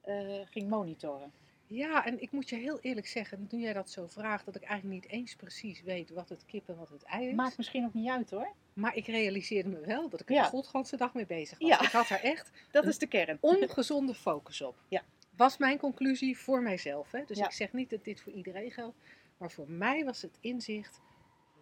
eh, 0.00 0.40
ging 0.44 0.68
monitoren. 0.68 1.32
Ja, 1.72 2.06
en 2.06 2.22
ik 2.22 2.30
moet 2.32 2.48
je 2.48 2.56
heel 2.56 2.78
eerlijk 2.80 3.06
zeggen, 3.06 3.46
nu 3.50 3.58
jij 3.60 3.72
dat 3.72 3.90
zo 3.90 4.06
vraagt, 4.06 4.44
dat 4.44 4.56
ik 4.56 4.62
eigenlijk 4.62 5.02
niet 5.02 5.12
eens 5.12 5.34
precies 5.34 5.82
weet 5.82 6.10
wat 6.10 6.28
het 6.28 6.44
kip 6.46 6.68
en 6.68 6.76
wat 6.76 6.88
het 6.88 7.02
ei 7.02 7.28
is. 7.28 7.34
Maakt 7.34 7.56
misschien 7.56 7.84
ook 7.84 7.94
niet 7.94 8.08
uit 8.08 8.30
hoor. 8.30 8.52
Maar 8.72 8.96
ik 8.96 9.06
realiseerde 9.06 9.68
me 9.68 9.80
wel 9.80 10.08
dat 10.08 10.20
ik 10.20 10.28
er 10.28 10.34
Ja. 10.34 10.42
de 10.42 10.48
godganse 10.48 10.96
dag 10.96 11.14
mee 11.14 11.26
bezig 11.26 11.58
was. 11.58 11.68
Ja. 11.68 11.80
Ik 11.82 11.88
had 11.90 12.08
er 12.08 12.20
echt 12.20 12.50
Dat 12.70 12.86
is 12.86 12.98
de 12.98 13.06
kern. 13.06 13.38
ongezonde 13.40 14.14
focus 14.14 14.60
op. 14.62 14.76
Ja. 14.88 15.02
Was 15.36 15.56
mijn 15.56 15.78
conclusie 15.78 16.38
voor 16.38 16.62
mijzelf. 16.62 17.10
Hè? 17.10 17.24
Dus 17.26 17.38
Ja. 17.38 17.44
ik 17.44 17.52
zeg 17.52 17.72
niet 17.72 17.90
dat 17.90 18.04
dit 18.04 18.20
voor 18.20 18.32
iedereen 18.32 18.70
geldt. 18.70 18.96
Maar 19.36 19.50
voor 19.50 19.70
mij 19.70 20.04
was 20.04 20.22
het 20.22 20.38
inzicht: 20.40 21.00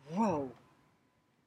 wow, 0.08 0.50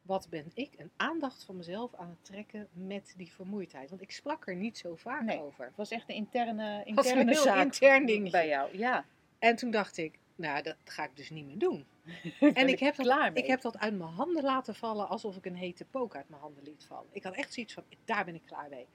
wat 0.02 0.28
ben 0.30 0.52
ik 0.54 0.74
een 0.78 0.92
aandacht 0.98 1.44
van 1.44 1.56
mezelf 1.58 1.96
aan 1.96 2.10
het 2.10 2.26
trekken 2.26 2.68
met 2.74 3.14
die 3.18 3.32
vermoeidheid. 3.32 3.90
Want 3.90 4.02
ik 4.02 4.12
sprak 4.12 4.48
er 4.48 4.56
niet 4.56 4.78
zo 4.78 4.96
vaak 4.96 5.22
Nee. 5.24 5.40
over. 5.40 5.66
Het 5.66 5.76
was 5.76 5.92
echt 5.92 6.10
een 6.10 6.16
interne, 6.16 6.68
was 6.78 7.06
een 7.06 7.12
interne 7.12 7.32
heel 7.32 7.42
zaak 7.42 7.64
intern 7.64 8.06
dingetje. 8.06 8.32
bij 8.32 8.48
jou. 8.56 8.78
Ja. 8.78 9.06
En 9.40 9.56
toen 9.56 9.72
dacht 9.72 9.98
ik: 9.98 10.20
nou, 10.36 10.62
dat 10.64 10.76
ga 10.84 11.04
ik 11.04 11.16
dus 11.16 11.30
niet 11.30 11.46
meer 11.46 11.58
doen. 11.58 11.86
En 12.54 12.68
ik 12.68 12.80
heb, 12.80 12.96
dat, 12.96 13.32
ik 13.34 13.46
heb 13.46 13.62
dat 13.62 13.78
uit 13.78 13.98
mijn 13.98 14.10
handen 14.10 14.44
laten 14.44 14.76
vallen 14.76 15.08
alsof 15.08 15.36
ik 15.38 15.46
een 15.46 15.56
hete 15.56 15.86
pook 15.86 16.16
uit 16.16 16.30
mijn 16.30 16.42
handen 16.42 16.64
liet 16.64 16.86
vallen. 16.88 17.08
Ik 17.12 17.24
had 17.24 17.34
echt 17.36 17.54
zoiets 17.54 17.74
van, 17.74 17.84
daar 18.06 18.26
ben 18.26 18.36
ik 18.36 18.42
klaar 18.46 18.70
mee. 18.70 18.88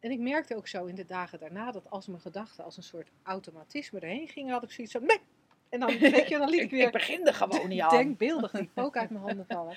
En 0.00 0.10
ik 0.10 0.18
merkte 0.18 0.56
ook 0.56 0.68
zo 0.68 0.84
in 0.84 0.94
de 0.94 1.04
dagen 1.04 1.38
daarna 1.38 1.70
dat 1.70 1.90
als 1.90 2.06
mijn 2.06 2.20
gedachten 2.20 2.64
als 2.64 2.76
een 2.76 2.82
soort 2.82 3.10
automatisme 3.22 4.00
erheen 4.00 4.28
gingen, 4.28 4.52
had 4.52 4.62
ik 4.62 4.70
zoiets 4.70 4.92
van, 4.92 5.04
nee. 5.06 5.18
En 5.72 5.80
dan, 5.80 5.98
weet 6.16 6.28
je, 6.28 6.38
dan 6.38 6.48
liet 6.48 6.60
ik 6.60 6.70
weer 6.70 6.86
ik 6.86 6.92
begin 6.92 7.26
er 7.26 7.34
gewoon 7.34 7.68
niet 7.68 7.80
aan. 7.80 7.90
denkbeeldig 7.90 8.50
die 8.50 8.70
pook 8.74 8.96
uit 8.96 9.10
mijn 9.10 9.24
handen 9.24 9.46
vallen. 9.48 9.76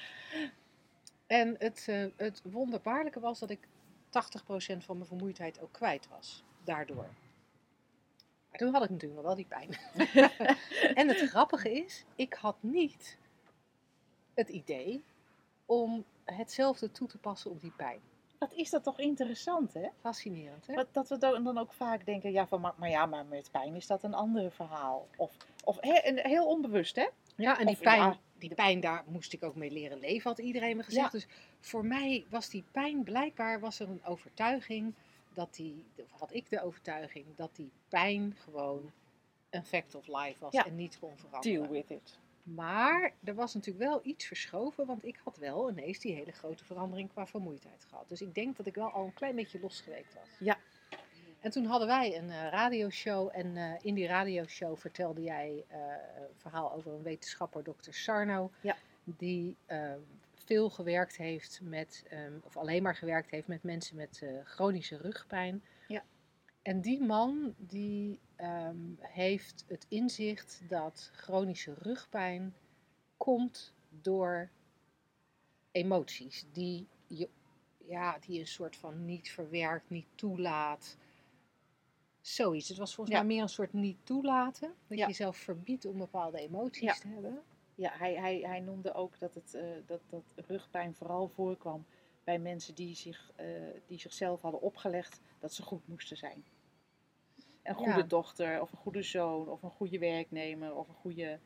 En 1.27 1.55
het, 1.59 1.85
eh, 1.87 2.05
het 2.15 2.41
wonderbaarlijke 2.43 3.19
was 3.19 3.39
dat 3.39 3.49
ik 3.49 3.67
80% 4.09 4.85
van 4.85 4.95
mijn 4.95 5.07
vermoeidheid 5.07 5.61
ook 5.61 5.71
kwijt 5.71 6.07
was. 6.07 6.43
Daardoor. 6.63 7.07
Maar 8.49 8.59
toen 8.59 8.73
had 8.73 8.83
ik 8.83 8.89
natuurlijk 8.89 9.21
nog 9.21 9.25
wel 9.25 9.35
die 9.35 9.45
pijn. 9.45 9.77
en 10.99 11.07
het 11.07 11.29
grappige 11.29 11.71
is, 11.71 12.05
ik 12.15 12.33
had 12.33 12.57
niet 12.59 13.17
het 14.33 14.49
idee 14.49 15.03
om 15.65 16.05
hetzelfde 16.23 16.91
toe 16.91 17.07
te 17.07 17.17
passen 17.17 17.51
op 17.51 17.61
die 17.61 17.73
pijn. 17.77 17.99
Wat 18.49 18.53
is 18.57 18.69
dat 18.69 18.83
toch 18.83 18.99
interessant, 18.99 19.73
hè? 19.73 19.87
Fascinerend, 19.99 20.67
hè? 20.67 20.73
Wat, 20.73 20.87
dat 20.91 21.09
we 21.09 21.17
dan 21.17 21.57
ook 21.57 21.73
vaak 21.73 22.05
denken, 22.05 22.31
ja, 22.31 22.47
van, 22.47 22.61
maar, 22.61 22.73
maar 22.77 22.89
ja, 22.89 23.05
maar 23.05 23.25
met 23.25 23.51
pijn 23.51 23.75
is 23.75 23.87
dat 23.87 24.03
een 24.03 24.13
ander 24.13 24.51
verhaal. 24.51 25.07
Of, 25.17 25.35
of 25.63 25.77
hè, 25.79 25.93
en 25.93 26.19
heel 26.27 26.47
onbewust, 26.47 26.95
hè? 26.95 27.07
Ja, 27.35 27.59
en 27.59 27.65
die 27.65 27.75
Of, 27.75 27.81
pijn, 27.81 27.99
ja, 27.99 28.17
die 28.37 28.53
pijn, 28.53 28.79
daar 28.79 29.03
moest 29.07 29.33
ik 29.33 29.43
ook 29.43 29.55
mee 29.55 29.71
leren 29.71 29.99
leven, 29.99 30.29
had 30.29 30.39
iedereen 30.39 30.77
me 30.77 30.83
gezegd. 30.83 31.11
Dus 31.11 31.27
voor 31.59 31.85
mij 31.85 32.25
was 32.29 32.49
die 32.49 32.63
pijn, 32.71 33.03
blijkbaar 33.03 33.59
was 33.59 33.79
er 33.79 33.89
een 33.89 34.05
overtuiging, 34.05 34.93
dat 35.33 35.55
die, 35.55 35.83
of 35.95 36.19
had 36.19 36.33
ik 36.33 36.49
de 36.49 36.63
overtuiging, 36.63 37.25
dat 37.35 37.55
die 37.55 37.71
pijn 37.89 38.35
gewoon 38.43 38.91
een 39.49 39.65
fact 39.65 39.95
of 39.95 40.07
life 40.07 40.39
was 40.39 40.53
Ja. 40.53 40.65
en 40.65 40.75
niet 40.75 40.99
kon 40.99 41.17
veranderen. 41.17 41.61
Deal 41.61 41.71
with 41.71 41.89
it. 41.89 42.19
Maar 42.45 43.11
er 43.23 43.35
was 43.35 43.53
natuurlijk 43.53 43.85
wel 43.85 43.99
iets 44.03 44.25
verschoven, 44.25 44.85
want 44.85 45.05
ik 45.05 45.19
had 45.23 45.37
wel 45.37 45.69
ineens 45.69 45.99
die 45.99 46.15
hele 46.15 46.31
grote 46.31 46.65
verandering 46.65 47.09
qua 47.09 47.27
vermoeidheid 47.27 47.85
gehad. 47.89 48.09
Dus 48.09 48.21
ik 48.21 48.35
denk 48.35 48.57
dat 48.57 48.65
ik 48.65 48.75
wel 48.75 48.89
al 48.89 49.05
een 49.05 49.13
klein 49.13 49.35
beetje 49.35 49.59
losgeweekt 49.59 50.13
was. 50.13 50.29
Ja. 50.39 50.57
En 51.39 51.51
toen 51.51 51.65
hadden 51.65 51.87
wij 51.87 52.17
een 52.17 52.29
eh, 52.29 52.47
radioshow 52.49 53.29
en 53.33 53.57
eh, 53.57 53.71
in 53.81 53.93
die 53.93 54.07
radioshow 54.07 54.77
vertelde 54.77 55.21
jij 55.21 55.63
eh, 55.67 55.79
een 56.17 56.35
verhaal 56.37 56.73
over 56.73 56.91
een 56.91 57.03
wetenschapper, 57.03 57.63
dokter 57.63 57.93
Sarno, 57.93 58.51
Ja. 58.61 58.75
die 59.03 59.55
ehm, 59.65 59.99
veel 60.33 60.69
gewerkt 60.69 61.17
heeft 61.17 61.59
met, 61.63 62.03
ehm, 62.09 62.33
of 62.43 62.57
alleen 62.57 62.83
maar 62.83 62.95
gewerkt 62.95 63.29
heeft 63.31 63.47
met 63.47 63.63
mensen 63.63 63.95
met 63.95 64.23
chronische 64.43 64.97
rugpijn. 64.97 65.63
Ja. 65.87 66.03
En 66.65 66.81
die 66.81 67.03
man 67.03 67.53
die 67.57 68.19
ehm, 68.35 68.77
heeft 68.99 69.65
het 69.67 69.85
inzicht 69.89 70.61
dat 70.67 71.11
chronische 71.13 71.73
rugpijn 71.73 72.55
komt 73.17 73.73
door 73.89 74.49
emoties 75.71 76.45
die 76.51 76.87
je 77.07 77.29
ja, 77.77 78.17
die 78.19 78.39
een 78.39 78.47
soort 78.47 78.75
van 78.75 79.05
niet 79.05 79.29
verwerkt, 79.31 79.89
niet 79.89 80.05
toelaat. 80.15 80.97
Zoiets. 82.21 82.67
Het 82.67 82.77
was 82.77 82.95
volgens 82.95 83.15
Ja. 83.17 83.23
mij 83.23 83.33
meer 83.33 83.43
een 83.43 83.49
soort 83.49 83.73
niet 83.73 83.97
toelaten. 84.03 84.73
Dat 84.87 84.97
Ja. 84.97 85.03
je 85.03 85.09
jezelf 85.11 85.37
verbiedt 85.37 85.85
om 85.85 85.97
bepaalde 85.97 86.39
emoties 86.39 86.81
Ja. 86.81 86.93
te 86.93 87.07
hebben. 87.07 87.43
Ja, 87.75 87.91
hij, 87.97 88.13
hij, 88.15 88.39
hij 88.39 88.59
noemde 88.59 88.93
ook 88.93 89.19
dat, 89.19 89.33
het, 89.33 89.53
eh, 89.53 89.63
dat, 89.85 90.01
dat 90.09 90.33
rugpijn 90.35 90.93
vooral 90.95 91.27
voorkwam 91.27 91.85
bij 92.23 92.39
mensen 92.39 92.75
die, 92.75 92.95
zich, 92.95 93.31
eh, 93.35 93.45
die 93.87 93.99
zichzelf 93.99 94.41
hadden 94.41 94.61
opgelegd 94.61 95.19
dat 95.39 95.53
ze 95.53 95.63
goed 95.63 95.87
moesten 95.87 96.17
zijn. 96.17 96.43
Een 97.65 97.75
goede 97.75 97.91
Ja. 97.91 98.01
dochter, 98.01 98.61
of 98.61 98.71
een 98.71 98.77
goede 98.77 99.03
zoon, 99.03 99.49
of 99.49 99.63
een 99.63 99.69
goede 99.69 99.99
werknemer, 99.99 100.75
of 100.75 100.87
een 100.87 100.95
goede 100.95 101.39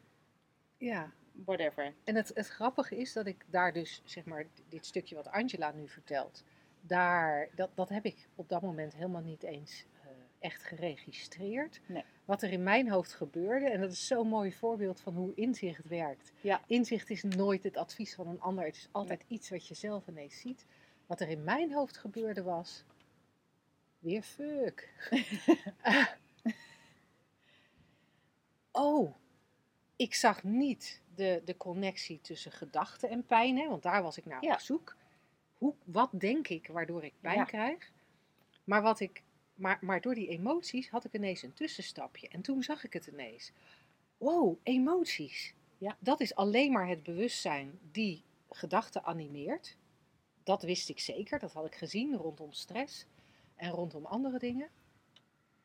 Ja. 0.77 1.11
whatever. 1.45 1.93
En 2.03 2.15
het, 2.15 2.31
het 2.33 2.47
grappige 2.47 2.97
is 2.97 3.13
dat 3.13 3.25
ik 3.25 3.45
daar 3.49 3.73
dus, 3.73 4.01
zeg 4.05 4.25
maar, 4.25 4.45
dit 4.69 4.85
stukje 4.85 5.15
wat 5.15 5.27
Angela 5.27 5.71
nu 5.71 5.87
vertelt, 5.87 6.43
daar, 6.81 7.49
dat, 7.55 7.69
dat 7.75 7.89
heb 7.89 8.05
ik 8.05 8.27
op 8.35 8.49
dat 8.49 8.61
moment 8.61 8.93
helemaal 8.93 9.21
niet 9.21 9.43
eens 9.43 9.85
eh, 10.01 10.09
echt 10.39 10.63
geregistreerd. 10.63 11.81
Nee. 11.85 12.03
Wat 12.25 12.41
er 12.41 12.51
in 12.51 12.63
mijn 12.63 12.89
hoofd 12.89 13.13
gebeurde, 13.13 13.69
en 13.69 13.81
dat 13.81 13.91
is 13.91 14.07
zo'n 14.07 14.27
mooi 14.27 14.53
voorbeeld 14.53 14.99
van 15.01 15.15
hoe 15.15 15.33
inzicht 15.35 15.87
werkt. 15.87 16.31
Ja. 16.41 16.61
Inzicht 16.67 17.09
is 17.09 17.23
nooit 17.23 17.63
het 17.63 17.77
advies 17.77 18.15
van 18.15 18.27
een 18.27 18.41
ander, 18.41 18.65
het 18.65 18.75
is 18.75 18.87
altijd 18.91 19.23
iets 19.27 19.49
wat 19.49 19.67
je 19.67 19.73
zelf 19.73 20.07
ineens 20.07 20.39
ziet. 20.39 20.65
Wat 21.05 21.19
er 21.21 21.29
in 21.29 21.43
mijn 21.43 21.73
hoofd 21.73 21.97
gebeurde 21.97 22.43
was, 22.43 22.83
weer 23.99 24.21
fuck. 24.21 24.89
Oh, 28.71 29.15
ik 29.95 30.13
zag 30.13 30.43
niet 30.43 31.01
de, 31.15 31.41
de 31.45 31.57
connectie 31.57 32.21
tussen 32.21 32.51
gedachten 32.51 33.09
en 33.09 33.25
pijn, 33.25 33.57
hè, 33.57 33.67
want 33.67 33.83
daar 33.83 34.03
was 34.03 34.17
ik 34.17 34.25
naar 34.25 34.43
Ja. 34.43 34.53
op 34.53 34.59
zoek. 34.59 34.95
Hoe, 35.57 35.73
wat 35.83 36.09
denk 36.11 36.47
ik 36.47 36.67
waardoor 36.67 37.03
ik 37.03 37.13
pijn 37.21 37.37
Ja. 37.37 37.43
krijg? 37.43 37.91
Maar, 38.63 38.81
wat 38.81 38.99
ik, 38.99 39.21
maar, 39.55 39.77
maar 39.81 40.01
door 40.01 40.15
die 40.15 40.27
emoties 40.27 40.89
had 40.89 41.05
ik 41.05 41.13
ineens 41.13 41.41
een 41.41 41.53
tussenstapje. 41.53 42.27
En 42.27 42.41
toen 42.41 42.63
zag 42.63 42.83
ik 42.83 42.93
het 42.93 43.07
ineens. 43.07 43.51
Wow, 44.17 44.55
emoties. 44.63 45.53
Ja. 45.77 45.97
Dat 45.99 46.19
is 46.19 46.35
alleen 46.35 46.71
maar 46.71 46.87
het 46.87 47.03
bewustzijn 47.03 47.79
die 47.91 48.23
gedachten 48.49 49.03
animeert. 49.03 49.77
Dat 50.43 50.63
wist 50.63 50.89
ik 50.89 50.99
zeker, 50.99 51.39
dat 51.39 51.53
had 51.53 51.65
ik 51.65 51.75
gezien 51.75 52.15
rondom 52.15 52.53
stress 52.53 53.05
en 53.59 53.69
rondom 53.71 54.05
andere 54.05 54.39
dingen. 54.39 54.67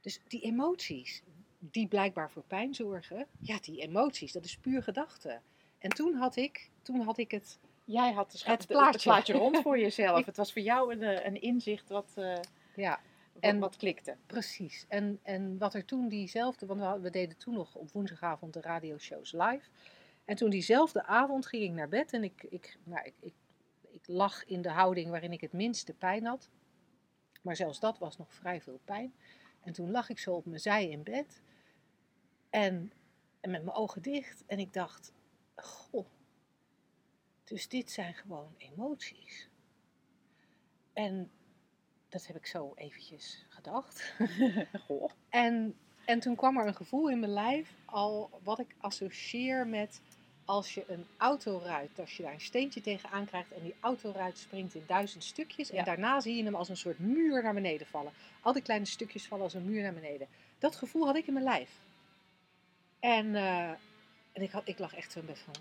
Dus 0.00 0.20
die 0.28 0.40
emoties, 0.40 1.22
die 1.58 1.86
blijkbaar 1.88 2.30
voor 2.30 2.42
pijn 2.46 2.74
zorgen, 2.74 3.26
ja, 3.40 3.58
die 3.60 3.80
emoties, 3.80 4.32
dat 4.32 4.44
is 4.44 4.56
puur 4.58 4.82
gedachte. 4.82 5.40
En 5.78 5.90
toen 5.90 6.14
had 6.14 6.36
ik, 6.36 6.70
toen 6.82 7.00
had 7.00 7.18
ik 7.18 7.30
het, 7.30 7.58
Jij 7.86 8.12
had 8.12 8.30
de 8.32 8.38
scha- 8.38 8.50
Het 8.50 8.60
de- 8.60 8.98
plaatje. 9.02 9.32
rond 9.32 9.58
voor 9.58 9.78
jezelf. 9.86 10.26
Het 10.26 10.36
was 10.36 10.52
voor 10.52 10.62
jou 10.62 10.92
een, 10.92 11.02
eh, 11.02 11.26
een 11.26 11.40
inzicht 11.40 11.88
wat, 11.88 12.12
eh, 12.14 12.36
ja, 12.76 13.00
wat, 13.32 13.42
En- 13.42 13.58
wat 13.58 13.76
klikte. 13.76 14.16
precies. 14.26 14.84
En, 14.88 15.18
en 15.22 15.58
wat 15.58 15.74
er 15.74 15.84
toen 15.84 16.08
diezelfde, 16.08 16.66
want 16.66 16.78
we, 16.80 16.84
hadden- 16.86 17.02
we 17.02 17.10
deden 17.10 17.36
toen 17.36 17.54
nog 17.54 17.74
op 17.74 17.92
woensdagavond 17.92 18.52
de 18.52 18.60
radioshows 18.60 19.32
live. 19.32 19.68
En 20.24 20.36
toen 20.36 20.50
diezelfde 20.50 21.04
avond 21.06 21.46
ging 21.46 21.62
ik 21.62 21.70
naar 21.72 21.88
bed 21.88 22.12
en 22.12 22.24
ik, 22.24 22.42
ik, 22.48 22.78
nou, 22.84 23.04
ik, 23.06 23.14
ik, 23.20 23.34
ik 23.90 24.06
lag 24.06 24.44
in 24.44 24.62
de 24.62 24.70
houding 24.70 25.10
waarin 25.10 25.32
ik 25.32 25.40
het 25.40 25.52
minste 25.52 25.92
pijn 25.92 26.24
had. 26.24 26.48
Maar 27.44 27.56
zelfs 27.56 27.80
dat 27.80 27.98
was 27.98 28.16
nog 28.16 28.34
vrij 28.34 28.60
veel 28.60 28.80
pijn. 28.84 29.14
En 29.60 29.72
toen 29.72 29.90
lag 29.90 30.08
ik 30.08 30.18
zo 30.18 30.32
op 30.34 30.46
mijn 30.46 30.60
zij 30.60 30.88
in 30.88 31.02
bed. 31.02 31.42
En, 32.50 32.92
en 33.40 33.50
met 33.50 33.64
mijn 33.64 33.76
ogen 33.76 34.02
dicht. 34.02 34.44
En 34.46 34.58
ik 34.58 34.72
dacht, 34.72 35.12
goh. 35.54 36.06
Dus 37.44 37.68
dit 37.68 37.90
zijn 37.90 38.14
gewoon 38.14 38.54
emoties. 38.56 39.48
En 40.92 41.30
dat 42.08 42.26
heb 42.26 42.36
ik 42.36 42.46
zo 42.46 42.72
eventjes 42.74 43.44
gedacht. 43.48 44.14
Goh. 44.86 45.10
En, 45.28 45.78
en 46.04 46.20
toen 46.20 46.36
kwam 46.36 46.58
er 46.58 46.66
een 46.66 46.74
gevoel 46.74 47.10
in 47.10 47.18
mijn 47.18 47.32
lijf, 47.32 47.76
al 47.84 48.40
wat 48.42 48.58
ik 48.58 48.74
associeer 48.78 49.66
met 49.66 50.00
als 50.44 50.74
je 50.74 50.84
een 50.86 51.06
autoruit, 51.16 51.98
als 52.00 52.16
je 52.16 52.22
daar 52.22 52.32
een 52.32 52.40
steentje 52.40 52.80
tegenaan 52.80 53.24
krijgt 53.24 53.52
en 53.52 53.62
die 53.62 53.74
autoruit 53.80 54.38
springt 54.38 54.74
in 54.74 54.84
duizend 54.86 55.24
stukjes 55.24 55.70
en 55.70 55.76
Ja. 55.76 55.84
daarna 55.84 56.20
zie 56.20 56.36
je 56.36 56.44
hem 56.44 56.54
als 56.54 56.68
een 56.68 56.76
soort 56.76 56.98
muur 56.98 57.42
naar 57.42 57.54
beneden 57.54 57.86
vallen. 57.86 58.12
Al 58.40 58.52
die 58.52 58.62
kleine 58.62 58.86
stukjes 58.86 59.26
vallen 59.26 59.44
als 59.44 59.54
een 59.54 59.64
muur 59.64 59.82
naar 59.82 59.94
beneden. 59.94 60.26
Dat 60.58 60.76
gevoel 60.76 61.06
had 61.06 61.16
ik 61.16 61.26
in 61.26 61.32
mijn 61.32 61.44
lijf. 61.44 61.70
En, 63.00 63.34
eh, 63.34 63.68
en 64.32 64.42
ik, 64.42 64.50
had, 64.50 64.68
ik 64.68 64.78
lag 64.78 64.94
echt 64.94 65.12
zo 65.12 65.20
bed 65.20 65.38
van, 65.38 65.54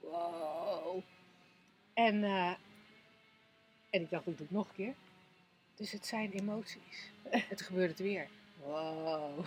wow. 0.00 1.00
En, 1.94 2.24
eh, 2.24 2.54
en 3.90 4.00
ik 4.00 4.10
dacht, 4.10 4.26
ik 4.26 4.36
doe 4.38 4.46
het 4.46 4.56
nog 4.56 4.68
een 4.68 4.74
keer. 4.74 4.94
Dus 5.76 5.92
het 5.92 6.06
zijn 6.06 6.32
emoties. 6.32 7.10
En 7.30 7.42
toen 7.48 7.66
gebeurde 7.66 7.88
het 7.88 7.98
weer. 7.98 8.28
Wow. 8.62 9.46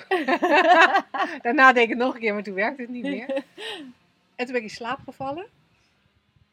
Daarna 1.44 1.74
deed 1.74 1.84
ik 1.84 1.90
het 1.90 1.98
nog 1.98 2.14
een 2.14 2.20
keer, 2.20 2.34
maar 2.34 2.44
toen 2.44 2.54
werkte 2.54 2.82
het 2.82 2.92
niet 2.92 3.04
meer. 3.04 3.44
En 4.36 4.46
toen 4.46 4.54
ben 4.54 4.64
ik 4.64 4.70
in 4.70 4.76
slaap 4.76 5.00
gevallen. 5.00 5.48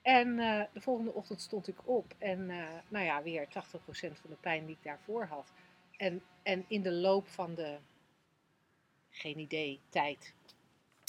En 0.03 0.39
eh, 0.39 0.62
de 0.72 0.80
volgende 0.80 1.12
ochtend 1.12 1.41
stond 1.41 1.68
ik 1.68 1.89
op. 1.89 2.14
En 2.18 2.51
eh, 2.51 2.66
nou 2.89 3.05
ja, 3.05 3.22
weer 3.22 3.47
80% 3.47 3.51
van 3.93 4.30
de 4.30 4.37
pijn 4.41 4.66
die 4.66 4.76
ik 4.76 4.83
daarvoor 4.83 5.24
had. 5.24 5.53
En, 5.97 6.22
en 6.43 6.64
in 6.68 6.83
de 6.83 6.93
loop 6.93 7.28
van 7.28 7.55
de, 7.55 7.78
geen 9.11 9.39
idee, 9.39 9.80
tijd. 9.89 10.35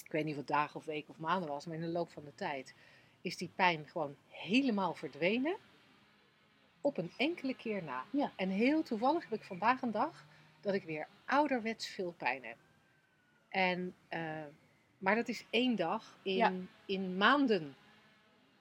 Ik 0.05 0.11
weet 0.11 0.23
niet 0.23 0.33
of 0.33 0.39
het 0.39 0.47
dagen 0.47 0.75
of 0.75 0.85
weken 0.85 1.09
of 1.09 1.19
maanden 1.19 1.49
was. 1.49 1.65
Maar 1.65 1.75
in 1.75 1.81
de 1.81 1.87
loop 1.87 2.11
van 2.11 2.23
de 2.23 2.35
tijd 2.35 2.73
is 3.21 3.37
die 3.37 3.51
pijn 3.55 3.87
gewoon 3.87 4.15
helemaal 4.27 4.93
verdwenen. 4.93 5.55
Op 6.81 6.97
een 6.97 7.11
enkele 7.17 7.55
keer 7.55 7.83
na. 7.83 8.05
Ja. 8.09 8.31
En 8.35 8.49
heel 8.49 8.83
toevallig 8.83 9.23
heb 9.29 9.39
ik 9.39 9.45
vandaag 9.45 9.81
een 9.81 9.91
dag 9.91 10.25
dat 10.61 10.73
ik 10.73 10.83
weer 10.83 11.07
ouderwets 11.25 11.87
veel 11.87 12.13
pijn 12.17 12.45
heb. 12.45 12.57
En, 13.49 13.95
eh, 14.07 14.43
maar 15.03 15.15
dat 15.15 15.27
is 15.27 15.45
één 15.49 15.75
dag 15.75 16.17
in, 16.21 16.35
Ja. 16.35 16.51
in 16.85 17.17
maanden. 17.17 17.75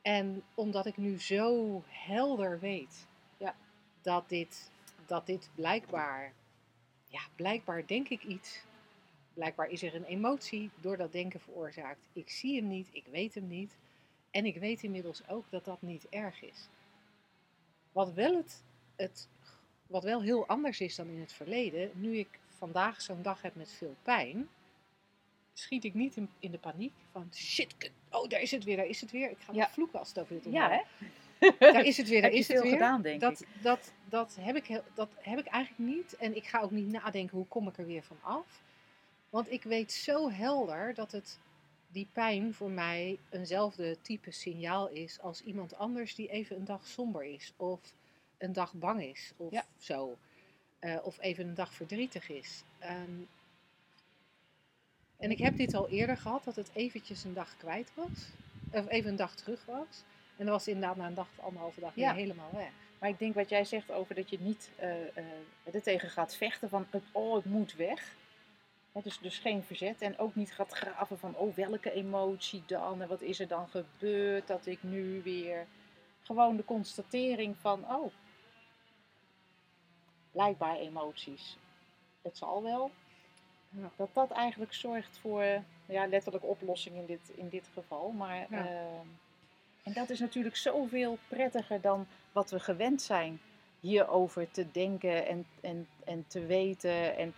En 0.03 0.43
omdat 0.55 0.87
ik 0.87 0.97
nu 0.97 1.21
zo 1.21 1.83
helder 1.87 2.61
weet 2.61 3.07
Ja. 3.37 3.55
dat, 4.01 4.29
dit, 4.29 4.71
dat 5.07 5.27
dit 5.27 5.51
blijkbaar, 5.55 6.33
ja, 7.07 7.21
blijkbaar 7.37 7.87
denk 7.87 8.09
ik 8.09 8.23
iets. 8.25 8.63
Blijkbaar 9.35 9.69
is 9.69 9.83
er 9.83 9.95
een 9.95 10.05
emotie 10.05 10.71
door 10.81 10.97
dat 10.97 11.13
denken 11.13 11.41
veroorzaakt. 11.41 12.09
Ik 12.13 12.31
zie 12.31 12.57
hem 12.57 12.69
niet, 12.69 12.89
ik 12.93 13.05
weet 13.11 13.35
hem 13.35 13.47
niet. 13.49 13.77
En 14.31 14.47
ik 14.47 14.57
weet 14.57 14.83
inmiddels 14.83 15.29
ook 15.29 15.51
dat 15.51 15.65
dat 15.65 15.83
niet 15.83 16.07
erg 16.09 16.43
is. 16.43 16.69
Wat 17.93 18.13
wel, 18.13 18.37
het, 18.37 18.63
het, 18.97 19.29
wat 19.87 20.05
wel 20.05 20.23
heel 20.23 20.47
anders 20.47 20.81
is 20.81 20.95
dan 20.95 21.09
in 21.09 21.21
het 21.21 21.33
verleden, 21.33 21.91
nu 21.95 22.17
ik 22.17 22.39
vandaag 22.49 23.01
zo'n 23.01 23.23
dag 23.23 23.43
heb 23.43 23.55
met 23.55 23.73
veel 23.73 23.95
pijn, 24.03 24.49
schiet 25.53 25.85
ik 25.85 25.95
niet 25.95 26.17
in, 26.17 26.29
in 26.39 26.51
de 26.51 26.59
paniek 26.59 26.93
van 27.11 27.29
shit, 27.35 27.91
oh 28.11 28.29
daar 28.29 28.41
is 28.41 28.51
het 28.51 28.65
weer, 28.65 28.77
daar 28.77 28.87
is 28.87 29.01
het 29.01 29.11
weer. 29.11 29.31
Ik 29.31 29.39
ga 29.39 29.53
Ja. 29.53 29.69
vloeken 29.71 29.99
als 29.99 30.09
het 30.09 30.19
over 30.19 30.35
dit 30.35 30.45
Ja, 30.45 30.51
onderwerp. 30.51 30.87
hè? 30.99 31.07
Daar 31.73 31.85
is 31.85 31.97
het 31.97 32.09
weer, 32.09 32.21
daar 32.23 32.31
Heb 32.31 32.39
is 32.41 32.49
het 32.49 32.63
weer. 32.63 32.73
gedaan, 32.73 33.03
denk 33.03 33.21
dat, 33.21 33.41
ik. 33.41 33.49
Dat, 33.63 33.93
dat, 34.09 34.37
heb 34.41 34.57
ik, 34.57 34.67
heel- 34.67 34.85
dat 34.95 35.09
heb 35.19 35.39
ik 35.39 35.47
eigenlijk 35.47 35.91
niet. 35.95 36.17
En 36.17 36.37
ik 36.37 36.47
ga 36.47 36.61
ook 36.61 36.71
niet 36.71 36.89
nadenken 36.89 37.37
hoe 37.37 37.47
kom 37.47 37.69
ik 37.69 37.79
er 37.79 37.87
weer 37.87 38.03
van 38.03 38.19
af. 38.23 38.63
Want 39.31 39.51
ik 39.53 39.63
weet 39.63 39.93
zo 39.93 40.31
helder 40.31 40.95
dat 40.95 41.13
het 41.13 41.39
die 41.89 42.09
pijn 42.13 42.55
voor 42.55 42.71
mij 42.71 43.19
eenzelfde 43.31 43.97
type 44.03 44.31
signaal 44.31 44.89
is 44.89 45.21
als 45.21 45.43
iemand 45.43 45.77
anders 45.77 46.15
die 46.15 46.29
even 46.29 46.57
een 46.57 46.65
dag 46.65 46.87
somber 46.87 47.25
is. 47.25 47.53
Of 47.57 47.81
een 48.39 48.53
dag 48.53 48.73
bang 48.75 49.03
is. 49.03 49.33
Of 49.37 49.53
Ja. 49.53 49.65
zo. 49.79 50.17
Eh, 50.79 50.97
of 51.03 51.21
even 51.21 51.49
een 51.49 51.55
dag 51.55 51.75
verdrietig 51.75 52.29
is. 52.31 52.63
Ehm, 52.79 53.11
en 55.23 55.31
ik 55.31 55.39
heb 55.39 55.57
dit 55.57 55.75
al 55.75 55.89
eerder 55.89 56.17
gehad, 56.17 56.45
dat 56.45 56.57
het 56.57 56.71
eventjes 56.73 57.25
een 57.25 57.35
dag 57.35 57.57
kwijt 57.57 57.93
was. 57.95 58.31
Of 58.71 58.89
even 58.89 59.11
een 59.11 59.17
dag 59.17 59.35
terug 59.35 59.65
was. 59.65 60.05
En 60.37 60.45
dan 60.45 60.55
was 60.55 60.69
inderdaad 60.69 60.97
na 60.97 61.07
een 61.07 61.15
dag, 61.15 61.29
anderhalve 61.41 61.81
dag 61.81 61.93
Ja. 61.95 62.15
weer 62.15 62.23
helemaal 62.23 62.51
weg. 62.53 62.71
Maar 62.99 63.09
ik 63.09 63.19
denk 63.19 63.35
wat 63.35 63.49
jij 63.49 63.65
zegt 63.65 63.91
over 63.91 64.15
dat 64.15 64.31
je 64.31 64.41
niet 64.41 64.71
er 65.73 65.83
tegen 65.83 66.11
gaat 66.11 66.37
vechten 66.37 66.69
van 66.69 66.87
oh, 67.13 67.35
het 67.35 67.45
moet 67.45 67.75
weg. 67.75 68.15
Dus, 69.03 69.19
dus 69.19 69.39
geen 69.39 69.63
verzet 69.63 70.01
en 70.01 70.19
ook 70.19 70.35
niet 70.35 70.53
gaat 70.53 70.73
graven 70.73 71.19
van 71.19 71.37
oh, 71.37 71.55
welke 71.55 71.93
emotie 71.93 72.63
dan 72.67 73.03
en 73.03 73.09
wat 73.09 73.21
is 73.21 73.41
er 73.41 73.49
dan 73.49 73.69
gebeurd 73.69 74.47
dat 74.47 74.67
ik 74.67 74.83
nu 74.83 75.21
weer... 75.23 75.67
Gewoon 76.23 76.57
de 76.57 76.65
constatering 76.65 77.57
van 77.61 77.85
oh, 77.91 78.13
blijkbaar 80.31 80.77
emoties. 80.77 81.57
Het 82.23 82.37
zal 82.37 82.63
wel. 82.63 82.91
Ja. 83.81 83.91
Dat 83.97 84.09
dat 84.13 84.31
eigenlijk 84.31 84.73
zorgt 84.73 85.19
voor 85.19 85.45
ja, 85.87 86.07
letterlijk 86.07 86.45
oplossing 86.45 86.97
in 86.97 87.07
dit, 87.07 87.31
in 87.35 87.49
dit 87.49 87.69
geval. 87.73 88.11
Maar, 88.11 88.47
Ja. 88.51 88.67
ehm, 88.67 89.07
en 89.83 89.93
dat 89.93 90.11
is 90.11 90.21
natuurlijk 90.21 90.57
zoveel 90.57 91.19
prettiger 91.29 91.81
dan 91.81 92.07
wat 92.33 92.51
we 92.51 92.61
gewend 92.61 93.03
zijn 93.03 93.41
hierover 93.81 94.51
te 94.51 94.71
denken 94.73 95.27
en, 95.27 95.47
en, 95.61 95.87
en 96.05 96.25
te 96.29 96.47
weten. 96.47 97.17
En 97.17 97.35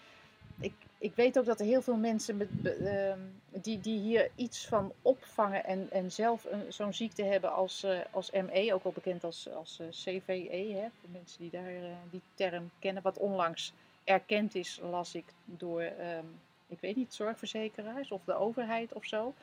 ik, 0.61 0.72
ik 0.99 1.14
weet 1.14 1.39
ook 1.39 1.45
dat 1.45 1.61
er 1.61 1.66
heel 1.66 1.82
veel 1.82 1.97
mensen 1.97 2.37
met, 2.37 2.49
ehm, 2.85 3.18
die, 3.49 3.80
die 3.80 3.99
hier 3.99 4.30
iets 4.35 4.66
van 4.66 4.93
opvangen 5.03 5.64
en, 5.64 5.89
en 5.91 6.12
zelf 6.12 6.45
een- 6.45 6.72
zo'n 6.72 6.93
ziekte 6.93 7.22
hebben 7.22 7.53
als, 7.53 7.82
eh, 7.82 7.99
als 8.11 8.30
ME, 8.30 8.74
ook 8.74 8.82
wel 8.82 8.93
bekend 8.93 9.24
als, 9.24 9.49
als 9.53 9.78
eh, 9.80 9.87
CVE, 9.91 10.72
hè, 10.74 10.87
voor 11.01 11.11
mensen 11.12 11.39
die 11.41 11.51
daar 11.51 11.74
eh, 11.74 11.97
die 12.11 12.22
term 12.35 12.70
kennen, 12.78 13.03
wat 13.03 13.18
onlangs 13.18 13.72
erkend 14.05 14.55
is, 14.55 14.81
las 14.83 15.15
ik 15.15 15.25
door, 15.45 15.81
ehm, 15.81 16.27
ik 16.67 16.81
weet 16.81 16.97
niet, 16.97 17.15
zorgverzekeraars 17.15 18.11
of 18.11 18.25
de 18.25 18.35
overheid 18.35 18.93
of 18.93 19.05
zo, 19.05 19.35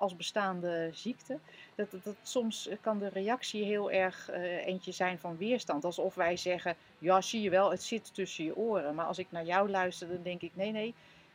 als 0.00 0.16
bestaande 0.16 0.90
ziekte. 0.92 1.38
Dat, 1.74 1.90
dat, 1.90 2.04
dat 2.04 2.16
soms 2.22 2.68
kan 2.80 2.98
de 2.98 3.08
reactie 3.08 3.64
heel 3.64 3.90
erg 3.90 4.28
eh, 4.28 4.66
eentje 4.66 4.92
zijn 4.92 5.18
van 5.18 5.36
weerstand. 5.36 5.84
Alsof 5.84 6.14
wij 6.14 6.36
zeggen, 6.36 6.76
ja 6.98 7.20
zie 7.20 7.42
je 7.42 7.50
wel, 7.50 7.70
het 7.70 7.82
zit 7.82 8.14
tussen 8.14 8.44
je 8.44 8.56
oren. 8.56 8.94
Maar 8.94 9.06
als 9.06 9.18
ik 9.18 9.30
naar 9.30 9.44
jou 9.44 9.70
luister, 9.70 10.08
dan 10.08 10.22
denk 10.22 10.42
ik, 10.42 10.56
nee 10.56 10.72
nee, 10.72 10.94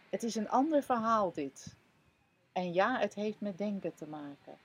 het 0.10 0.24
is 0.24 0.36
een 0.36 0.50
ander 0.50 0.84
verhaal 0.84 1.32
dit. 1.32 1.76
En 2.52 2.74
ja, 2.74 3.00
het 3.00 3.14
heeft 3.14 3.42
met 3.42 3.58
denken 3.58 3.96
te 3.96 4.08
maken. 4.08 4.58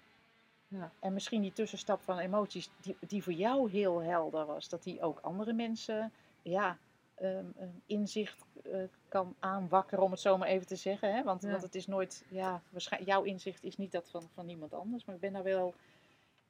Ja. 0.69 0.93
En 0.99 1.13
misschien 1.13 1.43
die 1.43 1.53
tussenstap 1.53 2.03
van 2.03 2.19
emoties, 2.19 2.71
die, 2.81 2.97
die 3.01 3.23
voor 3.23 3.33
jou 3.33 3.71
heel 3.71 4.03
helder 4.03 4.47
was, 4.47 4.69
dat 4.69 4.83
die 4.83 5.03
ook 5.03 5.19
andere 5.21 5.53
mensen, 5.53 6.13
ja, 6.43 6.79
ehm, 7.21 7.45
een 7.57 7.83
inzicht 7.87 8.45
eh, 8.65 8.83
kan 9.09 9.35
aanwakkeren, 9.39 10.05
om 10.05 10.11
het 10.11 10.21
zo 10.21 10.39
maar 10.39 10.49
even 10.49 10.67
te 10.67 10.77
zeggen. 10.77 11.15
Hè? 11.15 11.23
Want, 11.23 11.43
Ja. 11.43 11.51
want 11.51 11.63
het 11.63 11.75
is 11.75 11.87
nooit, 11.87 12.25
ja, 12.29 12.63
waarschijnlijk, 12.71 13.13
jouw 13.13 13.23
inzicht 13.23 13.65
is 13.65 13.77
niet 13.77 13.93
dat 13.93 14.11
van, 14.11 14.23
van 14.35 14.49
iemand 14.49 14.73
anders. 14.75 15.05
Maar 15.05 15.15
ik 15.15 15.21
ben 15.21 15.33
daar 15.33 15.43
wel 15.43 15.75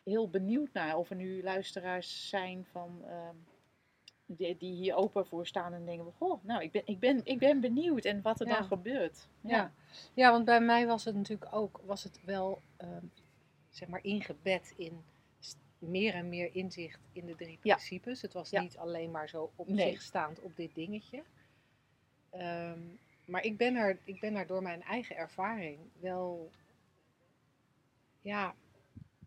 heel 0.02 0.28
benieuwd 0.28 0.72
naar 0.72 0.96
of 0.96 1.10
er 1.10 1.16
nu 1.16 1.42
luisteraars 1.42 2.28
zijn 2.28 2.64
van. 2.70 3.02
ehm, 3.06 3.34
die, 4.32 4.56
die 4.56 4.74
hier 4.74 4.94
open 4.94 5.26
voor 5.26 5.46
staan 5.46 5.72
en 5.72 5.84
denken: 5.84 6.12
Goh, 6.18 6.44
nou, 6.44 6.62
ik 6.62 6.70
ben, 6.72 6.82
ik 6.84 6.98
ben, 6.98 7.20
ik 7.24 7.38
ben 7.38 7.60
benieuwd 7.60 8.04
en 8.04 8.22
wat 8.22 8.40
er 8.40 8.46
Ja. 8.46 8.58
dan 8.58 8.64
gebeurt. 8.64 9.28
Ja. 9.40 9.72
ja, 10.14 10.30
want 10.30 10.44
bij 10.44 10.60
mij 10.60 10.86
was 10.86 11.04
het 11.04 11.14
natuurlijk 11.14 11.54
ook, 11.54 11.80
was 11.84 12.02
het 12.04 12.20
wel, 12.24 12.60
ehm, 12.76 13.04
zeg 13.70 13.88
maar, 13.88 14.04
ingebed 14.04 14.72
in 14.76 15.04
meer 15.80 16.14
en 16.14 16.28
meer 16.28 16.54
inzicht 16.54 17.00
in 17.12 17.26
de 17.26 17.34
drie 17.36 17.58
Ja. 17.62 17.74
principes. 17.74 18.22
Het 18.22 18.32
was 18.32 18.50
Ja. 18.50 18.60
niet 18.60 18.76
alleen 18.76 19.10
maar 19.10 19.28
zo 19.28 19.52
op 19.56 19.68
Nee. 19.68 19.90
zich 19.90 20.02
staand 20.02 20.40
op 20.40 20.56
dit 20.56 20.74
dingetje. 20.74 21.22
Ehm, 22.30 22.80
maar 23.24 23.44
ik 23.44 23.56
ben, 23.56 23.74
er, 23.76 23.98
ik 24.04 24.20
ben 24.20 24.34
er 24.34 24.46
door 24.46 24.62
mijn 24.62 24.82
eigen 24.82 25.16
ervaring 25.16 25.78
wel, 26.00 26.50
ja, 28.20 28.54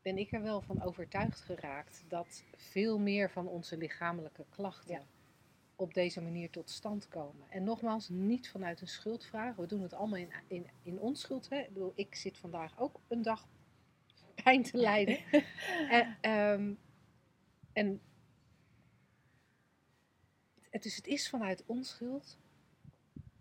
ben 0.01 0.18
ik 0.18 0.32
er 0.32 0.41
wel 0.41 0.62
van 0.62 0.82
overtuigd 0.82 1.41
geraakt 1.41 2.04
dat 2.08 2.43
veel 2.56 2.99
meer 2.99 3.30
van 3.32 3.47
onze 3.47 3.78
lichamelijke 3.78 4.45
klachten 4.49 4.93
Ja. 4.93 5.06
op 5.76 5.93
deze 5.93 6.22
manier 6.22 6.49
tot 6.49 6.70
stand 6.70 7.08
komen. 7.08 7.47
En 7.49 7.64
nogmaals, 7.64 8.10
niet 8.10 8.49
vanuit 8.49 8.82
een 8.82 8.88
schuldvraag. 8.88 9.56
We 9.56 9.66
doen 9.66 9.82
het 9.82 9.93
allemaal 9.93 10.20
in, 10.20 10.32
in, 10.47 10.68
in 10.84 10.99
onschuld. 10.99 11.49
Hè? 11.49 11.60
Ik 11.60 11.74
bedoel, 11.74 11.91
ik 11.95 12.16
zit 12.16 12.38
vandaag 12.38 12.80
ook 12.80 12.99
een 13.08 13.22
dag 13.22 13.47
pijn 14.43 14.63
te 14.63 14.77
lijden. 14.77 15.17
en, 15.89 16.17
ehm, 16.21 16.73
en 17.73 18.01
het, 20.69 20.86
is, 20.86 20.95
het 20.95 21.07
is 21.07 21.29
vanuit 21.29 21.63
onschuld. 21.65 22.38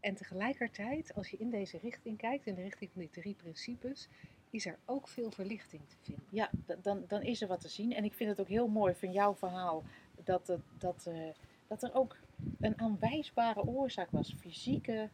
En 0.01 0.15
tegelijkertijd, 0.15 1.15
als 1.15 1.29
je 1.29 1.37
in 1.37 1.51
deze 1.51 1.79
richting 1.79 2.19
kijkt, 2.19 2.47
in 2.47 2.55
de 2.55 2.63
richting 2.63 2.91
van 2.93 3.01
die 3.01 3.11
drie 3.11 3.35
principes, 3.35 4.09
is 4.51 4.67
er 4.67 4.79
ook 4.85 5.09
veel 5.09 5.31
verlichting 5.31 5.83
te 5.89 5.97
vinden. 6.01 6.25
Ja, 6.31 6.51
dan, 6.83 7.05
dan 7.09 7.23
is 7.23 7.43
er 7.43 7.49
wat 7.49 7.61
te 7.61 7.69
zien. 7.69 7.93
En 7.93 8.05
ik 8.05 8.15
vind 8.15 8.31
het 8.31 8.41
ook 8.41 8.49
heel 8.49 8.69
mooi 8.69 8.95
van 8.95 9.13
jouw 9.13 9.35
verhaal 9.35 9.85
dat, 10.25 10.47
het, 10.47 10.61
dat, 10.79 11.07
eh, 11.07 11.29
dat 11.67 11.83
er 11.83 11.95
ook 11.95 12.17
een 12.61 12.81
aanwijsbare 12.81 13.67
oorzaak 13.67 14.11
was. 14.11 14.35
Fysieke, 14.39 15.11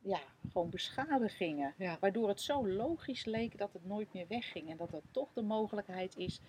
ja, 0.00 0.20
gewoon 0.56 0.70
beschadigingen. 0.70 1.74
Ja. 1.76 1.96
Waardoor 2.00 2.28
het 2.28 2.40
zo 2.40 2.68
logisch 2.68 3.24
leek 3.24 3.58
dat 3.58 3.72
het 3.72 3.84
nooit 3.86 4.12
meer 4.12 4.26
wegging. 4.28 4.70
En 4.70 4.76
dat 4.76 4.92
er 4.92 5.02
toch 5.10 5.32
de 5.32 5.42
mogelijkheid 5.42 6.16
is 6.16 6.40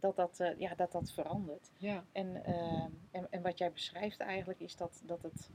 dat 0.00 0.16
dat, 0.16 0.40
eh, 0.40 0.58
ja, 0.58 0.74
dat, 0.74 0.92
dat 0.92 1.12
verandert. 1.12 1.70
Ja, 1.78 2.04
En, 2.12 2.44
eh, 2.44 2.84
en, 3.10 3.26
en 3.30 3.42
wat 3.42 3.58
jij 3.58 3.72
beschrijft 3.72 4.20
eigenlijk 4.20 4.60
is 4.60 4.76
dat, 4.76 5.02
dat 5.04 5.22
het, 5.22 5.50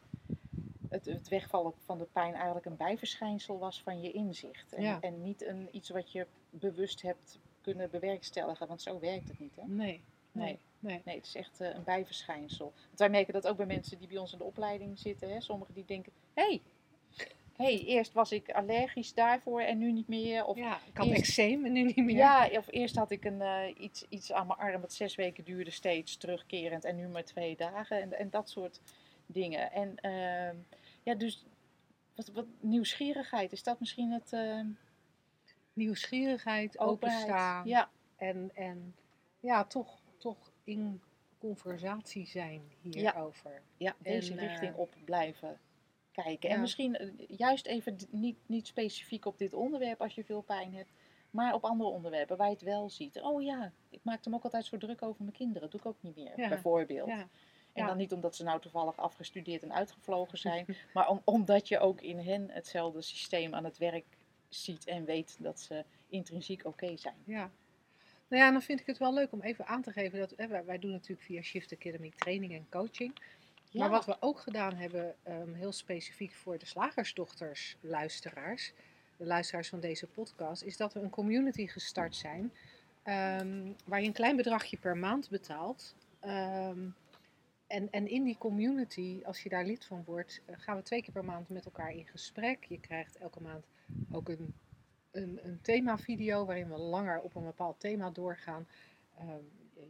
het, 0.89 1.05
het 1.05 1.27
wegvallen 1.27 1.73
van 1.85 1.97
de 1.97 2.07
pijn 2.11 2.33
eigenlijk 2.33 2.65
een 2.65 2.77
bijverschijnsel 2.77 3.59
was 3.59 3.81
van 3.83 4.01
je 4.01 4.11
inzicht. 4.11 4.73
En, 4.73 4.83
Ja. 4.83 4.99
en 5.01 5.21
niet 5.21 5.45
een, 5.45 5.67
iets 5.71 5.89
wat 5.89 6.11
je 6.11 6.27
bewust 6.49 7.01
hebt 7.01 7.39
kunnen 7.61 7.89
bewerkstelligen, 7.89 8.67
want 8.67 8.81
zo 8.81 8.99
werkt 8.99 9.27
het 9.27 9.39
niet. 9.39 9.55
Hè? 9.55 9.63
nee, 9.67 9.75
nee, 9.75 10.03
Nee. 10.31 10.59
nee. 10.79 11.01
Nee, 11.05 11.15
het 11.15 11.25
is 11.25 11.35
echt 11.35 11.61
eh, 11.61 11.73
een 11.75 11.83
bijverschijnsel. 11.83 12.73
Want 12.87 12.99
wij 12.99 13.09
merken 13.09 13.33
dat 13.33 13.47
ook 13.47 13.57
bij 13.57 13.65
mensen 13.65 13.97
die 13.99 14.07
bij 14.07 14.17
ons 14.17 14.31
in 14.31 14.37
de 14.37 14.43
opleiding 14.43 14.99
zitten. 14.99 15.29
Hè? 15.29 15.41
Sommigen 15.41 15.73
die 15.73 15.85
denken, 15.85 16.11
hé, 16.33 16.43
hey, 16.43 16.61
hey, 17.61 17.79
eerst 17.85 18.13
was 18.13 18.31
ik 18.31 18.51
allergisch 18.51 19.13
daarvoor 19.13 19.61
en 19.61 19.77
nu 19.77 19.91
niet 19.91 20.07
meer. 20.07 20.45
Of 20.45 20.57
ja, 20.57 20.79
ik 20.87 20.97
had 20.97 21.05
eerst- 21.07 21.19
eczeem 21.19 21.65
en 21.65 21.71
nu 21.71 21.83
niet 21.83 21.97
meer. 21.97 22.15
ja, 22.15 22.49
of 22.51 22.67
eerst 22.71 22.95
had 22.95 23.11
ik 23.11 23.25
een, 23.25 23.41
eh, 23.41 23.75
iets, 23.77 24.05
iets 24.09 24.31
aan 24.31 24.47
mijn 24.47 24.59
arm 24.59 24.81
dat 24.81 24.93
zes 24.93 25.15
weken 25.15 25.43
duurde 25.43 25.71
steeds 25.71 26.17
terugkerend 26.17 26.83
en 26.85 26.95
nu 26.95 27.07
maar 27.07 27.23
twee 27.23 27.55
dagen 27.55 28.01
en, 28.01 28.13
en 28.19 28.29
dat 28.29 28.49
soort 28.49 28.81
dingen. 29.25 29.71
En 29.71 29.95
ehm, 29.95 30.55
ja, 31.03 31.13
dus 31.15 31.45
wat, 32.15 32.27
wat 32.27 32.45
nieuwsgierigheid, 32.59 33.51
is 33.51 33.63
dat 33.63 33.79
misschien 33.79 34.11
het 34.11 34.33
ehm, 34.33 34.65
Nieuwsgierigheid, 35.73 36.79
openheid? 36.79 37.21
openstaan. 37.23 37.67
Ja, 37.67 37.89
En, 38.17 38.51
en 38.53 38.95
ja, 39.39 39.63
toch, 39.65 39.99
toch 40.17 40.51
in 40.63 41.01
conversatie 41.39 42.27
zijn 42.27 42.61
hierover. 42.81 43.61
ja, 43.77 43.95
deze 43.97 44.31
En, 44.31 44.37
richting 44.39 44.73
eh, 44.73 44.79
op 44.79 44.95
blijven 45.05 45.59
kijken. 46.11 46.49
ja. 46.49 46.55
En 46.55 46.61
misschien 46.61 46.95
eh, 46.95 47.07
juist 47.27 47.65
even 47.65 47.97
niet, 48.09 48.37
niet 48.45 48.67
specifiek 48.67 49.25
op 49.25 49.37
dit 49.37 49.53
onderwerp 49.53 50.01
als 50.01 50.15
je 50.15 50.23
veel 50.23 50.41
pijn 50.41 50.73
hebt. 50.75 50.89
Maar 51.31 51.53
op 51.53 51.63
andere 51.63 51.89
onderwerpen 51.89 52.37
waar 52.37 52.47
je 52.47 52.53
het 52.53 52.61
wel 52.63 52.89
ziet. 52.89 53.21
Oh 53.21 53.41
ja, 53.43 53.71
ik 53.89 53.99
maakte 54.03 54.29
me 54.29 54.35
ook 54.35 54.43
altijd 54.43 54.65
zo 54.65 54.77
druk 54.77 55.01
over 55.01 55.23
mijn 55.23 55.35
kinderen. 55.35 55.61
Dat 55.61 55.71
doe 55.71 55.79
ik 55.79 55.85
ook 55.85 56.03
niet 56.03 56.15
meer, 56.15 56.39
Ja. 56.39 56.49
bijvoorbeeld. 56.49 57.07
Ja, 57.07 57.27
En 57.73 57.85
dan 57.85 57.97
niet 57.97 58.13
omdat 58.13 58.35
ze 58.35 58.43
nou 58.43 58.59
toevallig 58.61 58.97
afgestudeerd 58.97 59.63
en 59.63 59.73
uitgevlogen 59.73 60.37
zijn, 60.47 60.65
maar 60.93 61.09
om, 61.09 61.21
omdat 61.23 61.67
je 61.67 61.79
ook 61.79 62.01
in 62.01 62.19
hen 62.19 62.49
hetzelfde 62.49 63.01
systeem 63.01 63.53
aan 63.53 63.63
het 63.63 63.77
werk 63.77 64.05
ziet 64.49 64.85
en 64.85 65.05
weet 65.05 65.37
dat 65.39 65.59
ze 65.59 65.85
intrinsiek 66.07 66.65
oké 66.65 66.97
zijn. 66.97 67.15
ja. 67.25 67.51
Nou 68.27 68.43
ja, 68.43 68.51
dan 68.51 68.61
vind 68.61 68.79
ik 68.79 68.85
het 68.85 68.97
wel 68.97 69.13
leuk 69.13 69.31
om 69.31 69.41
even 69.41 69.65
aan 69.65 69.81
te 69.81 69.91
geven 69.91 70.19
dat 70.19 70.33
hè, 70.35 70.47
wij, 70.47 70.65
wij 70.65 70.79
doen 70.79 70.91
natuurlijk 70.91 71.21
via 71.21 71.41
Shift 71.41 71.73
Academy 71.73 72.11
training 72.15 72.53
en 72.53 72.67
coaching. 72.69 73.13
Ja. 73.71 73.79
Maar 73.79 73.89
wat 73.89 74.05
we 74.05 74.17
ook 74.19 74.39
gedaan 74.39 74.75
hebben, 74.75 75.15
ehm, 75.23 75.53
heel 75.53 75.71
specifiek 75.71 76.33
voor 76.33 76.57
de 76.57 76.65
slagersdochters 76.65 77.77
luisteraars, 77.81 78.73
de 79.17 79.25
luisteraars 79.25 79.69
van 79.69 79.79
deze 79.79 80.07
podcast, 80.07 80.63
is 80.63 80.77
dat 80.77 80.93
we 80.93 80.99
een 80.99 81.09
community 81.09 81.67
gestart 81.67 82.15
zijn 82.15 82.53
ehm, 83.03 83.71
waar 83.85 84.01
je 84.01 84.07
een 84.07 84.13
klein 84.13 84.35
bedragje 84.35 84.77
per 84.77 84.97
maand 84.97 85.29
betaalt. 85.29 85.95
Ehm, 86.19 86.89
en, 87.67 87.91
en 87.91 88.07
in 88.07 88.23
die 88.23 88.37
community, 88.37 89.21
als 89.25 89.43
je 89.43 89.49
daar 89.49 89.65
lid 89.65 89.85
van 89.85 90.03
wordt, 90.05 90.41
eh, 90.45 90.55
gaan 90.59 90.75
we 90.75 90.83
twee 90.83 91.01
keer 91.01 91.13
per 91.13 91.25
maand 91.25 91.49
met 91.49 91.65
elkaar 91.65 91.91
in 91.91 92.07
gesprek. 92.07 92.65
Je 92.65 92.79
krijgt 92.79 93.17
elke 93.17 93.41
maand 93.41 93.65
ook 94.11 94.29
een, 94.29 94.53
een, 95.11 95.39
een 95.43 95.59
themavideo 95.61 96.45
waarin 96.45 96.69
we 96.69 96.77
langer 96.77 97.21
op 97.21 97.35
een 97.35 97.43
bepaald 97.43 97.79
thema 97.79 98.09
doorgaan. 98.09 98.67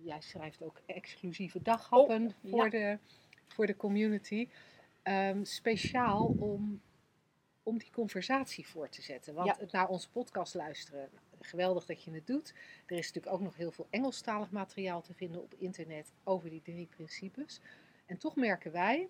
Jij 0.03 0.21
schrijft 0.21 0.63
ook 0.63 0.81
exclusieve 0.85 1.61
daghappen 1.61 2.25
Oh, 2.25 2.51
voor, 2.51 2.63
ja. 2.63 2.69
de, 2.69 2.97
voor 3.51 3.65
de 3.65 3.75
community. 3.75 4.47
Ehm, 5.03 5.43
speciaal 5.43 6.35
om, 6.37 6.81
om 7.63 7.77
die 7.77 7.91
conversatie 7.91 8.67
voor 8.67 8.89
te 8.89 9.01
zetten. 9.01 9.33
Want 9.33 9.47
Ja. 9.47 9.55
het 9.59 9.71
naar 9.71 9.87
onze 9.87 10.09
podcast 10.09 10.53
luisteren, 10.53 11.09
geweldig 11.39 11.85
dat 11.85 12.03
je 12.03 12.11
het 12.11 12.27
doet. 12.27 12.53
Er 12.85 12.97
is 12.97 13.07
natuurlijk 13.07 13.33
ook 13.35 13.41
nog 13.41 13.55
heel 13.55 13.71
veel 13.71 13.87
Engelstalig 13.89 14.51
materiaal 14.51 15.01
te 15.01 15.13
vinden 15.13 15.41
op 15.41 15.53
internet 15.57 16.13
over 16.23 16.49
die 16.49 16.61
drie 16.61 16.85
principes. 16.87 17.59
En 18.05 18.17
toch 18.17 18.35
merken 18.35 18.71
wij 18.71 19.09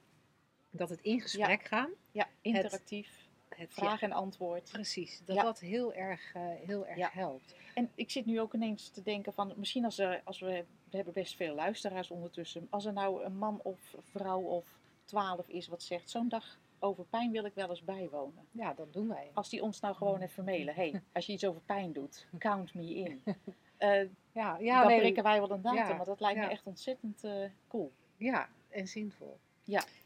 dat 0.69 0.89
het 0.89 1.01
in 1.01 1.21
gesprek 1.21 1.63
gaan, 1.63 1.89
Ja, 2.11 2.29
interactief, 2.41 3.20
het, 3.61 3.73
vraag 3.73 4.01
en 4.01 4.11
antwoord. 4.11 4.69
precies, 4.71 5.21
dat 5.25 5.35
Ja. 5.35 5.43
dat 5.43 5.59
heel 5.59 5.93
erg, 5.93 6.33
eh, 6.33 6.41
heel 6.65 6.87
erg 6.87 6.97
Ja. 6.97 7.09
helpt. 7.13 7.55
En 7.73 7.89
ik 7.95 8.11
zit 8.11 8.25
nu 8.25 8.39
ook 8.41 8.53
ineens 8.53 8.89
te 8.89 9.01
denken 9.01 9.33
van, 9.33 9.53
misschien 9.55 9.85
als, 9.85 9.97
er, 9.97 10.21
als 10.23 10.39
we, 10.39 10.65
we 10.89 10.95
hebben 10.95 11.13
best 11.13 11.35
veel 11.35 11.55
luisteraars 11.55 12.09
ondertussen, 12.11 12.67
als 12.69 12.85
er 12.85 12.93
nou 12.93 13.23
een 13.23 13.37
man 13.37 13.59
of 13.63 13.95
vrouw 13.99 14.41
of 14.41 14.77
twaalf 15.05 15.47
is 15.47 15.67
wat 15.67 15.83
zegt, 15.83 16.09
zo'n 16.09 16.29
dag 16.29 16.59
over 16.79 17.03
pijn 17.05 17.31
wil 17.31 17.45
ik 17.45 17.53
wel 17.53 17.69
eens 17.69 17.83
bijwonen. 17.83 18.47
Ja, 18.51 18.73
dat 18.73 18.93
doen 18.93 19.07
wij. 19.07 19.29
Als 19.33 19.49
die 19.49 19.61
ons 19.63 19.79
nou 19.79 19.95
gewoon 19.95 20.21
even 20.21 20.43
mailen, 20.43 20.73
hey, 20.75 21.01
als 21.13 21.25
je 21.25 21.33
iets 21.33 21.45
over 21.45 21.61
pijn 21.61 21.91
doet, 21.93 22.27
count 22.37 22.73
me 22.73 22.95
in. 22.95 23.21
Eh, 23.77 24.01
Ja, 24.31 24.57
ja, 24.59 24.79
dan 24.79 24.87
nee, 24.87 24.99
prikken 24.99 25.23
wij 25.23 25.39
wel 25.39 25.51
een 25.51 25.61
datum, 25.61 25.79
ja, 25.79 25.93
want 25.95 26.05
dat 26.05 26.19
lijkt 26.19 26.39
ja. 26.39 26.45
me 26.45 26.51
echt 26.51 26.65
ontzettend 26.65 27.23
eh, 27.23 27.49
cool. 27.67 27.91
ja, 28.17 28.49
en 28.69 28.87
zinvol. 28.87 29.37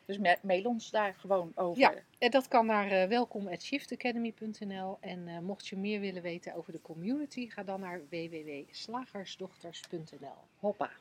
Dus 0.06 0.18
ma- 0.18 0.38
mail 0.42 0.64
ons 0.64 0.90
daar 0.92 1.16
gewoon 1.20 1.52
over. 1.56 1.82
Ja. 1.82 1.94
En 2.18 2.32
dat 2.32 2.48
kan 2.48 2.66
naar 2.66 2.92
uh, 2.92 3.06
welkom.shiftacademy.nl. 3.08 4.98
En 5.02 5.28
eh, 5.28 5.40
mocht 5.40 5.68
je 5.68 5.78
meer 5.78 6.00
willen 6.00 6.22
weten 6.22 6.54
over 6.56 6.72
de 6.72 6.82
community, 6.82 7.50
ga 7.50 7.64
dan 7.64 7.80
naar 7.80 8.02
www.slagersdochters.nl. 8.10 10.38
Hoppa. 10.60 10.92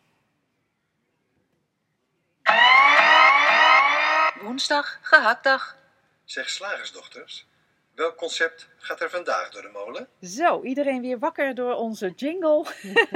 Woensdag, 4.41 4.99
gehaktdag. 5.03 5.77
Zeg 6.25 6.49
slagersdochters, 6.51 7.47
welk 7.95 8.17
concept 8.17 8.69
gaat 8.77 9.01
er 9.01 9.11
vandaag 9.11 9.51
door 9.51 9.63
de 9.63 9.69
molen? 9.69 10.09
Zo, 10.23 10.63
iedereen 10.63 11.01
weer 11.01 11.19
wakker 11.19 11.55
door 11.55 11.75
onze 11.75 12.11
jingle. 12.11 12.67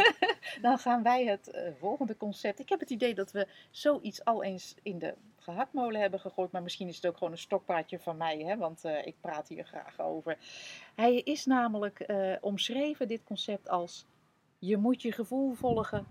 Dan 0.63 0.79
gaan 0.79 1.03
wij 1.03 1.25
het 1.25 1.51
eh, 1.51 1.71
volgende 1.79 2.17
concept. 2.17 2.59
Ik 2.59 2.69
heb 2.69 2.81
het 2.81 2.91
idee 2.91 3.15
dat 3.15 3.31
we 3.33 3.47
zoiets 3.71 4.25
al 4.25 4.43
eens 4.45 4.75
in 4.83 4.99
de 4.99 5.15
gehaktmolen 5.53 6.01
hebben 6.01 6.21
gegooid. 6.21 6.53
Maar 6.53 6.63
misschien 6.63 6.89
is 6.89 6.97
het 6.97 7.07
ook 7.07 7.17
gewoon 7.17 7.33
een 7.33 7.39
stokpaardje 7.39 7.99
van 7.99 8.17
mij, 8.17 8.39
hè, 8.39 8.57
want 8.57 8.85
eh, 8.85 9.07
ik 9.07 9.15
praat 9.21 9.49
hier 9.49 9.65
graag 9.65 10.01
over. 10.01 10.39
Hij 10.95 11.17
is 11.17 11.47
namelijk 11.47 12.01
eh, 12.01 12.35
omschreven, 12.41 13.09
dit 13.09 13.25
concept, 13.25 13.69
als 13.69 14.07
je 14.59 14.77
moet 14.77 15.03
je 15.03 15.13
gevoel 15.13 15.55
volgen. 15.55 16.07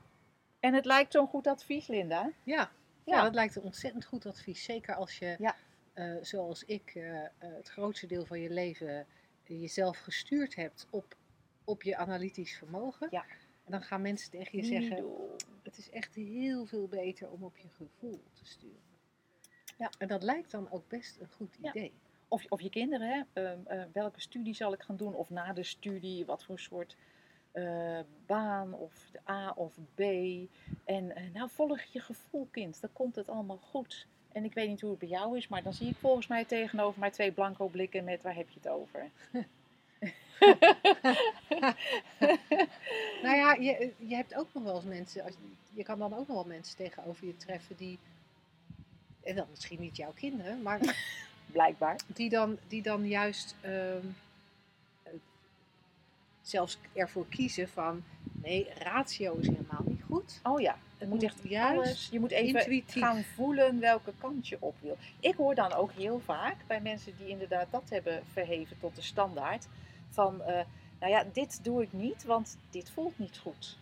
En 0.59 0.73
het 0.73 0.85
lijkt 0.85 1.11
zo'n 1.13 1.27
goed 1.27 1.47
advies, 1.47 1.87
Linda. 1.87 2.31
Ja, 2.43 2.71
ja, 3.03 3.23
dat 3.23 3.33
lijkt 3.33 3.55
een 3.55 3.63
ontzettend 3.63 4.05
goed 4.05 4.25
advies. 4.25 4.63
Zeker 4.63 4.95
als 4.95 5.19
je, 5.19 5.35
Ja. 5.39 5.55
eh, 5.93 6.15
zoals 6.21 6.63
ik, 6.63 6.93
het 7.37 7.69
grootste 7.69 8.07
deel 8.07 8.25
van 8.25 8.39
je 8.39 8.49
leven 8.49 9.05
jezelf 9.43 9.97
gestuurd 9.97 10.55
hebt 10.55 10.87
op, 10.89 11.15
op 11.63 11.83
je 11.83 11.97
analytisch 11.97 12.57
vermogen. 12.57 13.07
Ja. 13.11 13.25
En 13.65 13.71
dan 13.71 13.81
gaan 13.81 14.01
mensen 14.01 14.31
tegen 14.31 14.57
je 14.57 14.65
zeggen, 14.65 15.05
het 15.63 15.77
is 15.77 15.89
echt 15.89 16.15
heel 16.15 16.65
veel 16.65 16.87
beter 16.87 17.29
om 17.29 17.43
op 17.43 17.57
je 17.57 17.67
gevoel 17.69 18.21
te 18.33 18.45
sturen. 18.45 18.86
Ja. 19.77 19.89
En 19.97 20.07
dat 20.07 20.23
lijkt 20.23 20.51
dan 20.51 20.71
ook 20.71 20.87
best 20.87 21.17
een 21.19 21.29
goed 21.35 21.57
Ja. 21.61 21.69
idee. 21.69 21.91
Of, 22.27 22.45
of 22.49 22.61
je 22.61 22.69
kinderen, 22.69 23.07
hè? 23.09 23.21
Ehm, 23.43 23.59
eh, 23.65 23.83
welke 23.93 24.21
studie 24.21 24.53
zal 24.53 24.73
ik 24.73 24.81
gaan 24.81 24.97
doen? 24.97 25.13
Of 25.13 25.29
na 25.29 25.53
de 25.53 25.63
studie, 25.63 26.25
wat 26.25 26.43
voor 26.43 26.59
soort 26.59 26.95
eh, 27.51 27.99
baan 28.25 28.73
of 28.73 29.09
de 29.11 29.19
A 29.31 29.51
of 29.55 29.73
B. 29.95 29.99
En 30.85 31.15
eh, 31.15 31.23
nou, 31.33 31.49
volg 31.49 31.81
je 31.81 31.99
gevoel, 31.99 32.47
kind. 32.51 32.81
Dan 32.81 32.93
komt 32.93 33.15
het 33.15 33.29
allemaal 33.29 33.57
goed. 33.61 34.07
En 34.31 34.43
ik 34.43 34.53
weet 34.53 34.67
niet 34.69 34.81
hoe 34.81 34.89
het 34.89 34.99
bij 34.99 35.07
jou 35.07 35.37
is, 35.37 35.47
maar 35.47 35.63
dan 35.63 35.73
zie 35.73 35.87
ik 35.89 35.95
volgens 35.95 36.27
mij 36.27 36.45
tegenover 36.45 36.99
mij 36.99 37.11
twee 37.11 37.31
blanco 37.31 37.67
blikken 37.67 38.03
met 38.03 38.21
waar 38.23 38.35
heb 38.35 38.49
je 38.49 38.59
het 38.59 38.69
over? 38.69 39.09
Nou 43.21 43.35
ja, 43.35 43.53
je, 43.53 43.93
je 43.97 44.15
hebt 44.15 44.35
ook 44.35 44.47
nog 44.53 44.63
wel 44.63 44.75
eens 44.75 44.85
mensen, 44.85 45.23
als, 45.23 45.33
je 45.73 45.83
kan 45.83 45.99
dan 45.99 46.13
ook 46.13 46.27
nog 46.27 46.35
wel 46.35 46.45
mensen 46.45 46.77
tegenover 46.77 47.25
je 47.27 47.37
treffen 47.37 47.75
die, 47.75 47.99
en 49.27 49.35
dan 49.35 49.47
misschien 49.49 49.79
niet 49.79 49.97
jouw 49.97 50.11
kinderen, 50.15 50.61
maar 50.61 50.79
Blijkbaar. 51.51 51.99
die 52.07 52.29
dan, 52.29 52.57
die 52.67 52.81
dan 52.81 53.07
juist 53.07 53.55
ehm, 53.61 54.05
eh, 55.03 55.11
zelfs 56.41 56.77
ervoor 56.93 57.27
kiezen 57.29 57.69
van, 57.69 58.03
nee, 58.31 58.67
ratio 58.79 59.35
is 59.35 59.47
helemaal 59.47 59.83
niet 59.85 60.03
goed. 60.03 60.39
Oh 60.43 60.59
ja, 60.59 60.77
het 60.97 61.09
moet 61.09 61.23
echt 61.23 61.39
juist 61.43 61.77
alles. 61.77 62.07
Je 62.11 62.19
moet 62.19 62.31
even 62.31 62.59
intuïtief. 62.59 63.03
gaan 63.03 63.23
voelen 63.23 63.79
welke 63.79 64.13
kant 64.17 64.47
je 64.47 64.57
op 64.59 64.75
wil. 64.81 64.97
Ik 65.19 65.35
hoor 65.35 65.55
dan 65.55 65.73
ook 65.73 65.91
heel 65.91 66.19
vaak 66.19 66.55
bij 66.67 66.81
mensen 66.81 67.13
die 67.17 67.27
inderdaad 67.27 67.67
dat 67.71 67.89
hebben 67.89 68.23
verheven 68.31 68.77
tot 68.79 68.95
de 68.95 69.01
standaard. 69.01 69.67
Van, 70.09 70.41
eh, 70.41 70.65
nou 70.99 71.11
ja, 71.11 71.25
dit 71.33 71.63
doe 71.63 71.81
ik 71.81 71.93
niet, 71.93 72.23
want 72.23 72.57
dit 72.69 72.91
voelt 72.91 73.19
niet 73.19 73.37
goed. 73.37 73.77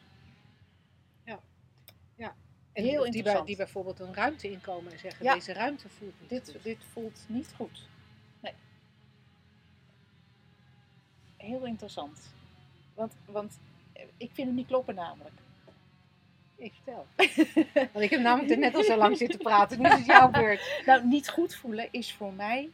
Heel 2.84 2.86
of 2.86 2.92
die, 2.92 2.96
bij, 2.96 3.08
interessant. 3.08 3.48
die 3.48 3.56
bijvoorbeeld 3.56 4.00
een 4.00 4.14
ruimte 4.14 4.50
inkomen 4.52 4.92
en 4.92 5.00
zeggen, 5.00 5.26
Ja. 5.26 5.34
deze 5.34 5.54
ruimte 5.54 5.90
voelt 5.90 6.14
niet 6.20 6.30
Dit, 6.30 6.52
goed. 6.52 6.64
dit 6.64 6.78
voelt 6.92 7.20
niet 7.28 7.54
goed. 7.56 7.88
Nee. 8.40 8.54
Heel 11.38 11.66
interessant. 11.66 12.20
Want, 12.94 13.14
want 13.26 13.60
eh, 13.94 14.04
ik 14.18 14.30
vind 14.34 14.48
het 14.48 14.56
niet 14.56 14.68
kloppen 14.68 14.96
namelijk. 14.96 15.34
Ik 16.58 16.74
vertel. 16.74 17.06
Want 17.94 18.06
ik 18.06 18.10
heb 18.10 18.20
namelijk 18.22 18.60
net 18.60 18.76
al 18.76 18.84
zo 18.84 18.98
lang 18.98 19.18
zitten 19.24 19.40
praten. 19.40 19.82
Nu 19.82 19.88
is 19.88 19.94
het 19.94 20.06
jouw 20.06 20.30
beurt. 20.30 20.82
Nou, 20.86 21.06
niet 21.08 21.30
goed 21.30 21.56
voelen 21.56 21.88
is 21.92 22.14
voor 22.14 22.34
mij 22.34 22.70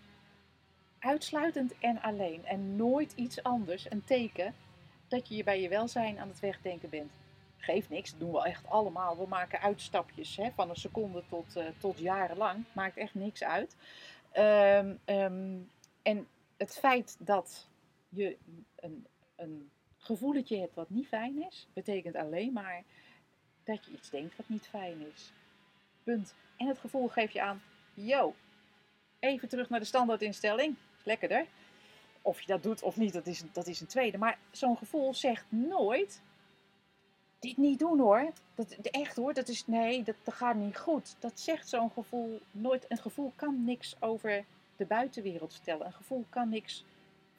uitsluitend 0.99 1.73
en 1.79 2.01
alleen. 2.01 2.45
En 2.45 2.75
nooit 2.75 3.11
iets 3.15 3.43
anders. 3.43 3.91
Een 3.91 4.03
teken 4.03 4.53
dat 5.07 5.27
je 5.27 5.35
je 5.35 5.43
bij 5.43 5.61
je 5.61 5.69
welzijn 5.69 6.19
aan 6.19 6.27
het 6.27 6.39
wegdenken 6.39 6.89
bent. 6.89 7.11
Geeft 7.61 7.89
niks, 7.89 8.11
dat 8.11 8.19
doen 8.19 8.31
we 8.31 8.43
echt 8.43 8.67
allemaal. 8.67 9.17
We 9.17 9.27
maken 9.27 9.59
uitstapjes 9.59 10.35
hè, 10.35 10.51
van 10.51 10.69
een 10.69 10.75
seconde 10.75 11.23
tot, 11.29 11.55
eh, 11.55 11.65
tot 11.77 11.99
jarenlang. 11.99 12.63
Maakt 12.73 12.97
echt 12.97 13.13
niks 13.13 13.43
uit. 13.43 13.75
Ehm, 14.31 14.95
ehm, 15.05 15.57
en 16.01 16.27
het 16.57 16.77
feit 16.77 17.15
dat 17.19 17.67
je 18.09 18.37
een, 18.75 19.07
een 19.35 19.71
gevoeletje 19.97 20.59
hebt 20.59 20.75
wat 20.75 20.89
niet 20.89 21.07
fijn 21.07 21.45
is, 21.47 21.67
betekent 21.73 22.15
alleen 22.15 22.53
maar 22.53 22.83
dat 23.63 23.85
je 23.85 23.91
iets 23.91 24.09
denkt 24.09 24.35
wat 24.35 24.49
niet 24.49 24.67
fijn 24.67 25.05
is. 25.13 25.33
Punt. 26.03 26.35
En 26.57 26.67
het 26.67 26.77
gevoel 26.77 27.07
geeft 27.07 27.33
je 27.33 27.41
aan, 27.41 27.61
yo, 27.93 28.35
even 29.19 29.49
terug 29.49 29.69
naar 29.69 29.79
de 29.79 29.85
standaardinstelling. 29.85 30.75
Lekkerder. 31.03 31.45
Of 32.21 32.41
je 32.41 32.47
dat 32.47 32.63
doet 32.63 32.81
of 32.81 32.97
niet, 32.97 33.13
dat 33.13 33.27
is, 33.27 33.43
dat 33.51 33.67
is 33.67 33.81
een 33.81 33.87
tweede. 33.87 34.17
Maar 34.17 34.37
zo'n 34.51 34.77
gevoel 34.77 35.13
zegt 35.13 35.45
nooit, 35.49 36.21
dit 37.41 37.57
niet 37.57 37.79
doen 37.79 37.99
hoor. 37.99 38.31
Dat, 38.55 38.71
echt 38.71 39.15
hoor, 39.15 39.33
dat 39.33 39.47
is, 39.47 39.67
nee, 39.67 40.03
dat, 40.03 40.15
dat 40.23 40.33
gaat 40.33 40.55
niet 40.55 40.77
goed. 40.77 41.15
Dat 41.19 41.39
zegt 41.39 41.69
zo'n 41.69 41.91
gevoel 41.91 42.41
nooit. 42.51 42.85
Een 42.87 42.97
gevoel 42.97 43.31
kan 43.35 43.63
niks 43.65 43.95
over 43.99 44.43
de 44.75 44.85
buitenwereld 44.85 45.53
vertellen. 45.53 45.85
Een 45.85 45.93
gevoel 45.93 46.25
kan 46.29 46.49
niks 46.49 46.85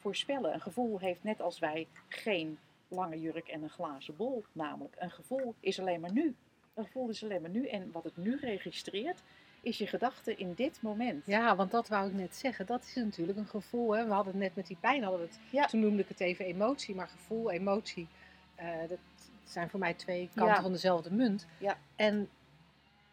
voorspellen. 0.00 0.54
Een 0.54 0.60
gevoel 0.60 0.98
heeft 0.98 1.22
net 1.22 1.40
als 1.40 1.58
wij 1.58 1.86
geen 2.08 2.58
lange 2.88 3.20
jurk 3.20 3.48
en 3.48 3.62
een 3.62 3.70
glazen 3.70 4.16
bol. 4.16 4.44
Namelijk, 4.52 4.96
een 4.98 5.10
gevoel 5.10 5.54
is 5.60 5.80
alleen 5.80 6.00
maar 6.00 6.12
nu. 6.12 6.34
Een 6.74 6.84
gevoel 6.84 7.08
is 7.08 7.22
alleen 7.24 7.40
maar 7.40 7.50
nu. 7.50 7.66
En 7.68 7.90
wat 7.92 8.04
het 8.04 8.16
nu 8.16 8.36
registreert, 8.40 9.22
is 9.60 9.78
je 9.78 9.86
gedachte 9.86 10.36
in 10.36 10.54
dit 10.54 10.78
moment. 10.82 11.26
Ja, 11.26 11.56
want 11.56 11.70
dat 11.70 11.88
wou 11.88 12.08
ik 12.08 12.14
net 12.14 12.36
zeggen. 12.36 12.66
Dat 12.66 12.82
is 12.82 12.94
natuurlijk 12.94 13.38
een 13.38 13.46
gevoel. 13.46 13.96
Hè? 13.96 14.04
We 14.06 14.12
hadden 14.12 14.32
het 14.32 14.42
net 14.42 14.56
met 14.56 14.66
die 14.66 14.76
pijn, 14.80 15.02
hadden 15.02 15.20
we 15.20 15.26
het, 15.26 15.38
Ja. 15.50 15.66
toen 15.66 15.80
noemde 15.80 16.02
ik 16.02 16.08
het 16.08 16.20
even 16.20 16.44
emotie. 16.44 16.94
Maar 16.94 17.08
gevoel, 17.08 17.50
emotie, 17.50 18.06
eh, 18.54 18.66
dat 18.88 18.98
zijn 19.44 19.70
voor 19.70 19.80
mij 19.80 19.94
twee 19.94 20.28
kanten 20.34 20.54
Ja. 20.54 20.62
van 20.62 20.72
dezelfde 20.72 21.10
munt. 21.12 21.46
Ja. 21.58 21.78
En, 21.96 22.28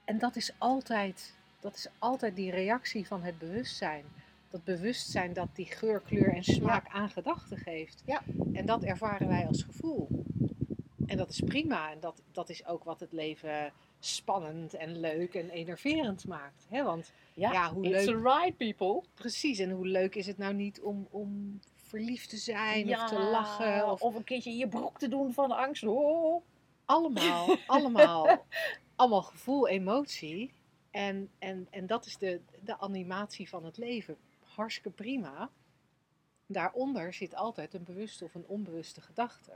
en 0.05 0.17
dat, 0.17 0.35
is 0.35 0.51
altijd, 0.57 1.33
dat 1.59 1.75
is 1.75 1.87
altijd 1.99 2.35
die 2.35 2.51
reactie 2.51 3.07
van 3.07 3.23
het 3.23 3.37
bewustzijn. 3.37 4.03
Dat 4.49 4.63
bewustzijn 4.63 5.33
dat 5.33 5.47
die 5.53 5.65
geur, 5.65 5.99
kleur 5.99 6.33
en 6.33 6.43
smaak 6.43 6.87
aan 6.89 7.09
gedachten 7.09 7.57
geeft. 7.57 8.03
Ja. 8.05 8.21
En 8.53 8.65
dat 8.65 8.83
ervaren 8.83 9.27
wij 9.27 9.47
als 9.47 9.63
gevoel. 9.63 10.07
En 11.05 11.17
dat 11.17 11.29
is 11.29 11.39
prima. 11.45 11.91
En 11.91 11.99
dat, 11.99 12.21
dat 12.31 12.49
is 12.49 12.65
ook 12.65 12.83
wat 12.83 12.99
het 12.99 13.11
leven 13.11 13.71
spannend 13.99 14.73
en 14.73 14.99
leuk 14.99 15.33
en 15.33 15.49
enerverend 15.49 16.27
maakt. 16.27 16.65
Hè? 16.69 16.83
Want 16.83 17.11
Ja, 17.33 17.51
ja, 17.51 17.73
hoe 17.73 17.85
it's 17.87 18.05
leuk. 18.05 18.25
a 18.25 18.39
ride, 18.39 18.55
people. 18.57 19.03
Precies, 19.13 19.59
en 19.59 19.69
hoe 19.71 19.87
leuk 19.87 20.15
is 20.15 20.27
het 20.27 20.37
nou 20.37 20.53
niet 20.53 20.81
om, 20.81 21.07
om 21.09 21.59
verliefd 21.89 22.29
te 22.29 22.37
zijn 22.37 22.87
Ja, 22.87 23.03
of 23.03 23.09
te 23.09 23.19
lachen? 23.19 23.91
Of, 23.91 24.01
of 24.01 24.15
een 24.15 24.23
keertje 24.23 24.49
in 24.49 24.57
je 24.57 24.67
broek 24.67 24.97
te 24.99 25.07
doen 25.07 25.33
van 25.33 25.51
angst. 25.51 25.83
Oh. 25.83 26.43
allemaal, 26.85 27.55
allemaal, 27.67 28.45
allemaal 28.95 29.21
gevoel, 29.21 29.67
emotie. 29.67 30.53
En, 30.91 31.29
en, 31.39 31.67
en 31.69 31.87
dat 31.87 32.05
is 32.05 32.17
de, 32.17 32.41
de 32.63 32.79
animatie 32.79 33.49
van 33.49 33.65
het 33.65 33.77
leven. 33.77 34.17
Hartstikke 34.43 34.89
prima. 34.89 35.49
Daaronder 36.45 37.13
zit 37.13 37.35
altijd 37.35 37.73
een 37.73 37.83
bewuste 37.83 38.23
of 38.25 38.35
een 38.35 38.47
onbewuste 38.47 39.01
gedachte. 39.01 39.51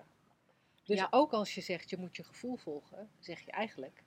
Dus 0.86 0.98
Ja. 1.00 1.08
ook 1.12 1.32
als 1.34 1.56
je 1.56 1.62
zegt 1.62 1.90
je 1.90 1.98
moet 1.98 2.16
je 2.16 2.24
gevoel 2.24 2.56
volgen, 2.56 3.10
zeg 3.20 3.40
je 3.46 3.52
eigenlijk 3.52 4.04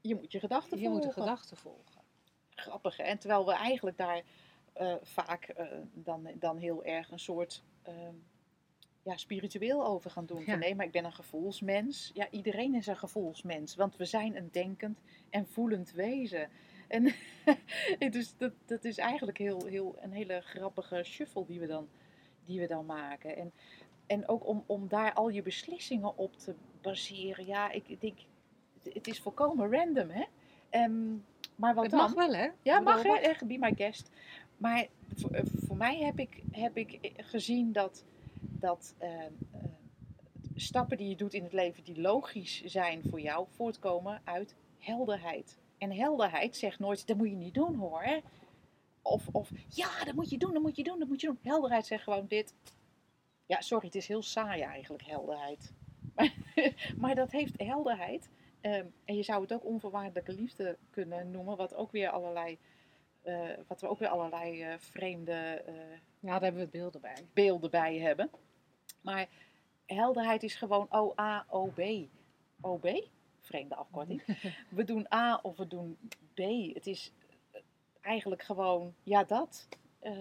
Je 0.00 0.14
moet 0.14 0.32
je 0.32 0.38
gedachten 0.40 0.78
je 0.80 0.88
moet 0.88 0.96
de 1.02 1.02
volgen. 1.02 1.22
gedachte 1.22 1.56
volgen. 1.56 2.02
Grappig, 2.54 2.96
hè? 2.96 3.02
En 3.02 3.18
terwijl 3.18 3.46
we 3.46 3.52
eigenlijk 3.52 3.96
daar 3.96 4.22
eh, 4.74 4.94
vaak 5.02 5.44
eh, 5.44 5.66
dan, 5.92 6.28
dan 6.34 6.56
heel 6.56 6.84
erg 6.84 7.10
een 7.10 7.18
soort 7.18 7.62
ehm, 7.82 8.14
ja, 9.02 9.16
spiritueel 9.16 9.86
over 9.86 10.10
gaan 10.10 10.26
doen. 10.26 10.38
Ja. 10.38 10.44
Van 10.44 10.58
nee, 10.58 10.74
maar 10.74 10.86
ik 10.86 10.92
ben 10.92 11.04
een 11.04 11.12
gevoelsmens. 11.12 12.10
Ja, 12.14 12.30
iedereen 12.30 12.74
is 12.74 12.86
een 12.86 12.96
gevoelsmens. 12.96 13.74
Want 13.74 13.96
we 13.96 14.04
zijn 14.04 14.36
een 14.36 14.48
denkend 14.52 15.00
en 15.30 15.46
voelend 15.48 15.92
wezen. 15.92 16.48
En 16.88 17.14
dus 18.10 18.36
dat, 18.36 18.52
dat 18.64 18.84
is 18.84 18.98
eigenlijk 18.98 19.38
heel, 19.38 19.64
heel, 19.64 19.96
een 20.00 20.12
hele 20.12 20.40
grappige 20.40 21.02
shuffle 21.04 21.46
die 21.46 21.60
we 21.60 21.66
dan, 21.66 21.88
die 22.44 22.60
we 22.60 22.66
dan 22.66 22.86
maken. 22.86 23.36
En, 23.36 23.52
en 24.06 24.28
ook 24.28 24.46
om, 24.46 24.64
om 24.66 24.88
daar 24.88 25.12
al 25.12 25.28
je 25.28 25.42
beslissingen 25.42 26.16
op 26.18 26.36
te 26.36 26.54
baseren. 26.80 27.46
Ja, 27.46 27.70
ik 27.70 28.00
denk, 28.00 28.18
het 28.92 29.06
is 29.06 29.20
volkomen 29.20 29.72
random, 29.72 30.10
hè? 30.10 30.24
Ehm, 30.70 31.14
maar 31.56 31.74
wat 31.74 31.84
Het 31.84 31.92
dan? 31.92 32.00
mag 32.00 32.14
wel, 32.14 32.34
hè? 32.34 32.48
Ja, 32.62 32.80
mag 32.80 33.02
hè, 33.02 33.14
echt, 33.14 33.46
be 33.46 33.58
my 33.58 33.74
guest. 33.76 34.10
Maar 34.64 34.86
voor, 35.14 35.30
eh, 35.30 35.42
voor 35.66 35.76
mij 35.76 35.98
heb 35.98 36.18
ik, 36.18 36.42
heb 36.50 36.76
ik 36.76 37.12
gezien 37.16 37.72
dat, 37.72 38.04
dat 38.40 38.94
eh, 38.98 39.24
eh, 39.24 39.30
stappen 40.54 40.96
die 40.96 41.08
je 41.08 41.16
doet 41.16 41.34
in 41.34 41.42
het 41.42 41.52
leven 41.52 41.84
die 41.84 42.00
logisch 42.00 42.62
zijn 42.64 43.02
voor 43.10 43.20
jou, 43.20 43.46
voortkomen 43.50 44.20
uit 44.24 44.54
helderheid. 44.78 45.58
En 45.78 45.92
helderheid 45.92 46.56
zegt 46.56 46.78
nooit, 46.78 47.06
dat 47.06 47.16
moet 47.16 47.28
je 47.28 47.36
niet 47.36 47.54
doen 47.54 47.74
hoor. 47.74 48.20
Of, 49.02 49.28
of 49.32 49.50
ja, 49.68 50.04
dat 50.04 50.14
moet 50.14 50.30
je 50.30 50.38
doen, 50.38 50.52
dat 50.52 50.62
moet 50.62 50.76
je 50.76 50.82
doen, 50.82 50.98
dat 50.98 51.08
moet 51.08 51.20
je 51.20 51.26
doen. 51.26 51.38
Helderheid 51.42 51.86
zegt 51.86 52.02
gewoon 52.02 52.26
dit. 52.26 52.54
Ja, 53.46 53.60
sorry, 53.60 53.86
het 53.86 53.94
is 53.94 54.08
heel 54.08 54.22
saai 54.22 54.62
eigenlijk, 54.62 55.06
helderheid. 55.06 55.72
Maar, 56.14 56.34
maar 57.02 57.14
dat 57.14 57.30
heeft 57.30 57.62
helderheid. 57.62 58.28
Ehm, 58.60 58.86
en 59.04 59.16
je 59.16 59.22
zou 59.22 59.42
het 59.42 59.52
ook 59.52 59.64
onvoorwaardelijke 59.64 60.32
liefde 60.32 60.78
kunnen 60.90 61.30
noemen, 61.30 61.56
wat 61.56 61.74
ook 61.74 61.92
weer 61.92 62.10
allerlei, 62.10 62.58
eh, 63.24 63.48
wat 63.66 63.80
we 63.80 63.88
ook 63.88 63.98
weer 63.98 64.08
allerlei 64.08 64.62
eh, 64.62 64.74
vreemde 64.78 65.32
eh, 65.66 65.74
Ja, 66.20 66.30
daar 66.30 66.40
hebben 66.40 66.60
we 66.62 66.68
beelden 66.68 67.00
bij. 67.00 67.26
beelden 67.32 67.70
bij 67.70 67.98
hebben. 67.98 68.30
Maar 69.00 69.28
helderheid 69.86 70.42
is 70.42 70.54
gewoon 70.54 70.86
OA, 70.90 71.46
OB. 71.48 71.80
OB? 72.60 73.02
Vreemde 73.40 73.74
afkorting. 73.74 74.22
We 74.68 74.84
doen 74.84 75.06
A 75.14 75.38
of 75.42 75.56
we 75.56 75.66
doen 75.66 75.98
B. 76.34 76.38
Het 76.74 76.86
is 76.86 77.12
eigenlijk 78.00 78.42
gewoon, 78.42 78.94
ja 79.02 79.24
dat. 79.24 79.68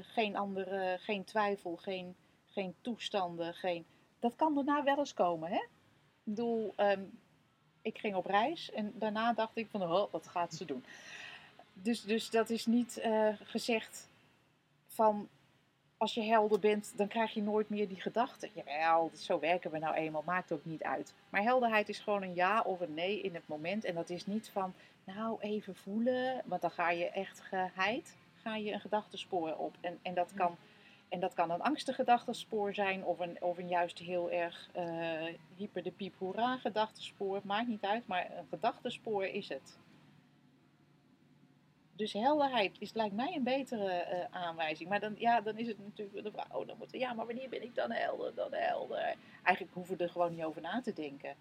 Geen 0.02 0.36
andere, 0.36 0.98
geen 1.00 1.24
twijfel, 1.24 1.76
geen, 1.76 2.16
geen 2.46 2.76
toestanden, 2.82 3.54
geen... 3.54 3.86
Dat 4.20 4.36
kan 4.36 4.56
daarna 4.56 4.84
wel 4.84 4.98
eens 4.98 5.14
komen, 5.14 5.50
hè? 5.50 5.56
Ik 5.56 5.70
bedoel, 6.24 6.74
ehm, 6.76 7.04
ik 7.82 7.98
ging 7.98 8.16
op 8.16 8.26
reis 8.26 8.72
en 8.72 8.94
daarna 8.96 9.34
dacht 9.34 9.58
ik 9.58 9.68
van, 9.70 9.82
oh, 9.82 10.12
wat 10.12 10.28
gaat 10.28 10.54
ze 10.54 10.66
doen? 10.66 10.84
Dus, 11.74 12.04
dus 12.04 12.30
dat 12.30 12.50
is 12.50 12.66
niet 12.66 12.98
eh, 12.98 13.28
gezegd 13.44 14.10
van, 14.88 15.28
als 15.98 16.14
je 16.14 16.22
helder 16.22 16.60
bent, 16.60 16.94
dan 16.96 17.08
krijg 17.08 17.34
je 17.34 17.42
nooit 17.42 17.70
meer 17.70 17.88
die 17.88 18.02
gedachten. 18.02 18.50
Jawel, 18.54 19.12
zo 19.16 19.40
werken 19.40 19.72
we 19.72 19.78
nou 19.78 19.96
eenmaal, 19.96 20.24
maakt 20.26 20.52
ook 20.52 20.66
niet 20.66 20.84
uit. 20.84 21.14
Maar 21.30 21.42
helderheid 21.42 21.90
is 21.90 22.00
gewoon 22.00 22.22
een 22.22 22.36
ja 22.36 22.62
of 22.62 22.80
een 22.80 22.94
nee 22.94 23.22
in 23.22 23.34
het 23.34 23.48
moment. 23.48 23.86
En 23.86 23.96
dat 23.96 24.10
is 24.10 24.26
niet 24.26 24.50
van, 24.50 24.74
nou 25.04 25.38
even 25.40 25.76
voelen, 25.76 26.42
want 26.46 26.62
dan 26.62 26.72
ga 26.72 26.92
je 26.92 27.10
echt 27.10 27.40
geheid, 27.40 28.16
ga 28.42 28.56
je 28.56 28.72
een 28.72 28.80
gedachtespoor 28.80 29.56
op. 29.58 29.76
En, 29.82 30.00
en, 30.02 30.14
dat, 30.14 30.34
kan, 30.34 30.58
en 31.10 31.20
dat 31.20 31.34
kan 31.34 31.52
een 31.52 31.62
angstig 31.62 31.96
gedachtespoor 31.96 32.74
zijn 32.74 33.04
of 33.04 33.20
een, 33.20 33.38
of 33.42 33.58
een 33.58 33.68
juist 33.68 34.00
heel 34.00 34.32
erg 34.32 34.70
eh, 34.72 34.86
hyper 35.56 35.84
de 35.84 35.92
piep 35.92 36.14
hoera 36.18 36.58
gedachtespoor. 36.58 37.40
Maakt 37.44 37.68
niet 37.68 37.84
uit, 37.84 38.08
maar 38.08 38.32
een 38.38 38.48
gedachtespoor 38.50 39.26
is 39.26 39.50
het. 39.50 39.78
Dus 41.96 42.14
helderheid 42.14 42.76
is, 42.80 42.94
lijkt 42.94 43.16
mij 43.16 43.36
een 43.36 43.44
betere 43.44 43.92
eh, 43.92 44.26
aanwijzing. 44.42 44.90
Maar 44.90 45.00
dan, 45.00 45.16
ja, 45.18 45.42
dan 45.42 45.58
is 45.58 45.68
het 45.68 45.80
natuurlijk 45.80 46.24
de 46.24 46.32
vraag, 46.32 46.56
oh, 46.56 46.68
dan 46.68 46.78
moet, 46.78 46.92
ja, 46.92 47.14
maar 47.14 47.26
wanneer 47.26 47.50
ben 47.50 47.64
ik 47.64 47.76
dan 47.76 47.92
helder, 47.92 48.36
dan 48.36 48.54
helder? 48.54 49.16
Eigenlijk 49.44 49.76
hoeven 49.76 49.98
we 49.98 50.04
er 50.04 50.10
gewoon 50.10 50.32
niet 50.36 50.44
over 50.44 50.62
na 50.62 50.82
te 50.82 50.94
denken. 50.94 51.36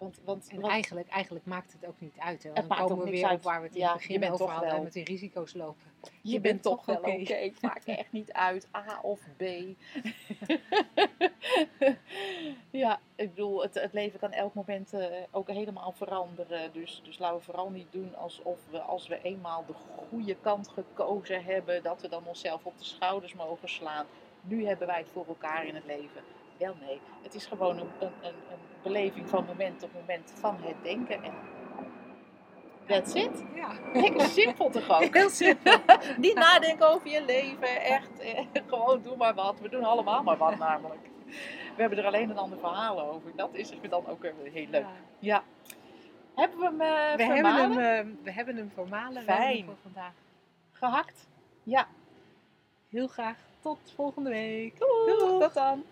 Want, 0.00 0.20
want, 0.24 0.48
En 0.48 0.60
want- 0.60 0.72
eigenlijk, 0.72 1.08
eigenlijk 1.08 1.46
maakt 1.46 1.72
het 1.72 1.86
ook 1.86 2.00
niet 2.00 2.18
uit. 2.18 2.42
Hè? 2.42 2.52
Want 2.52 2.68
dan 2.68 2.78
komen 2.78 3.04
we 3.04 3.10
weer 3.10 3.26
uit. 3.26 3.38
op 3.38 3.42
waar 3.44 3.60
we 3.60 3.66
het 3.66 3.76
in 3.76 3.82
het 3.82 3.92
begin 3.92 4.30
over 4.30 4.48
hadden. 4.48 4.82
Met 4.82 4.92
die 4.92 5.04
risico's 5.04 5.54
lopen. 5.54 5.92
je, 6.22 6.40
bent, 6.40 6.62
toch 6.62 6.84
wel 6.84 6.96
oké. 6.96 7.34
Het 7.34 7.62
maakt 7.62 7.84
echt 7.84 8.12
niet 8.12 8.32
uit, 8.32 8.68
A 8.76 9.00
of 9.02 9.20
B. 9.36 9.42
ja, 12.70 13.00
ik 13.14 13.34
bedoel, 13.34 13.62
het, 13.62 13.74
het 13.74 13.92
leven 13.92 14.18
kan 14.18 14.32
elk 14.32 14.54
moment 14.54 14.92
eh, 14.92 15.06
ook 15.30 15.48
helemaal 15.48 15.92
veranderen. 15.92 16.72
Dus, 16.72 17.00
dus 17.04 17.18
laten 17.18 17.38
we 17.38 17.44
vooral 17.44 17.70
niet 17.70 17.92
doen 17.92 18.16
alsof 18.16 18.58
we, 18.70 18.80
als 18.80 19.08
we 19.08 19.22
eenmaal 19.22 19.64
de 19.66 19.74
goede 20.08 20.36
kant 20.36 20.68
gekozen 20.68 21.44
hebben, 21.44 21.82
dat 21.82 22.00
we 22.00 22.08
dan 22.08 22.26
onszelf 22.26 22.64
op 22.64 22.78
de 22.78 22.84
schouders 22.84 23.34
mogen 23.34 23.68
slaan. 23.68 24.06
Nu 24.42 24.66
hebben 24.66 24.86
wij 24.86 24.98
het 24.98 25.10
voor 25.10 25.26
elkaar 25.26 25.66
in 25.66 25.74
het 25.74 25.86
leven. 25.86 26.22
Wel 26.60 26.76
nee, 26.80 27.00
het 27.22 27.34
is 27.34 27.46
gewoon 27.46 27.78
een, 27.78 27.90
een, 28.00 28.12
een, 28.22 28.34
een 28.50 28.58
beleving 28.82 29.28
van 29.28 29.44
moment 29.44 29.78
tot 29.78 29.94
moment 29.94 30.32
van 30.40 30.56
het 30.60 30.74
denken. 30.82 31.22
En 31.22 31.32
That's 32.86 33.14
it. 33.14 33.44
Ja. 33.54 33.72
Lekker 33.92 34.26
simpel 34.26 34.70
toch 34.70 34.88
ook? 34.90 35.14
Heel 35.14 35.28
simpel. 35.30 35.76
Niet 36.16 36.34
nadenken 36.34 36.88
over 36.90 37.08
je 37.08 37.24
leven. 37.24 37.82
Echt, 37.82 38.18
eh, 38.18 38.46
gewoon 38.66 39.02
doe 39.02 39.16
maar 39.16 39.34
wat. 39.34 39.60
We 39.60 39.68
doen 39.68 39.84
allemaal 39.84 40.22
maar 40.22 40.36
wat 40.36 40.58
namelijk. 40.58 41.00
We 41.76 41.80
hebben 41.80 41.98
er 41.98 42.06
alleen 42.06 42.30
een 42.30 42.38
ander 42.38 42.58
verhaal 42.58 43.00
over. 43.00 43.32
Dat 43.36 43.50
is 43.52 43.72
dan 43.88 44.06
ook 44.06 44.26
heel 44.52 44.66
leuk. 44.70 44.86
Ja. 45.18 45.42
Hebben 46.34 46.58
we 46.58 46.64
hem 46.64 46.80
eh 46.80 47.16
We, 47.16 47.22
hebben 47.22 47.52
vermalen? 47.52 47.84
hem, 47.84 48.08
eh, 48.08 48.24
we 48.24 48.32
hebben 48.32 48.56
hem 48.56 48.70
vermalen. 48.74 49.24
We 49.24 49.32
hebben 49.32 49.34
hem 49.36 49.54
Fijn. 49.54 49.64
voor 49.64 49.76
vandaag. 49.82 50.12
gehakt? 50.72 51.28
Ja. 51.62 51.86
Heel 52.88 53.06
graag 53.06 53.36
tot 53.60 53.92
volgende 53.94 54.30
week. 54.30 54.78
Doei. 54.78 55.38
Tot 55.38 55.54
dan. 55.54 55.84